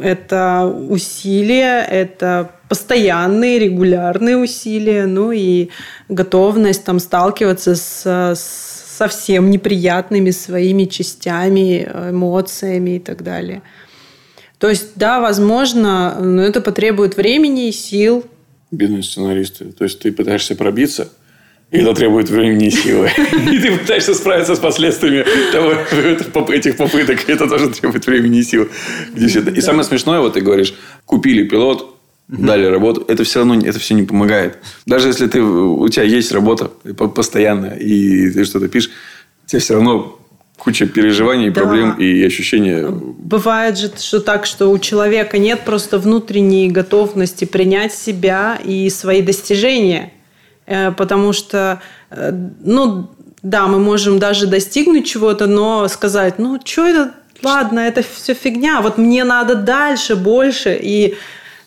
это 0.00 0.64
усилия, 0.88 1.82
это 1.82 2.50
постоянные, 2.70 3.58
регулярные 3.58 4.36
усилия, 4.36 5.06
ну 5.06 5.32
и 5.32 5.70
готовность 6.08 6.84
там 6.84 7.00
сталкиваться 7.00 7.74
с, 7.74 8.06
с 8.06 8.96
совсем 8.96 9.50
неприятными 9.50 10.30
своими 10.30 10.84
частями, 10.84 11.82
эмоциями 12.10 12.96
и 12.96 12.98
так 13.00 13.24
далее. 13.24 13.62
То 14.58 14.68
есть, 14.68 14.92
да, 14.94 15.20
возможно, 15.20 16.16
но 16.20 16.42
это 16.42 16.60
потребует 16.60 17.16
времени 17.16 17.68
и 17.68 17.72
сил. 17.72 18.24
Бедные 18.70 19.02
сценаристы. 19.02 19.72
То 19.72 19.82
есть, 19.82 19.98
ты 19.98 20.12
пытаешься 20.12 20.54
пробиться, 20.54 21.08
и 21.72 21.78
это 21.78 21.92
требует 21.94 22.30
времени 22.30 22.68
и 22.68 22.70
силы. 22.70 23.10
И 23.50 23.58
ты 23.58 23.76
пытаешься 23.78 24.14
справиться 24.14 24.54
с 24.54 24.60
последствиями 24.60 25.24
этих 26.52 26.76
попыток. 26.76 27.28
Это 27.28 27.48
тоже 27.48 27.70
требует 27.70 28.06
времени 28.06 28.38
и 28.38 28.42
сил. 28.44 28.68
И 29.16 29.60
самое 29.60 29.82
смешное, 29.82 30.20
вот 30.20 30.34
ты 30.34 30.40
говоришь, 30.40 30.74
купили 31.04 31.48
пилот, 31.48 31.99
дали 32.38 32.64
работу, 32.66 33.04
это 33.08 33.24
все 33.24 33.40
равно 33.40 33.56
это 33.56 33.78
все 33.78 33.94
не 33.94 34.04
помогает. 34.04 34.58
Даже 34.86 35.08
если 35.08 35.26
ты, 35.26 35.42
у 35.42 35.88
тебя 35.88 36.04
есть 36.04 36.32
работа 36.32 36.70
постоянно, 36.94 37.66
и 37.66 38.30
ты 38.30 38.44
что-то 38.44 38.68
пишешь, 38.68 38.90
тебе 39.46 39.60
все 39.60 39.74
равно 39.74 40.18
куча 40.56 40.86
переживаний, 40.86 41.50
да. 41.50 41.60
проблем 41.60 41.92
и 41.92 42.22
ощущения. 42.24 42.88
Бывает 42.88 43.78
же, 43.78 43.90
что 43.98 44.20
так, 44.20 44.46
что 44.46 44.70
у 44.70 44.78
человека 44.78 45.38
нет 45.38 45.62
просто 45.64 45.98
внутренней 45.98 46.70
готовности 46.70 47.46
принять 47.46 47.94
себя 47.94 48.58
и 48.62 48.90
свои 48.90 49.22
достижения. 49.22 50.12
Э, 50.66 50.92
потому 50.92 51.32
что, 51.32 51.80
э, 52.10 52.30
ну, 52.62 53.08
да, 53.42 53.66
мы 53.66 53.78
можем 53.78 54.18
даже 54.18 54.46
достигнуть 54.46 55.06
чего-то, 55.06 55.46
но 55.46 55.88
сказать, 55.88 56.38
ну, 56.38 56.60
что 56.62 56.86
это, 56.86 57.14
ладно, 57.42 57.80
это 57.80 58.02
все 58.02 58.34
фигня, 58.34 58.82
вот 58.82 58.98
мне 58.98 59.24
надо 59.24 59.54
дальше, 59.54 60.14
больше, 60.14 60.78
и 60.80 61.16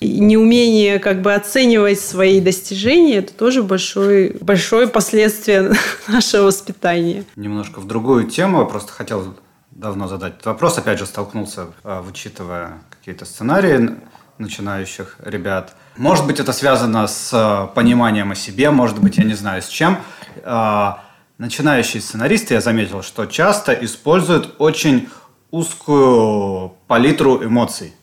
неумение 0.03 0.99
как 0.99 1.21
бы 1.21 1.33
оценивать 1.33 1.99
свои 1.99 2.39
достижения, 2.41 3.17
это 3.17 3.33
тоже 3.33 3.63
большое, 3.63 4.35
большое 4.41 4.87
последствие 4.87 5.73
нашего 6.07 6.47
воспитания. 6.47 7.25
Немножко 7.35 7.79
в 7.79 7.87
другую 7.87 8.27
тему, 8.27 8.65
просто 8.65 8.91
хотел 8.91 9.35
давно 9.71 10.07
задать 10.07 10.33
этот 10.33 10.45
вопрос, 10.45 10.77
опять 10.77 10.99
же 10.99 11.05
столкнулся, 11.05 11.67
а, 11.83 12.01
вычитывая 12.01 12.81
какие-то 12.89 13.25
сценарии 13.25 13.97
начинающих 14.37 15.17
ребят. 15.23 15.75
Может 15.97 16.25
быть, 16.25 16.39
это 16.39 16.53
связано 16.53 17.07
с 17.07 17.31
а, 17.33 17.67
пониманием 17.67 18.31
о 18.31 18.35
себе, 18.35 18.69
может 18.69 18.99
быть, 18.99 19.17
я 19.17 19.23
не 19.23 19.33
знаю 19.33 19.61
с 19.61 19.67
чем. 19.67 19.97
А, 20.43 21.03
начинающие 21.37 22.01
сценаристы, 22.01 22.53
я 22.53 22.61
заметил, 22.61 23.01
что 23.03 23.25
часто 23.25 23.73
используют 23.73 24.55
очень 24.59 25.09
узкую 25.51 26.73
палитру 26.87 27.43
эмоций. 27.43 27.93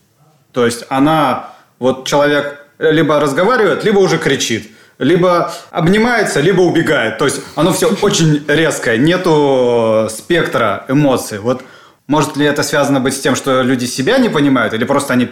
То 0.53 0.65
есть 0.65 0.85
она 0.89 1.49
вот 1.81 2.05
человек 2.05 2.63
либо 2.77 3.19
разговаривает, 3.19 3.83
либо 3.83 3.97
уже 3.99 4.19
кричит. 4.19 4.69
Либо 4.99 5.51
обнимается, 5.71 6.39
либо 6.39 6.61
убегает. 6.61 7.17
То 7.17 7.25
есть 7.25 7.41
оно 7.55 7.73
все 7.73 7.87
очень 8.03 8.45
резкое. 8.47 8.99
Нету 8.99 10.07
спектра 10.11 10.85
эмоций. 10.87 11.39
Вот 11.39 11.63
может 12.11 12.35
ли 12.35 12.45
это 12.45 12.61
связано 12.61 12.99
быть 12.99 13.13
с 13.13 13.19
тем, 13.21 13.35
что 13.37 13.61
люди 13.61 13.85
себя 13.85 14.17
не 14.17 14.27
понимают, 14.27 14.73
или 14.73 14.83
просто 14.83 15.13
они 15.13 15.29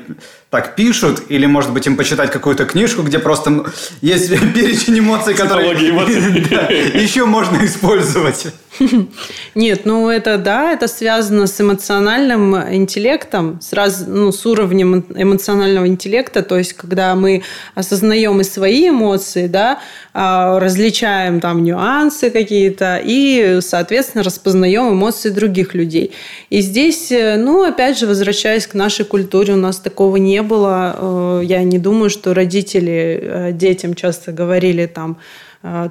так 0.49 0.75
пишут, 0.75 1.23
или, 1.27 1.45
может 1.45 1.73
быть, 1.73 1.85
им 1.87 1.97
почитать 1.97 2.31
какую-то 2.31 2.63
книжку, 2.65 3.01
где 3.01 3.19
просто 3.19 3.65
есть 4.01 4.29
перечень 4.53 4.99
эмоций, 4.99 5.33
которые 5.33 5.71
еще 7.03 7.25
можно 7.25 7.65
использовать? 7.65 8.47
Нет, 9.55 9.81
ну 9.85 10.09
это 10.09 10.37
да, 10.37 10.71
это 10.71 10.87
связано 10.87 11.47
с 11.47 11.59
эмоциональным 11.59 12.55
интеллектом, 12.55 13.59
с, 13.61 13.73
раз, 13.73 14.05
ну, 14.07 14.31
с 14.31 14.45
уровнем 14.45 15.03
эмоционального 15.15 15.85
интеллекта, 15.85 16.43
то 16.43 16.57
есть 16.57 16.73
когда 16.73 17.13
мы 17.15 17.43
осознаем 17.75 18.39
и 18.39 18.43
свои 18.43 18.89
эмоции, 18.89 19.47
да, 19.47 19.79
а, 20.13 20.59
различаем 20.59 21.39
там 21.41 21.63
нюансы 21.63 22.29
какие-то 22.29 23.01
и, 23.03 23.59
соответственно, 23.61 24.23
распознаем 24.23 24.93
эмоции 24.93 25.29
других 25.29 25.73
людей. 25.73 26.13
И 26.49 26.61
здесь, 26.69 27.11
э, 27.11 27.35
ну, 27.37 27.63
опять 27.63 27.97
же, 27.97 28.07
возвращаясь 28.07 28.67
к 28.67 28.75
нашей 28.75 29.05
культуре, 29.05 29.53
у 29.53 29.57
нас 29.57 29.79
такого 29.79 30.17
не 30.17 30.41
было. 30.41 30.95
Э, 30.95 31.41
я 31.43 31.63
не 31.63 31.79
думаю, 31.79 32.09
что 32.09 32.33
родители 32.33 33.19
э, 33.21 33.51
детям 33.51 33.93
часто 33.93 34.31
говорили 34.31 34.85
там, 34.85 35.17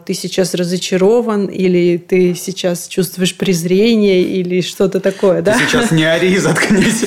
ты 0.07 0.15
сейчас 0.15 0.55
разочарован, 0.55 1.45
или 1.45 1.99
ты 1.99 2.35
сейчас 2.35 2.89
чувствуешь 2.89 3.37
презрение, 3.37 4.23
или 4.23 4.63
что-то 4.63 4.99
такое, 4.99 5.43
да? 5.43 5.59
Ты 5.59 5.67
сейчас 5.67 5.91
не 5.91 6.05
ори, 6.05 6.39
заткнись. 6.39 7.05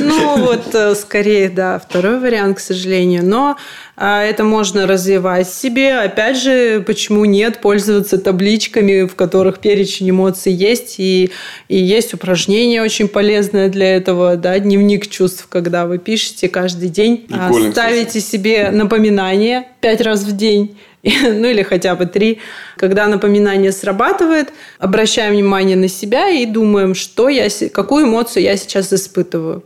Ну, 0.00 0.36
вот, 0.36 0.74
э, 0.74 0.94
скорее, 0.94 1.48
да, 1.48 1.78
второй 1.78 2.20
вариант, 2.20 2.58
к 2.58 2.60
сожалению. 2.60 3.24
Но 3.24 3.56
а, 3.96 4.22
это 4.22 4.44
можно 4.44 4.86
развивать 4.86 5.48
себе. 5.48 5.94
Опять 5.94 6.36
же, 6.36 6.82
почему 6.86 7.24
нет, 7.24 7.62
пользоваться 7.62 8.18
табличками, 8.18 9.06
в 9.06 9.14
которых 9.14 9.58
перечень 9.58 10.10
эмоций 10.10 10.52
есть, 10.52 10.96
и, 10.98 11.30
и 11.68 11.78
есть 11.78 12.12
упражнение 12.12 12.82
очень 12.82 13.08
полезное 13.08 13.70
для 13.70 13.96
этого, 13.96 14.36
да, 14.36 14.58
дневник 14.58 15.08
чувств, 15.08 15.46
когда 15.48 15.86
вы 15.86 15.96
пишете 15.96 16.50
каждый 16.50 16.90
день, 16.90 17.26
Прикольно, 17.26 17.72
ставите 17.72 18.20
себе 18.20 18.70
напоминание 18.70 19.68
пять 19.80 20.02
раз 20.02 20.24
в 20.24 20.36
день, 20.36 20.76
ну 21.22 21.46
или 21.48 21.62
хотя 21.62 21.94
бы 21.94 22.06
три. 22.06 22.40
Когда 22.76 23.06
напоминание 23.06 23.72
срабатывает, 23.72 24.52
обращаем 24.78 25.32
внимание 25.32 25.76
на 25.76 25.88
себя 25.88 26.28
и 26.28 26.46
думаем, 26.46 26.94
что 26.94 27.28
я, 27.28 27.48
какую 27.72 28.06
эмоцию 28.06 28.42
я 28.42 28.56
сейчас 28.56 28.92
испытываю. 28.92 29.64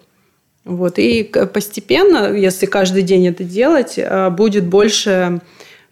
Вот. 0.65 0.99
И 0.99 1.23
постепенно, 1.23 2.33
если 2.33 2.67
каждый 2.67 3.03
день 3.03 3.27
это 3.27 3.45
делать, 3.45 3.95
э, 3.97 4.31
будет 4.31 4.67
больше 4.67 5.41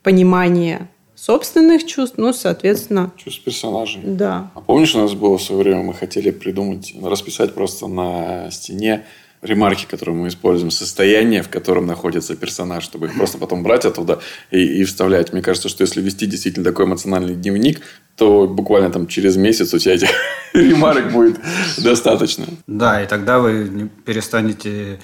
понимания 0.03 0.89
собственных 1.15 1.85
чувств, 1.85 2.17
ну, 2.19 2.33
соответственно... 2.33 3.11
Чувств 3.17 3.43
персонажей. 3.43 4.03
Да. 4.05 4.51
А 4.55 4.61
помнишь, 4.61 4.95
у 4.95 4.99
нас 4.99 5.15
было 5.15 5.37
в 5.37 5.43
свое 5.43 5.63
время, 5.63 5.83
мы 5.83 5.95
хотели 5.95 6.31
придумать, 6.31 6.95
расписать 7.03 7.55
просто 7.55 7.89
на 7.89 8.51
стене 8.51 9.05
ремарки, 9.43 9.87
которые 9.87 10.17
мы 10.17 10.29
используем, 10.29 10.71
состояние, 10.71 11.43
в 11.43 11.49
котором 11.49 11.87
находится 11.87 12.37
персонаж, 12.37 12.85
чтобы 12.85 13.07
их 13.07 13.17
просто 13.17 13.39
потом 13.39 13.63
брать 13.63 13.85
оттуда 13.85 14.21
и, 14.51 14.81
и 14.81 14.85
вставлять. 14.85 15.33
Мне 15.33 15.43
кажется, 15.43 15.69
что 15.69 15.83
если 15.83 16.01
вести 16.01 16.27
действительно 16.27 16.65
такой 16.65 16.87
эмоциональный 16.87 17.35
дневник, 17.35 17.81
то 18.17 18.49
буквально 18.49 18.91
там 18.91 19.07
через 19.07 19.37
месяц 19.37 19.73
у 19.75 19.79
тебя 19.79 19.95
этих 19.95 20.11
ремарок 20.53 21.13
будет 21.13 21.39
достаточно. 21.79 22.47
Да, 22.67 23.03
и 23.03 23.07
тогда 23.07 23.39
вы 23.39 23.91
перестанете 24.05 24.99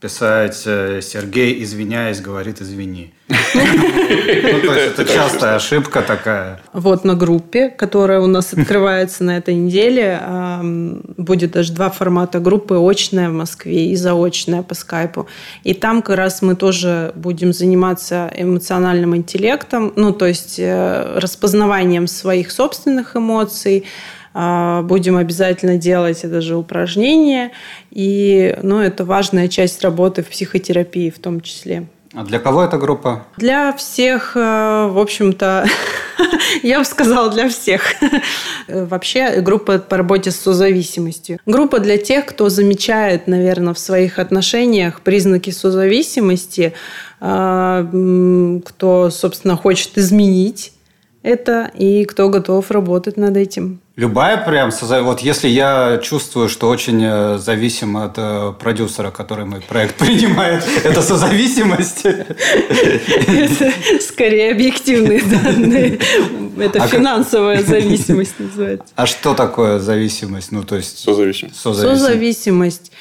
писать 0.00 0.62
э, 0.64 1.00
Сергей, 1.02 1.62
извиняясь, 1.62 2.20
говорит 2.20 2.60
извини. 2.60 3.12
Ну, 3.52 4.60
то 4.60 4.74
есть 4.74 4.98
это 4.98 5.04
частая 5.04 5.56
ошибка 5.56 6.02
такая. 6.02 6.60
Вот 6.72 7.04
на 7.04 7.14
группе, 7.14 7.68
которая 7.68 8.20
у 8.20 8.26
нас 8.26 8.52
открывается 8.52 9.24
на 9.24 9.36
этой 9.36 9.54
неделе, 9.54 10.20
будет 11.16 11.52
даже 11.52 11.72
два 11.72 11.90
формата 11.90 12.38
группы, 12.40 12.76
очная 12.76 13.28
в 13.28 13.32
Москве 13.32 13.86
и 13.90 13.96
заочная 13.96 14.62
по 14.62 14.74
скайпу. 14.74 15.26
И 15.64 15.74
там 15.74 16.02
как 16.02 16.16
раз 16.16 16.42
мы 16.42 16.54
тоже 16.54 17.12
будем 17.16 17.52
заниматься 17.52 18.30
эмоциональным 18.36 19.16
интеллектом, 19.16 19.92
ну, 19.96 20.12
то 20.12 20.26
есть 20.26 20.58
э, 20.58 21.18
распознаванием 21.18 22.06
своих 22.06 22.50
собственных 22.50 23.16
эмоций, 23.16 23.84
будем 24.32 25.16
обязательно 25.16 25.76
делать 25.76 26.22
это 26.22 26.40
же 26.40 26.56
упражнение. 26.56 27.50
И 27.90 28.56
ну, 28.62 28.80
это 28.80 29.04
важная 29.04 29.48
часть 29.48 29.82
работы 29.82 30.22
в 30.22 30.28
психотерапии 30.28 31.10
в 31.10 31.18
том 31.18 31.40
числе. 31.40 31.86
А 32.12 32.24
для 32.24 32.40
кого 32.40 32.64
эта 32.64 32.76
группа? 32.76 33.26
Для 33.36 33.72
всех, 33.72 34.32
э, 34.34 34.88
в 34.90 34.98
общем-то, 34.98 35.64
я 36.64 36.80
бы 36.80 36.84
сказала, 36.84 37.30
для 37.30 37.48
всех. 37.48 37.82
Вообще, 38.66 39.40
группа 39.40 39.78
по 39.78 39.96
работе 39.96 40.32
с 40.32 40.36
созависимостью. 40.36 41.38
Группа 41.46 41.78
для 41.78 41.98
тех, 41.98 42.26
кто 42.26 42.48
замечает, 42.48 43.28
наверное, 43.28 43.74
в 43.74 43.78
своих 43.78 44.18
отношениях 44.18 45.02
признаки 45.02 45.50
созависимости, 45.50 46.72
э, 47.20 48.60
кто, 48.66 49.10
собственно, 49.10 49.56
хочет 49.56 49.96
изменить 49.96 50.72
это 51.22 51.70
и 51.74 52.04
кто 52.04 52.28
готов 52.28 52.70
работать 52.70 53.16
над 53.16 53.36
этим. 53.36 53.80
Любая 53.96 54.38
прям, 54.38 54.70
вот 55.02 55.20
если 55.20 55.48
я 55.48 56.00
чувствую, 56.02 56.48
что 56.48 56.70
очень 56.70 57.02
э, 57.04 57.36
зависим 57.38 57.98
от 57.98 58.14
э, 58.16 58.54
продюсера, 58.58 59.10
который 59.10 59.44
мой 59.44 59.60
проект 59.60 59.96
принимает, 59.98 60.64
это 60.84 61.02
созависимость? 61.02 62.06
Это 62.06 63.72
скорее 64.00 64.52
объективные 64.52 65.20
данные. 65.20 65.98
Это 66.58 66.82
а 66.82 66.86
финансовая 66.86 67.62
зависимость 67.66 68.38
называется. 68.38 68.86
А 68.96 69.04
что 69.04 69.34
такое 69.34 69.78
зависимость? 69.80 70.52
Ну, 70.52 70.62
то 70.62 70.76
есть... 70.76 71.00
Созависимость. 71.00 71.60
Созависимость. 71.60 72.92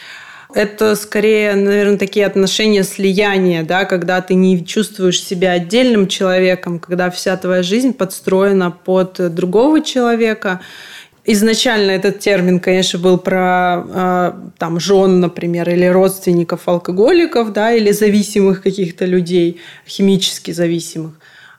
Это 0.53 0.95
скорее, 0.95 1.53
наверное, 1.53 1.99
такие 1.99 2.25
отношения 2.25 2.83
слияния, 2.83 3.63
да, 3.63 3.85
когда 3.85 4.19
ты 4.21 4.33
не 4.33 4.65
чувствуешь 4.65 5.21
себя 5.21 5.51
отдельным 5.51 6.07
человеком, 6.07 6.79
когда 6.79 7.11
вся 7.11 7.37
твоя 7.37 7.61
жизнь 7.61 7.93
подстроена 7.93 8.71
под 8.71 9.35
другого 9.35 9.81
человека. 9.81 10.61
Изначально 11.23 11.91
этот 11.91 12.17
термин, 12.19 12.59
конечно, 12.59 12.97
был 12.97 13.19
про 13.19 13.85
э, 13.87 14.31
там 14.57 14.79
жен, 14.79 15.19
например, 15.19 15.69
или 15.69 15.85
родственников 15.85 16.67
алкоголиков, 16.67 17.53
да, 17.53 17.71
или 17.71 17.91
зависимых 17.91 18.63
каких-то 18.63 19.05
людей, 19.05 19.59
химически 19.87 20.49
зависимых. 20.49 21.11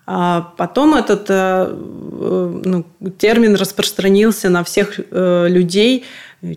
А 0.07 0.53
потом 0.57 0.97
этот 0.97 1.30
э, 1.30 1.34
э 1.34 2.61
ну, 2.64 2.84
термин 3.18 3.55
распространился 3.55 4.49
на 4.49 4.64
всех 4.64 4.99
э, 4.99 5.47
людей, 5.49 6.05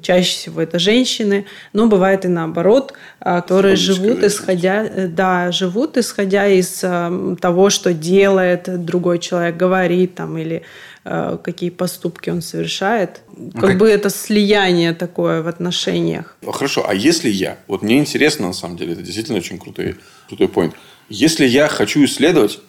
чаще 0.01 0.31
всего 0.31 0.61
это 0.61 0.79
женщины, 0.79 1.45
но 1.73 1.87
бывает 1.87 2.25
и 2.25 2.27
наоборот, 2.27 2.93
а, 3.19 3.41
которые 3.41 3.75
живут 3.75 4.23
исходя, 4.23 4.83
э, 4.85 5.07
да, 5.07 5.51
живут 5.51 5.97
исходя 5.97 6.47
из 6.47 6.79
э, 6.83 7.35
того, 7.41 7.69
что 7.69 7.93
делает 7.93 8.85
другой 8.85 9.19
человек, 9.19 9.57
говорит 9.57 10.15
там 10.15 10.37
или 10.37 10.63
э, 11.03 11.37
какие 11.43 11.69
поступки 11.69 12.29
он 12.29 12.41
совершает. 12.41 13.21
Как 13.53 13.71
okay. 13.71 13.77
бы 13.77 13.89
это 13.89 14.09
слияние 14.09 14.93
такое 14.93 15.41
в 15.41 15.47
отношениях. 15.47 16.37
Хорошо, 16.45 16.85
а 16.87 16.93
если 16.93 17.29
я, 17.29 17.57
вот 17.67 17.81
мне 17.81 17.97
интересно 17.97 18.47
на 18.47 18.53
самом 18.53 18.77
деле, 18.77 18.93
это 18.93 19.01
действительно 19.01 19.37
очень 19.37 19.59
крутой, 19.59 19.97
крутой 20.27 20.47
point. 20.47 20.73
Если 21.09 21.45
я 21.45 21.67
хочу 21.67 22.03
исследовать 22.05 22.59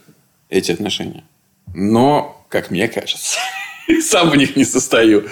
эти 0.49 0.73
отношения, 0.73 1.25
но, 1.75 2.45
как 2.49 2.71
мне 2.71 2.89
кажется, 2.89 3.39
сам 4.03 4.31
в 4.31 4.37
них 4.37 4.57
не 4.57 4.65
состою. 4.65 5.25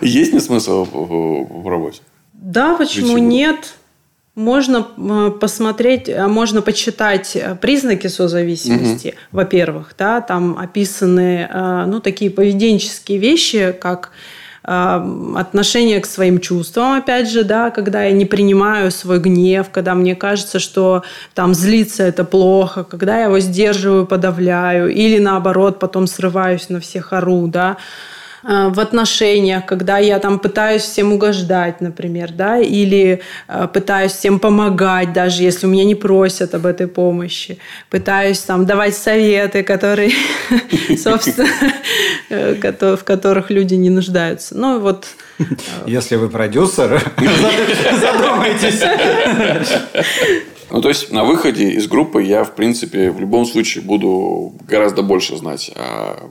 Есть 0.00 0.32
ли 0.32 0.40
смысл 0.40 0.84
в, 0.84 1.68
работе? 1.68 2.00
Да, 2.32 2.76
почему 2.76 3.18
нет? 3.18 3.74
Можно 4.36 4.86
э, 4.96 5.32
посмотреть, 5.38 6.08
э, 6.08 6.26
можно 6.26 6.62
почитать 6.62 7.34
э, 7.34 7.56
признаки 7.56 8.06
созависимости, 8.06 9.08
угу. 9.08 9.16
во-первых, 9.32 9.94
да, 9.98 10.20
там 10.20 10.56
описаны 10.56 11.48
ну, 11.86 12.00
такие 12.00 12.30
поведенческие 12.30 13.18
вещи, 13.18 13.76
как 13.78 14.12
отношение 14.70 15.98
к 15.98 16.06
своим 16.06 16.38
чувствам, 16.38 16.92
опять 16.92 17.28
же, 17.28 17.42
да, 17.42 17.70
когда 17.70 18.04
я 18.04 18.12
не 18.12 18.24
принимаю 18.24 18.92
свой 18.92 19.18
гнев, 19.18 19.66
когда 19.72 19.96
мне 19.96 20.14
кажется, 20.14 20.60
что 20.60 21.02
там 21.34 21.54
злиться 21.54 22.04
это 22.04 22.22
плохо, 22.22 22.84
когда 22.84 23.18
я 23.18 23.24
его 23.24 23.40
сдерживаю, 23.40 24.06
подавляю, 24.06 24.88
или 24.88 25.18
наоборот 25.18 25.80
потом 25.80 26.06
срываюсь 26.06 26.68
на 26.68 26.78
всех 26.78 27.12
ору, 27.12 27.48
да, 27.48 27.78
в 28.42 28.80
отношениях, 28.80 29.66
когда 29.66 29.98
я 29.98 30.18
там 30.18 30.38
пытаюсь 30.38 30.82
всем 30.82 31.12
угождать, 31.12 31.80
например, 31.80 32.32
да, 32.32 32.58
или 32.58 33.20
э, 33.48 33.68
пытаюсь 33.72 34.12
всем 34.12 34.38
помогать, 34.38 35.12
даже 35.12 35.42
если 35.42 35.66
у 35.66 35.70
меня 35.70 35.84
не 35.84 35.94
просят 35.94 36.54
об 36.54 36.66
этой 36.66 36.86
помощи, 36.86 37.58
пытаюсь 37.90 38.40
там 38.40 38.66
давать 38.66 38.96
советы, 38.96 39.62
которые, 39.62 40.12
собственно, 40.96 41.48
э, 42.30 42.54
в 42.96 43.04
которых 43.04 43.50
люди 43.50 43.74
не 43.74 43.90
нуждаются. 43.90 44.56
Ну 44.56 44.80
вот. 44.80 45.06
Если 45.86 46.16
вы 46.16 46.28
продюсер, 46.28 47.02
задумайтесь. 48.00 48.82
Ну, 50.70 50.80
то 50.80 50.88
есть, 50.88 51.10
на 51.10 51.24
выходе 51.24 51.70
из 51.70 51.88
группы 51.88 52.22
я, 52.22 52.44
в 52.44 52.54
принципе, 52.54 53.10
в 53.10 53.18
любом 53.18 53.44
случае 53.44 53.82
буду 53.82 54.54
гораздо 54.68 55.02
больше 55.02 55.36
знать 55.36 55.72
о 55.74 56.30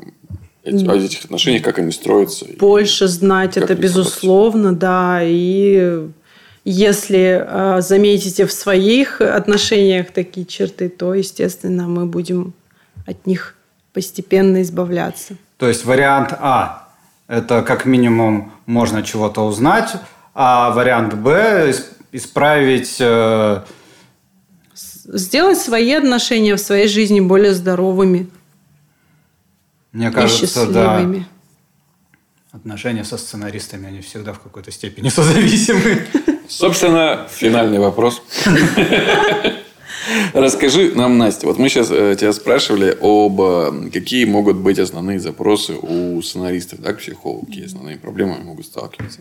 о 0.69 0.95
этих 0.95 1.25
отношениях, 1.25 1.63
как 1.63 1.79
они 1.79 1.91
строятся. 1.91 2.45
Больше 2.59 3.07
знать 3.07 3.57
это, 3.57 3.75
безусловно, 3.75 4.73
да. 4.73 5.19
И 5.23 6.07
если 6.65 7.45
э, 7.45 7.81
заметите 7.81 8.45
в 8.45 8.51
своих 8.51 9.21
отношениях 9.21 10.11
такие 10.11 10.45
черты, 10.45 10.89
то, 10.89 11.13
естественно, 11.13 11.87
мы 11.87 12.05
будем 12.05 12.53
от 13.05 13.25
них 13.25 13.55
постепенно 13.93 14.61
избавляться. 14.61 15.35
То 15.57 15.67
есть 15.67 15.85
вариант 15.85 16.33
А– 16.39 16.89
это 17.27 17.63
как 17.63 17.85
минимум 17.85 18.51
можно 18.65 19.03
чего-то 19.03 19.45
узнать, 19.45 19.93
а 20.33 20.71
вариант 20.71 21.15
Б– 21.15 21.73
исправить… 22.11 22.97
Э... 22.99 23.61
Сделать 24.73 25.57
свои 25.57 25.93
отношения 25.93 26.55
в 26.55 26.59
своей 26.59 26.87
жизни 26.87 27.19
более 27.19 27.53
здоровыми. 27.53 28.27
Мне 29.91 30.11
кажется, 30.11 30.67
да. 30.67 31.09
Отношения 32.51 33.03
со 33.03 33.17
сценаристами, 33.17 33.87
они 33.87 34.01
всегда 34.01 34.33
в 34.33 34.39
какой-то 34.39 34.71
степени 34.71 35.09
созависимы. 35.09 36.07
Собственно, 36.47 37.27
финальный 37.29 37.77
вопрос. 37.77 38.23
Расскажи 40.33 40.91
нам, 40.95 41.17
Настя, 41.19 41.45
вот 41.45 41.59
мы 41.59 41.69
сейчас 41.69 41.91
э, 41.91 42.15
тебя 42.19 42.33
спрашивали 42.33 42.97
об 42.99 43.39
э, 43.41 43.89
какие 43.91 44.25
могут 44.25 44.57
быть 44.57 44.79
основные 44.79 45.19
запросы 45.19 45.73
у 45.73 46.19
сценаристов, 46.23 46.81
да, 46.81 46.93
к 46.93 46.97
психологу, 46.97 47.45
какие 47.45 47.65
основные 47.65 47.97
проблемы 47.97 48.39
могут 48.39 48.65
сталкиваться. 48.65 49.19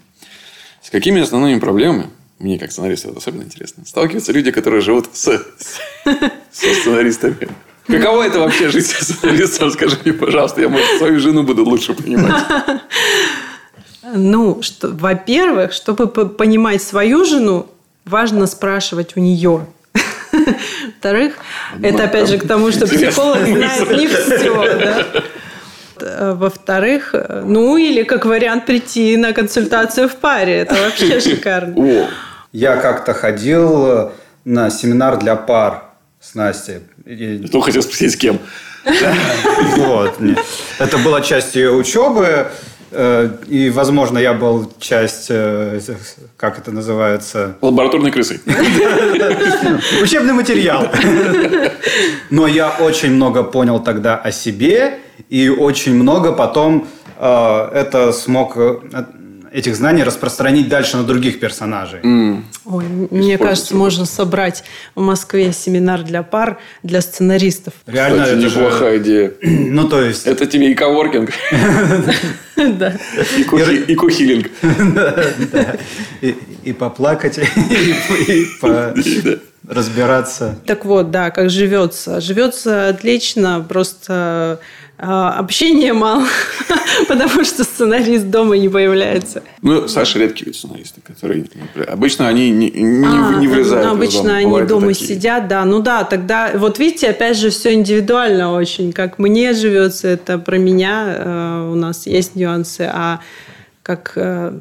С 0.82 0.88
какими 0.88 1.20
основными 1.20 1.58
проблемами, 1.58 2.06
мне 2.38 2.58
как 2.58 2.72
сценаристу 2.72 3.08
это 3.10 3.18
особенно 3.18 3.42
интересно, 3.42 3.84
сталкиваются 3.84 4.32
люди, 4.32 4.50
которые 4.50 4.80
живут 4.80 5.08
с, 5.12 5.24
со 6.04 6.74
сценаристами? 6.74 7.48
Каково 7.89 8.24
это 8.24 8.39
вообще 8.39 8.68
жить 8.68 8.86
сценаристом? 8.86 9.70
Скажи 9.70 9.97
мне, 10.05 10.12
пожалуйста, 10.12 10.61
я, 10.61 10.68
может, 10.68 10.86
свою 10.99 11.18
жену 11.20 11.43
буду 11.43 11.64
лучше 11.64 11.95
понимать. 11.95 12.45
Ну, 14.14 14.62
что, 14.62 14.89
во-первых, 14.89 15.72
чтобы 15.72 16.07
понимать 16.07 16.82
свою 16.82 17.24
жену, 17.24 17.66
важно 18.05 18.47
спрашивать 18.47 19.16
у 19.16 19.20
нее. 19.20 19.66
Во-вторых, 20.32 21.34
это 21.82 22.05
опять 22.05 22.28
же 22.28 22.39
к 22.39 22.47
тому, 22.47 22.70
что 22.72 22.86
психолог 22.86 23.45
знает 23.45 23.91
не 23.91 24.07
все, 24.07 24.78
да? 24.78 25.05
Э, 26.01 26.34
во-вторых, 26.34 27.11
э, 27.12 27.43
ну 27.45 27.76
или 27.76 28.03
как 28.03 28.24
вариант 28.24 28.66
прийти 28.66 29.16
на 29.16 29.32
консультацию 29.32 30.09
в 30.09 30.16
паре. 30.16 30.59
Это 30.59 30.74
вообще 30.74 31.20
шикарно. 31.28 32.09
Я 32.53 32.76
как-то 32.76 33.14
ходил 33.14 33.86
э, 33.86 34.11
на 34.45 34.70
семинар 34.70 35.18
для 35.18 35.36
пар 35.36 35.88
с 36.20 36.34
Настей. 36.34 36.80
Кто 37.46 37.60
хотел 37.60 37.82
спросить, 37.82 38.12
с 38.12 38.16
кем? 38.16 38.38
Вот. 39.76 40.18
Это 40.78 40.98
была 40.98 41.20
часть 41.20 41.54
ее 41.54 41.72
учебы. 41.72 42.48
И, 42.90 43.70
возможно, 43.74 44.18
я 44.18 44.32
был 44.32 44.72
часть, 44.80 45.28
как 45.28 46.58
это 46.58 46.72
называется? 46.72 47.56
Лабораторной 47.60 48.10
крысой. 48.10 48.40
Учебный 50.02 50.32
материал. 50.32 50.88
Но 52.30 52.46
я 52.46 52.70
очень 52.70 53.12
много 53.12 53.42
понял 53.42 53.80
тогда 53.80 54.16
о 54.16 54.32
себе 54.32 55.00
и 55.28 55.48
очень 55.48 55.94
много 55.94 56.32
потом 56.32 56.88
э, 57.16 57.68
это 57.74 58.12
смог 58.12 58.56
э, 58.56 58.78
этих 59.53 59.76
знаний 59.76 60.03
распространить 60.03 60.68
дальше 60.68 60.96
на 60.96 61.05
других 61.05 61.40
персонажей. 61.40 62.01
Mm. 62.01 62.42
Ой, 62.64 62.84
мне 63.11 63.38
кажется, 63.38 63.74
можно 63.74 64.05
собрать 64.07 64.64
в 64.94 65.01
Москве 65.01 65.53
семинар 65.53 66.03
для 66.03 66.22
пар, 66.22 66.59
для 66.82 67.01
сценаристов. 67.01 67.74
Реально, 67.86 68.24
Кстати, 68.24 68.38
это 68.38 68.46
неплохая 68.46 68.92
же... 68.92 69.03
идея. 69.03 69.32
Ну, 69.78 69.88
то 69.88 70.03
есть... 70.03 70.26
Это 70.26 70.46
тебе 70.46 70.72
и 70.72 70.74
коворкинг. 70.74 71.30
Да. 72.57 72.92
И 73.36 73.94
кухилинг. 73.94 74.51
И 76.64 76.72
поплакать, 76.72 77.38
и 78.28 78.46
разбираться. 79.68 80.59
Так 80.66 80.84
вот, 80.84 81.11
да, 81.11 81.30
как 81.30 81.51
живется. 81.51 82.20
Живется 82.20 82.88
отлично, 82.88 83.64
просто 83.66 84.61
общения 84.99 85.92
мало, 85.92 86.26
потому 87.09 87.44
что 87.44 87.64
сценарист 87.64 88.26
дома 88.26 88.57
не 88.59 88.68
появляется. 88.68 89.42
Ну, 89.62 89.86
Саша 89.88 90.18
редкий 90.18 90.44
вид 90.44 90.57
сценаристы, 90.57 91.01
которые... 91.01 91.44
Обычно 91.86 92.28
они 92.28 92.51
не, 92.51 92.70
не, 92.70 93.07
а, 93.07 93.38
не 93.38 93.46
влезают 93.46 93.86
ну, 93.86 93.92
Обычно 93.92 94.22
дома. 94.22 94.36
они 94.36 94.46
Бывают 94.46 94.68
дома 94.68 94.88
такие. 94.88 95.09
сидят, 95.09 95.49
да. 95.49 95.64
Ну 95.64 95.80
да, 95.80 96.05
тогда... 96.05 96.53
Вот 96.55 96.78
видите, 96.78 97.11
опять 97.11 97.36
же, 97.36 97.51
все 97.51 97.74
индивидуально 97.74 98.53
очень. 98.53 98.92
Как 98.92 99.18
мне 99.18 99.53
живется, 99.53 100.09
это 100.09 100.38
про 100.38 100.59
меня. 100.59 101.14
Э, 101.16 101.70
у 101.72 101.76
нас 101.76 102.07
есть 102.07 102.34
нюансы. 102.34 102.88
А 102.92 103.20
как 103.82 104.12
э, 104.16 104.53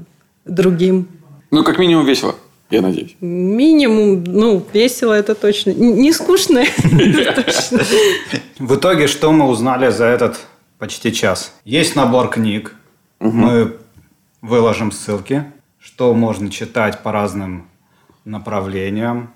другим... 0.46 1.08
Ну, 1.50 1.64
как 1.64 1.80
минимум 1.80 2.06
весело 2.06 2.36
я 2.70 2.82
надеюсь. 2.82 3.16
Минимум, 3.22 4.24
ну, 4.26 4.64
весело 4.74 5.14
это 5.14 5.36
точно. 5.36 5.72
Не 5.72 6.12
скучно 6.12 6.64
точно. 7.36 7.80
В 8.60 8.76
итоге, 8.76 9.08
что 9.08 9.32
мы 9.32 9.48
узнали 9.48 9.90
за 9.90 10.06
этот 10.06 10.46
почти 10.78 11.14
час? 11.14 11.54
Есть 11.64 11.96
набор 11.96 12.30
книг. 12.30 12.76
Мы 13.20 13.78
выложим 14.42 14.92
ссылки, 14.92 15.46
что 15.80 16.14
можно 16.14 16.52
читать 16.52 17.02
по 17.04 17.12
разным 17.12 17.68
направлениям. 18.26 19.34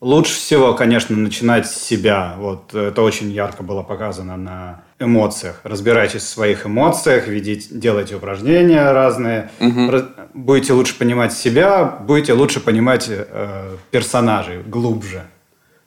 Лучше 0.00 0.34
всего, 0.34 0.74
конечно, 0.74 1.16
начинать 1.16 1.68
с 1.68 1.80
себя. 1.80 2.34
Вот 2.38 2.74
это 2.74 3.02
очень 3.02 3.30
ярко 3.30 3.62
было 3.62 3.82
показано 3.82 4.36
на 4.36 4.82
эмоциях. 5.02 5.60
Разбирайтесь 5.64 6.22
в 6.22 6.28
своих 6.28 6.66
эмоциях, 6.66 7.26
ведите, 7.26 7.68
делайте 7.70 8.16
упражнения 8.16 8.90
разные. 8.92 9.50
Угу. 9.60 10.04
Будете 10.34 10.72
лучше 10.72 10.96
понимать 10.98 11.32
себя, 11.32 11.84
будете 11.84 12.32
лучше 12.32 12.60
понимать 12.60 13.06
э, 13.08 13.76
персонажей 13.90 14.62
глубже. 14.62 15.24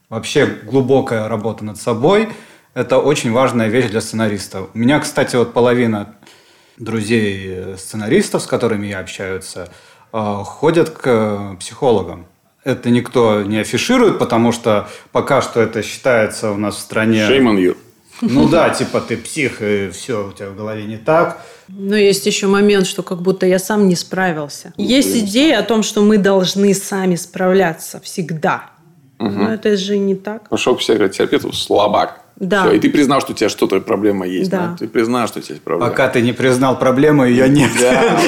Вообще 0.09 0.45
глубокая 0.45 1.28
работа 1.28 1.66
над 1.66 1.78
собой– 1.78 2.30
это 2.74 2.99
очень 2.99 3.32
важная 3.32 3.68
вещь 3.68 3.89
для 3.89 4.01
сценариста. 4.01 4.68
У 4.74 4.78
меня, 4.78 4.99
кстати, 4.99 5.36
вот 5.36 5.53
половина 5.53 6.16
друзей 6.78 7.43
э, 7.47 7.76
сценаристов, 7.78 8.43
с 8.43 8.45
которыми 8.45 8.88
я 8.88 8.99
общаюсь, 8.99 9.55
э, 9.55 9.66
ходят 10.43 10.89
к 10.89 11.55
психологам 11.59 12.28
это 12.66 12.89
никто 12.89 13.43
не 13.43 13.59
афиширует, 13.59 14.18
потому 14.20 14.51
что 14.51 14.89
пока 15.11 15.41
что 15.41 15.61
это 15.61 15.84
считается 15.84 16.51
у 16.51 16.57
нас 16.57 16.76
в 16.76 16.80
стране... 16.80 17.22
Shame 17.22 17.43
on 17.43 17.57
you. 17.57 17.78
Ну 18.22 18.47
да, 18.47 18.70
типа 18.70 19.01
ты 19.01 19.18
псих, 19.18 19.61
и 19.61 19.89
все 19.89 20.28
у 20.28 20.32
тебя 20.32 20.49
в 20.49 20.55
голове 20.55 20.84
не 20.86 20.97
так. 20.97 21.41
Но 21.68 21.95
есть 21.95 22.26
еще 22.26 22.47
момент, 22.47 22.88
что 22.88 23.03
как 23.03 23.22
будто 23.22 23.45
я 23.45 23.59
сам 23.59 23.88
не 23.88 23.95
справился. 23.95 24.74
Есть 24.78 25.16
идея 25.18 25.59
о 25.59 25.63
том, 25.63 25.84
что 25.84 26.01
мы 26.01 26.18
должны 26.18 26.74
сами 26.74 27.16
справляться 27.16 27.99
всегда. 28.01 28.70
Угу. 29.20 29.30
Но 29.30 29.53
это 29.53 29.76
же 29.78 29.97
не 29.97 30.16
так. 30.16 30.49
Пошел 30.49 30.76
к 30.76 30.80
психотерапевту, 30.80 31.53
слабак. 31.53 32.22
Да. 32.36 32.66
Все, 32.66 32.74
и 32.74 32.80
ты 32.80 32.89
признал, 32.89 33.22
что 33.22 33.32
у 33.32 33.36
тебя 33.36 33.49
что-то 33.49 33.80
проблема 33.80 34.28
есть. 34.28 34.51
Да. 34.51 34.68
да? 34.68 34.76
Ты 34.78 34.88
признал, 34.88 35.28
что 35.28 35.39
у 35.39 35.41
тебя 35.41 35.53
есть 35.53 35.63
проблема. 35.63 35.89
Пока 35.89 36.09
ты 36.09 36.22
не 36.22 36.34
признал 36.34 36.78
проблему, 36.78 37.26
ее 37.26 37.47
нет. 37.47 37.72
Да. 37.80 38.20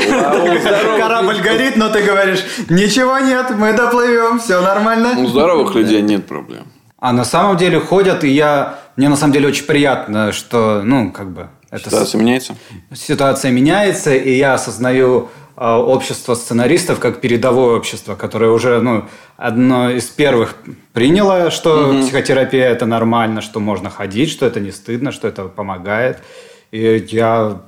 Корабль 0.98 1.42
горит, 1.42 1.76
но 1.76 1.90
ты 1.90 2.04
говоришь, 2.04 2.44
ничего 2.70 3.20
нет, 3.20 3.48
мы 3.58 3.74
доплывем, 3.74 4.40
все 4.40 4.62
нормально. 4.62 5.16
У 5.20 5.28
здоровых 5.28 5.76
людей 5.76 6.02
нет 6.02 6.26
проблем. 6.26 6.68
А 7.00 7.12
на 7.12 7.26
самом 7.26 7.58
деле 7.58 7.80
ходят, 7.80 8.24
и 8.24 8.30
я... 8.30 8.80
Мне 8.98 9.10
на 9.10 9.16
самом 9.16 9.34
деле 9.34 9.48
очень 9.48 9.66
приятно, 9.66 10.32
что, 10.32 10.82
ну, 10.84 11.12
как 11.12 11.32
бы... 11.32 11.50
Это 11.70 11.90
Ситуация 11.90 12.06
с... 12.06 12.22
меняется? 12.22 12.56
Ситуация 12.94 13.52
меняется, 13.52 14.16
и 14.16 14.36
я 14.36 14.56
осознаю 14.56 15.30
а, 15.56 15.80
общество 15.80 16.34
сценаристов 16.34 17.00
как 17.00 17.22
передовое 17.22 17.78
общество, 17.78 18.16
которое 18.16 18.50
уже 18.50 18.82
ну, 18.82 19.06
одно 19.38 19.92
из 19.92 20.06
первых 20.06 20.56
приняло, 20.94 21.52
что 21.52 21.90
угу. 21.90 22.02
психотерапия 22.02 22.68
это 22.70 22.86
нормально, 22.88 23.42
что 23.42 23.60
можно 23.60 23.92
ходить, 23.92 24.32
что 24.32 24.46
это 24.48 24.60
не 24.60 24.72
стыдно, 24.72 25.12
что 25.12 25.28
это 25.28 25.46
помогает. 25.46 26.24
И 26.72 27.06
я 27.10 27.62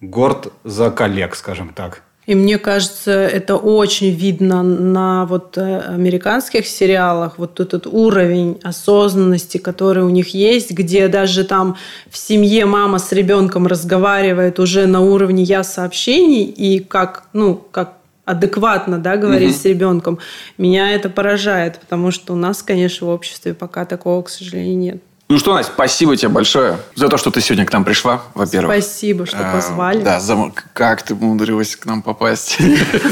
горд 0.00 0.52
за 0.64 0.90
коллег, 0.90 1.36
скажем 1.36 1.74
так. 1.74 2.02
И 2.26 2.34
мне 2.34 2.58
кажется, 2.58 3.12
это 3.12 3.54
очень 3.54 4.10
видно 4.10 4.62
на 4.64 5.26
вот 5.26 5.56
э, 5.56 5.78
американских 5.78 6.66
сериалах, 6.66 7.38
вот 7.38 7.60
этот 7.60 7.86
уровень 7.86 8.58
осознанности, 8.64 9.58
который 9.58 10.02
у 10.02 10.08
них 10.08 10.34
есть, 10.34 10.72
где 10.72 11.06
даже 11.06 11.44
там 11.44 11.76
в 12.10 12.18
семье 12.18 12.66
мама 12.66 12.98
с 12.98 13.12
ребенком 13.12 13.68
разговаривает 13.68 14.58
уже 14.58 14.86
на 14.86 15.02
уровне 15.02 15.44
я 15.44 15.62
сообщений 15.62 16.44
и 16.44 16.80
как, 16.80 17.28
ну, 17.32 17.54
как 17.70 17.94
адекватно, 18.24 18.98
да, 18.98 19.16
говорить 19.16 19.52
угу. 19.52 19.58
с 19.60 19.64
ребенком. 19.64 20.18
Меня 20.58 20.90
это 20.90 21.08
поражает, 21.08 21.78
потому 21.78 22.10
что 22.10 22.32
у 22.32 22.36
нас, 22.36 22.60
конечно, 22.60 23.06
в 23.06 23.10
обществе 23.10 23.54
пока 23.54 23.84
такого, 23.84 24.22
к 24.22 24.28
сожалению, 24.28 24.76
нет. 24.76 25.02
Ну 25.28 25.40
что, 25.40 25.54
Настя, 25.54 25.72
спасибо 25.72 26.16
тебе 26.16 26.28
большое 26.28 26.78
за 26.94 27.08
то, 27.08 27.16
что 27.16 27.32
ты 27.32 27.40
сегодня 27.40 27.66
к 27.66 27.72
нам 27.72 27.84
пришла, 27.84 28.22
во-первых. 28.34 28.72
Спасибо, 28.72 29.26
что 29.26 29.38
а, 29.40 29.54
позвали. 29.54 30.00
Да, 30.00 30.20
за... 30.20 30.52
как 30.72 31.02
ты 31.02 31.14
умудрилась 31.14 31.74
к 31.74 31.84
нам 31.84 32.02
попасть. 32.02 32.58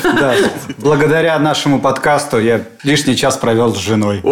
Да, 0.05 0.37
благодаря 0.79 1.37
нашему 1.41 1.81
подкасту 1.81 2.39
я 2.39 2.63
лишний 2.85 3.17
час 3.17 3.37
провел 3.37 3.75
с 3.75 3.79
женой. 3.79 4.21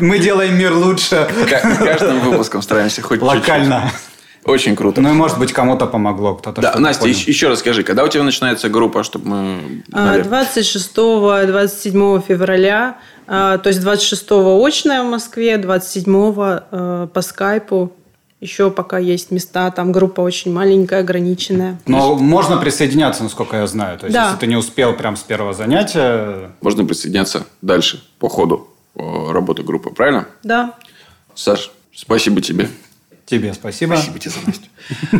Мы 0.00 0.18
делаем 0.18 0.58
мир 0.58 0.74
лучше. 0.74 1.26
Каждым 1.78 2.20
выпуском 2.20 2.60
стараемся 2.60 3.00
хоть 3.00 3.22
Локально. 3.22 3.90
Очень 4.44 4.76
круто. 4.76 5.00
Ну 5.00 5.08
и 5.10 5.12
может 5.12 5.38
быть 5.38 5.52
кому-то 5.52 5.86
помогло, 5.86 6.34
кто-то 6.34 6.60
Да, 6.60 6.78
Настя, 6.78 7.02
понял. 7.02 7.14
еще 7.14 7.48
раз 7.48 7.60
скажи, 7.60 7.82
когда 7.82 8.04
у 8.04 8.08
тебя 8.08 8.22
начинается 8.22 8.68
группа, 8.68 9.02
чтобы 9.02 9.28
мы... 9.28 9.82
26-27 9.88 12.18
а, 12.18 12.20
февраля 12.20 12.98
то 13.26 13.62
есть 13.64 13.80
26-го 13.80 14.64
очная 14.64 15.02
в 15.02 15.06
Москве, 15.06 15.56
27-го 15.56 16.60
э, 16.70 17.08
по 17.12 17.20
скайпу. 17.22 17.92
Еще 18.40 18.70
пока 18.70 18.98
есть 18.98 19.30
места, 19.30 19.70
там 19.70 19.92
группа 19.92 20.20
очень 20.20 20.52
маленькая, 20.52 21.00
ограниченная. 21.00 21.80
Но 21.86 22.16
можно 22.16 22.58
присоединяться, 22.58 23.22
насколько 23.22 23.56
я 23.56 23.66
знаю. 23.66 23.98
То 23.98 24.06
есть, 24.06 24.14
да. 24.14 24.26
если 24.26 24.38
ты 24.40 24.46
не 24.46 24.56
успел 24.56 24.94
прям 24.94 25.16
с 25.16 25.22
первого 25.22 25.54
занятия... 25.54 26.52
Можно 26.60 26.84
присоединяться 26.84 27.46
дальше, 27.62 28.04
по 28.18 28.28
ходу 28.28 28.68
э, 28.94 29.32
работы 29.32 29.62
группы, 29.62 29.90
правильно? 29.90 30.28
Да. 30.42 30.74
Саш, 31.34 31.70
спасибо 31.94 32.42
тебе. 32.42 32.68
Тебе 33.26 33.52
спасибо. 33.54 33.94
Спасибо 33.96 34.18
тебе 34.20 34.30
за 34.30 34.46
Настю. 34.46 34.66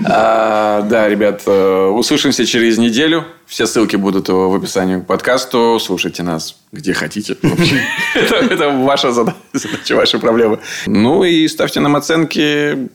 а, 0.09 0.83
да, 0.83 1.09
ребят, 1.09 1.43
э, 1.45 1.87
услышимся 1.87 2.47
через 2.47 2.79
неделю. 2.79 3.25
Все 3.47 3.67
ссылки 3.67 3.97
будут 3.97 4.29
в 4.29 4.55
описании 4.55 5.01
к 5.01 5.07
подкасту. 5.07 5.79
Слушайте 5.81 6.23
нас 6.23 6.57
где 6.71 6.93
хотите. 6.93 7.37
Это 8.15 8.71
ваша 8.71 9.11
задача, 9.11 9.97
ваши 9.97 10.21
проблемы. 10.21 10.61
Ну 10.87 11.25
и 11.25 11.49
ставьте 11.49 11.81
нам 11.81 11.97
оценки. 11.97 12.89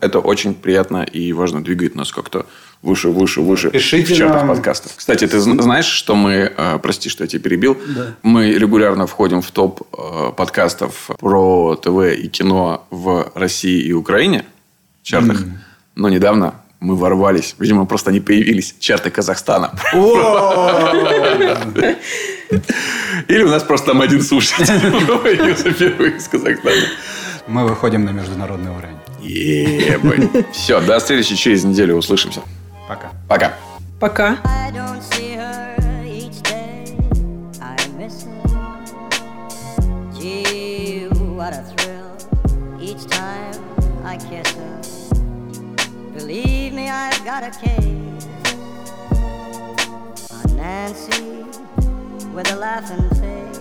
Это 0.00 0.18
очень 0.18 0.54
приятно 0.54 1.04
и 1.04 1.32
важно 1.32 1.62
двигает 1.62 1.94
нас 1.94 2.10
как-то 2.10 2.44
выше, 2.82 3.08
выше, 3.08 3.40
выше 3.40 3.70
Пишите 3.70 4.14
в 4.14 4.16
чатах 4.16 4.42
нам... 4.42 4.48
подкастов. 4.48 4.92
Кстати, 4.96 5.26
ты 5.26 5.40
знаешь, 5.40 5.86
что 5.86 6.14
мы, 6.14 6.52
э, 6.56 6.78
прости, 6.82 7.08
что 7.08 7.24
я 7.24 7.28
тебя 7.28 7.42
перебил, 7.42 7.76
да. 7.86 8.14
мы 8.22 8.52
регулярно 8.52 9.06
входим 9.06 9.42
в 9.42 9.50
топ 9.50 9.82
э, 9.96 10.32
подкастов 10.36 11.10
про 11.18 11.76
ТВ 11.76 12.18
и 12.18 12.28
кино 12.28 12.86
в 12.90 13.30
России 13.34 13.80
и 13.80 13.92
Украине, 13.92 14.44
в 15.02 15.06
чартах. 15.06 15.42
Mm. 15.42 15.50
Но 15.96 16.08
недавно 16.08 16.54
мы 16.80 16.94
ворвались, 16.94 17.56
видимо, 17.58 17.86
просто 17.86 18.10
они 18.10 18.20
появились, 18.20 18.74
чарты 18.78 19.10
Казахстана. 19.10 19.72
Или 23.28 23.42
у 23.42 23.48
нас 23.48 23.64
просто 23.64 23.88
там 23.88 24.00
один 24.00 24.22
слушатель 24.22 24.66
появился 25.22 25.70
впервые 25.72 26.16
из 26.16 26.28
Казахстана. 26.28 26.76
Мы 27.48 27.66
выходим 27.66 28.04
на 28.04 28.10
международный 28.10 28.70
уровень. 28.70 28.96
Все, 30.52 30.80
до 30.80 31.00
следующей 31.00 31.36
через 31.36 31.64
неделю 31.64 31.96
услышимся. 31.96 32.42
Пока. 32.88 33.12
Пока. 33.28 33.52
Пока. 34.00 34.38
Believe 46.14 46.72
me, 46.72 46.88
I've 46.88 47.24
got 47.24 47.44
a 47.44 47.50
case 47.50 48.26
on 50.30 50.56
Nancy 50.56 51.44
with 52.34 52.50
a 52.50 52.56
laughing 52.56 53.08
face. 53.20 53.60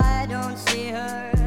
I 0.00 0.26
don't 0.26 0.56
see 0.56 0.88
her. 0.88 1.39